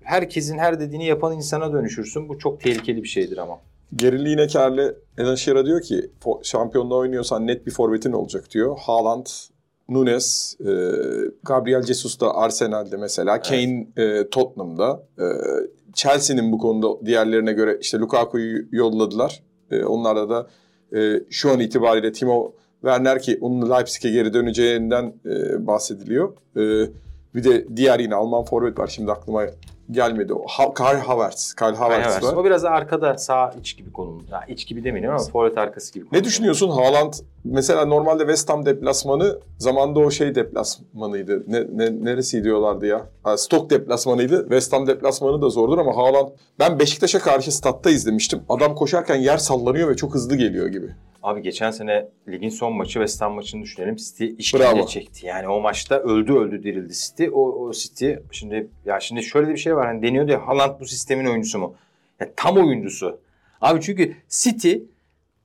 herkesin 0.02 0.58
her 0.58 0.80
dediğini 0.80 1.06
yapan 1.06 1.36
insana 1.36 1.72
dönüşürsün. 1.72 2.28
Bu 2.28 2.38
çok 2.38 2.60
tehlikeli 2.60 3.02
bir 3.02 3.08
şeydir 3.08 3.38
ama. 3.38 3.58
Gerili 3.96 4.24
Lineker'le 4.32 4.94
Eden 5.18 5.34
Shearer 5.34 5.66
diyor 5.66 5.80
ki 5.82 6.10
"Fo- 6.24 6.44
şampiyonluğa 6.44 6.98
oynuyorsan 6.98 7.46
net 7.46 7.66
bir 7.66 7.70
forvetin 7.70 8.12
olacak 8.12 8.44
diyor. 8.50 8.78
Haaland, 8.78 9.26
Nunes, 9.88 10.56
e, 10.60 10.64
Gabriel 11.42 11.82
Jesus 11.82 12.20
da 12.20 12.34
Arsenal'de 12.34 12.96
mesela. 12.96 13.40
Kane 13.42 13.86
e, 13.96 14.28
Tottenham'da. 14.30 15.02
E, 15.18 15.24
Chelsea'nin 15.94 16.52
bu 16.52 16.58
konuda 16.58 17.06
diğerlerine 17.06 17.52
göre 17.52 17.78
işte 17.80 17.98
Lukaku'yu 17.98 18.64
yolladılar. 18.72 19.42
E, 19.70 19.84
onlarda 19.84 20.28
da 20.30 20.46
e, 20.98 21.20
şu 21.30 21.50
an 21.50 21.60
itibariyle 21.60 22.12
Timo 22.12 22.52
Werner 22.80 23.22
ki 23.22 23.38
onun 23.40 23.70
Leipzig'e 23.70 24.10
geri 24.12 24.34
döneceğinden 24.34 25.14
e, 25.26 25.66
bahsediliyor. 25.66 26.32
E, 26.56 26.88
bir 27.34 27.44
de 27.44 27.76
diğer 27.76 28.00
yine 28.00 28.14
Alman 28.14 28.44
forvet 28.44 28.78
var. 28.78 28.86
Şimdi 28.86 29.12
aklıma 29.12 29.42
gelmedi. 29.90 30.34
O 30.34 30.44
Ha- 30.48 30.74
Kai 30.74 30.96
Havertz. 30.96 31.52
Kai 31.52 31.74
Havertz 31.74 32.22
var. 32.24 32.32
O 32.36 32.44
biraz 32.44 32.62
da 32.62 32.70
arkada 32.70 33.18
sağ 33.18 33.54
iç 33.60 33.76
gibi 33.76 33.92
konum. 33.92 34.24
Ya 34.32 34.44
iç 34.48 34.66
gibi 34.66 34.84
demeyelim 34.84 35.10
ama 35.10 35.24
forvet 35.32 35.58
arkası 35.58 35.94
gibi. 35.94 36.06
Ne 36.12 36.24
düşünüyorsun 36.24 36.70
Haaland? 36.70 37.12
Mesela 37.44 37.84
normalde 37.84 38.22
West 38.22 38.48
Ham 38.48 38.66
deplasmanı 38.66 39.38
zamanda 39.58 40.00
o 40.00 40.10
şey 40.10 40.34
deplasmanıydı. 40.34 41.44
Ne, 41.46 41.66
ne, 41.72 42.04
neresi 42.04 42.44
diyorlardı 42.44 42.86
ya? 42.86 43.06
Ha, 43.22 43.36
Stoke 43.36 43.70
deplasmanıydı. 43.70 44.42
West 44.42 44.72
Ham 44.72 44.86
deplasmanı 44.86 45.42
da 45.42 45.48
zordur 45.48 45.78
ama 45.78 45.96
Haaland... 45.96 46.28
Ben 46.58 46.78
Beşiktaş'a 46.78 47.18
karşı 47.18 47.52
statta 47.56 47.90
izlemiştim. 47.90 48.42
Adam 48.48 48.74
koşarken 48.74 49.16
yer 49.16 49.38
sallanıyor 49.38 49.88
ve 49.88 49.96
çok 49.96 50.14
hızlı 50.14 50.36
geliyor 50.36 50.66
gibi. 50.66 50.86
Abi 51.22 51.42
geçen 51.42 51.70
sene 51.70 52.08
ligin 52.28 52.48
son 52.48 52.72
maçı 52.72 52.92
West 52.92 53.22
Ham 53.22 53.32
maçını 53.32 53.62
düşünelim. 53.62 53.96
City 53.96 54.24
Bravo. 54.24 54.34
işkence 54.38 54.86
çekti. 54.86 55.26
Yani 55.26 55.48
o 55.48 55.60
maçta 55.60 55.98
öldü 55.98 56.32
öldü 56.32 56.62
dirildi 56.62 56.92
City. 56.92 57.26
O, 57.32 57.66
o 57.66 57.72
City 57.72 58.12
şimdi 58.30 58.68
ya 58.84 59.00
şimdi 59.00 59.22
şöyle 59.22 59.48
bir 59.52 59.56
şey 59.56 59.71
var. 59.76 59.86
Hani 59.86 60.02
deniyordu 60.02 60.32
ya 60.32 60.46
Haaland 60.48 60.80
bu 60.80 60.86
sistemin 60.86 61.26
oyuncusu 61.26 61.58
mu? 61.58 61.74
Ya 62.20 62.28
tam 62.36 62.56
oyuncusu. 62.56 63.20
Abi 63.60 63.80
çünkü 63.80 64.16
City 64.28 64.74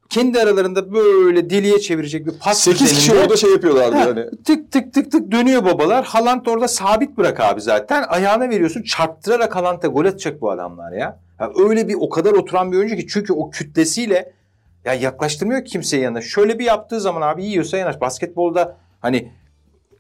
kendi 0.10 0.40
aralarında 0.40 0.94
böyle 0.94 1.50
deliye 1.50 1.80
çevirecek 1.80 2.26
bir 2.26 2.32
pas 2.40 2.60
8 2.60 2.94
kişi 2.94 3.14
orada 3.14 3.38
şey 3.38 3.52
yapıyorlardı 3.52 3.96
Ha, 3.96 4.04
yani. 4.08 4.26
Tık 4.46 4.72
tık 4.72 4.94
tık 4.94 5.12
tık 5.12 5.32
dönüyor 5.32 5.66
babalar. 5.66 6.06
Haaland 6.06 6.46
orada 6.46 6.68
sabit 6.68 7.18
bırak 7.18 7.40
abi 7.40 7.62
zaten. 7.62 8.04
Ayağına 8.08 8.50
veriyorsun 8.50 8.84
çarptırarak 8.84 9.56
Haaland'a 9.56 9.88
gol 9.88 10.06
atacak 10.06 10.42
bu 10.42 10.52
adamlar 10.52 10.92
ya. 10.92 11.20
ya. 11.40 11.52
Öyle 11.66 11.88
bir 11.88 11.96
o 12.00 12.10
kadar 12.10 12.32
oturan 12.32 12.72
bir 12.72 12.78
oyuncu 12.78 12.96
ki 12.96 13.08
çünkü 13.08 13.34
o 13.34 13.50
kütlesiyle 13.50 14.32
ya 14.86 14.94
yaklaştırmıyor 14.94 15.66
ki 15.66 15.72
kimseyi 15.72 16.04
yanına. 16.04 16.22
Şöyle 16.22 16.60
bir 16.60 16.66
yaptığı 16.66 17.00
zaman 17.02 17.22
abi 17.22 17.46
yiyorsa 17.46 17.78
yanaş. 17.78 18.02
Basketbolda 18.02 18.78
hani 19.02 19.32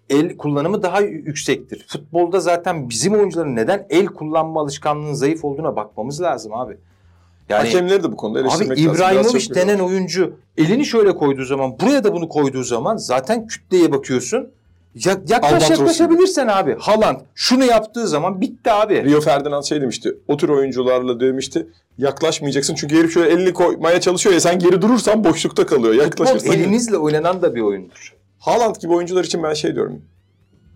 el 0.09 0.37
kullanımı 0.37 0.83
daha 0.83 1.01
yüksektir. 1.01 1.85
Futbolda 1.87 2.39
zaten 2.39 2.89
bizim 2.89 3.13
oyuncuların 3.13 3.55
neden 3.55 3.85
el 3.89 4.05
kullanma 4.05 4.61
alışkanlığının 4.61 5.13
zayıf 5.13 5.45
olduğuna 5.45 5.75
bakmamız 5.75 6.21
lazım 6.21 6.53
abi. 6.53 6.77
Yani 7.49 7.63
Hakemleri 7.63 8.03
de 8.03 8.11
bu 8.11 8.15
konuda 8.15 8.39
Abi 8.39 8.47
eleştirmek 8.47 8.77
lazım. 8.77 8.93
Biraz 8.93 8.99
İbrahimovic 8.99 9.55
denen 9.55 9.79
oyuncu 9.79 10.33
elini 10.57 10.85
şöyle 10.85 11.15
koyduğu 11.15 11.45
zaman 11.45 11.79
buraya 11.79 12.03
da 12.03 12.13
bunu 12.13 12.29
koyduğu 12.29 12.63
zaman 12.63 12.97
zaten 12.97 13.47
kütleye 13.47 13.91
bakıyorsun. 13.91 14.49
Ya, 15.05 15.17
yaklaş 15.27 15.53
Albatros 15.53 15.69
yaklaşabilirsen 15.69 16.47
abi. 16.47 16.75
Haaland 16.79 17.19
şunu 17.35 17.65
yaptığı 17.65 18.07
zaman 18.07 18.41
bitti 18.41 18.71
abi. 18.71 19.03
Rio 19.03 19.21
Ferdinand 19.21 19.63
şey 19.63 19.81
demişti. 19.81 20.17
O 20.27 20.37
tür 20.37 20.49
oyuncularla 20.49 21.19
demişti. 21.19 21.67
Yaklaşmayacaksın 21.97 22.75
çünkü 22.75 22.97
herif 22.97 23.13
şöyle 23.13 23.33
elini 23.33 23.53
koymaya 23.53 24.01
çalışıyor 24.01 24.33
ya 24.33 24.39
sen 24.41 24.59
geri 24.59 24.81
durursan 24.81 25.23
boşlukta 25.23 25.65
kalıyor. 25.65 25.93
Futbol 26.03 26.25
Yaklaşırsan. 26.25 26.53
elinizle 26.53 26.97
oynanan 26.97 27.41
da 27.41 27.55
bir 27.55 27.61
oyundur. 27.61 28.13
Haaland 28.39 28.75
gibi 28.75 28.93
oyuncular 28.93 29.23
için 29.23 29.43
ben 29.43 29.53
şey 29.53 29.75
diyorum. 29.75 30.01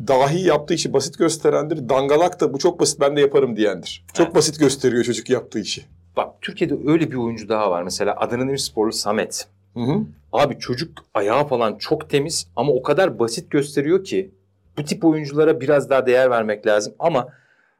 Dahi 0.08 0.42
yaptığı 0.48 0.74
işi 0.74 0.94
basit 0.94 1.18
gösterendir. 1.18 1.90
Dangalak 1.90 2.40
da 2.42 2.54
bu 2.54 2.60
çok 2.60 2.80
basit 2.80 3.00
ben 3.00 3.16
de 3.16 3.22
yaparım 3.22 3.56
diyendir. 3.56 4.06
Çok 4.14 4.26
Evet. 4.26 4.36
basit 4.36 4.60
gösteriyor 4.60 5.04
çocuk 5.04 5.30
yaptığı 5.30 5.60
işi. 5.60 5.86
Bak 6.18 6.30
Türkiye'de 6.42 6.76
öyle 6.86 7.12
bir 7.12 7.16
oyuncu 7.16 7.50
daha 7.50 7.72
var. 7.72 7.84
Mesela 7.84 8.16
Adana 8.18 8.42
Demirsporlu 8.42 8.92
Samet. 8.92 9.48
Hı 9.74 9.80
hı. 9.80 10.02
Abi 10.34 10.60
çocuk 10.60 11.06
ayağı 11.14 11.48
falan 11.48 11.78
çok 11.78 12.10
temiz 12.10 12.48
ama 12.56 12.72
o 12.72 12.82
kadar 12.82 13.20
basit 13.20 13.52
gösteriyor 13.52 14.04
ki 14.04 14.32
bu 14.78 14.84
tip 14.86 15.06
oyunculara 15.06 15.62
biraz 15.62 15.90
daha 15.90 16.06
değer 16.06 16.30
vermek 16.30 16.68
lazım. 16.68 16.94
Ama 17.00 17.28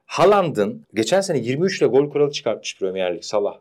Haaland'ın 0.06 0.86
geçen 0.94 1.22
sene 1.22 1.38
23 1.40 1.80
ile 1.82 1.88
gol 1.88 2.10
kuralı 2.10 2.32
çıkartmış 2.32 2.78
Premier 2.80 3.16
Lig 3.16 3.24
Salah. 3.24 3.54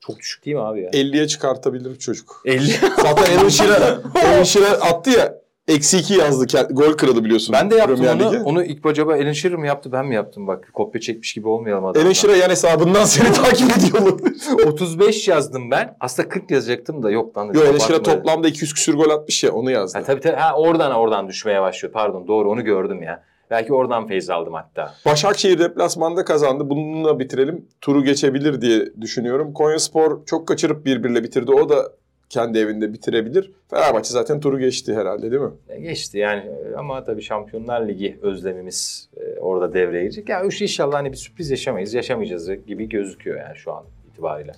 Çok 0.00 0.18
düşük 0.18 0.44
değil 0.44 0.56
mi 0.56 0.62
abi 0.62 0.80
ya? 0.82 0.90
50'ye 0.90 1.26
çıkartabilir 1.26 1.98
çocuk. 1.98 2.42
50. 2.44 2.66
Zaten 2.96 3.38
Alan 3.38 3.48
Shearer, 3.48 3.98
Alan 4.24 4.42
Shearer 4.42 4.72
attı 4.72 5.10
ya. 5.10 5.39
Eksi 5.70 5.98
2 5.98 6.14
yazdı. 6.14 6.44
Ke- 6.44 6.72
Gol 6.72 6.92
kralı 6.96 7.24
biliyorsun. 7.24 7.52
Ben 7.52 7.70
de 7.70 7.74
yaptım 7.76 7.96
Premier 7.96 8.14
onu. 8.26 8.32
Ligi. 8.32 8.42
Onu 8.44 8.64
ilk 8.64 8.86
acaba 8.86 9.14
Alan 9.14 9.32
Shearer 9.32 9.58
mi 9.58 9.66
yaptı 9.66 9.92
ben 9.92 10.06
mi 10.06 10.14
yaptım 10.14 10.46
bak. 10.46 10.70
Kopya 10.72 11.00
çekmiş 11.00 11.32
gibi 11.34 11.48
olmayalım 11.48 11.84
adamdan. 11.84 12.04
Alan 12.06 12.12
Shearer 12.12 12.36
yan 12.36 12.50
hesabından 12.50 13.04
seni 13.04 13.32
takip 13.32 13.76
ediyor 13.78 14.02
olabilir. 14.02 14.36
35 14.66 15.28
yazdım 15.28 15.70
ben. 15.70 15.96
Aslında 16.00 16.28
40 16.28 16.50
yazacaktım 16.50 17.02
da 17.02 17.10
yok 17.10 17.38
lan. 17.38 17.50
Yo 17.54 17.60
Alan 17.60 17.78
Shearer 17.78 17.94
abartma. 17.94 18.14
toplamda 18.14 18.48
200 18.48 18.74
küsür 18.74 18.94
gol 18.94 19.10
atmış 19.10 19.44
ya 19.44 19.52
onu 19.52 19.70
yazdı. 19.70 19.98
Ha, 19.98 20.04
tabii 20.04 20.20
tabii. 20.20 20.36
Ha, 20.36 20.54
oradan 20.56 20.92
oradan 20.92 21.28
düşmeye 21.28 21.60
başlıyor. 21.62 21.92
Pardon 21.92 22.28
doğru 22.28 22.50
onu 22.50 22.64
gördüm 22.64 23.02
ya. 23.02 23.22
Belki 23.50 23.72
oradan 23.72 24.06
feyz 24.06 24.30
aldım 24.30 24.54
hatta. 24.54 24.94
Başakşehir 25.06 25.58
deplasmanda 25.58 26.24
kazandı. 26.24 26.70
Bununla 26.70 27.18
bitirelim. 27.18 27.68
Turu 27.80 28.04
geçebilir 28.04 28.60
diye 28.60 28.84
düşünüyorum. 29.00 29.52
Konyaspor 29.52 30.26
çok 30.26 30.48
kaçırıp 30.48 30.84
birbirle 30.84 31.22
bitirdi. 31.24 31.52
O 31.52 31.68
da 31.68 31.92
kendi 32.30 32.58
evinde 32.58 32.92
bitirebilir. 32.92 33.52
Fenerbahçe 33.70 34.10
zaten 34.10 34.40
turu 34.40 34.58
geçti 34.58 34.94
herhalde 34.94 35.30
değil 35.30 35.42
mi? 35.42 35.50
E, 35.68 35.80
Geçti 35.80 36.18
yani 36.18 36.40
E, 36.40 36.76
ama 36.76 37.04
tabii 37.04 37.22
Şampiyonlar 37.22 37.88
Ligi 37.88 38.18
özlemimiz 38.22 39.08
e, 39.16 39.40
orada 39.40 39.74
devreye 39.74 40.02
girecek. 40.02 40.28
Ya 40.28 40.38
yani 40.38 40.52
inşallah 40.60 40.94
hani 40.98 41.12
bir 41.12 41.16
sürpriz 41.16 41.50
yaşamayız, 41.50 41.94
yaşamayacağız 41.94 42.50
gibi 42.66 42.88
gözüküyor 42.88 43.38
yani 43.40 43.56
şu 43.56 43.72
an 43.72 43.84
itibariyle. 44.12 44.52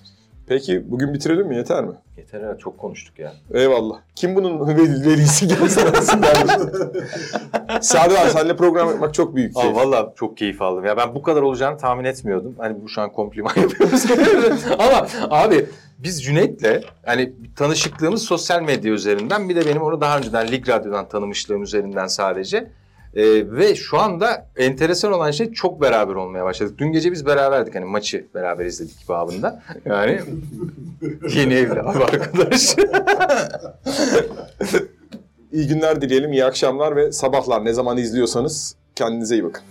Peki 0.47 0.91
bugün 0.91 1.13
bitirelim 1.13 1.47
mi? 1.47 1.55
Yeter 1.55 1.83
mi? 1.85 1.91
Yeter 2.17 2.41
ha 2.41 2.57
çok 2.57 2.77
konuştuk 2.77 3.19
ya. 3.19 3.33
Eyvallah. 3.53 3.99
Kim 4.15 4.35
bunun 4.35 4.67
velisi 5.05 5.47
gelsin 5.47 5.81
aslında. 5.97 6.27
Sadi 7.81 8.17
abi 8.19 8.29
seninle 8.29 8.55
program 8.55 8.87
yapmak 8.89 9.13
çok 9.13 9.35
büyük 9.35 9.57
Aa, 9.57 9.61
keyif. 9.61 9.75
valla 9.75 10.13
çok 10.15 10.37
keyif 10.37 10.61
aldım. 10.61 10.85
Ya 10.85 10.97
ben 10.97 11.15
bu 11.15 11.21
kadar 11.21 11.41
olacağını 11.41 11.77
tahmin 11.77 12.03
etmiyordum. 12.03 12.55
Hani 12.57 12.81
bu 12.83 12.89
şu 12.89 13.01
an 13.01 13.11
kompliman 13.11 13.51
yapıyoruz. 13.61 14.05
Ama 14.79 15.07
abi 15.29 15.65
biz 15.97 16.23
Cüneyt'le 16.23 16.83
hani 17.05 17.33
tanışıklığımız 17.55 18.21
sosyal 18.21 18.61
medya 18.61 18.93
üzerinden 18.93 19.49
bir 19.49 19.55
de 19.55 19.65
benim 19.65 19.81
onu 19.81 20.01
daha 20.01 20.17
önceden 20.17 20.51
Lig 20.51 20.69
Radyo'dan 20.69 21.09
tanımışlığım 21.09 21.63
üzerinden 21.63 22.07
sadece. 22.07 22.71
Ee, 23.15 23.51
ve 23.51 23.75
şu 23.75 23.99
anda 23.99 24.47
enteresan 24.57 25.13
olan 25.13 25.31
şey 25.31 25.51
çok 25.51 25.81
beraber 25.81 26.15
olmaya 26.15 26.45
başladık. 26.45 26.75
Dün 26.77 26.91
gece 26.91 27.11
biz 27.11 27.25
beraberdik 27.25 27.75
hani 27.75 27.85
maçı 27.85 28.25
beraber 28.35 28.65
izledik 28.65 29.09
babında. 29.09 29.63
Yani 29.85 30.21
yeni 31.35 31.53
evli 31.53 31.81
abi 31.81 32.03
arkadaş. 32.03 32.75
İyi 35.51 35.67
günler 35.67 36.01
dileyelim, 36.01 36.31
iyi 36.31 36.45
akşamlar 36.45 36.95
ve 36.95 37.11
sabahlar 37.11 37.65
ne 37.65 37.73
zaman 37.73 37.97
izliyorsanız 37.97 38.75
kendinize 38.95 39.35
iyi 39.35 39.43
bakın. 39.43 39.63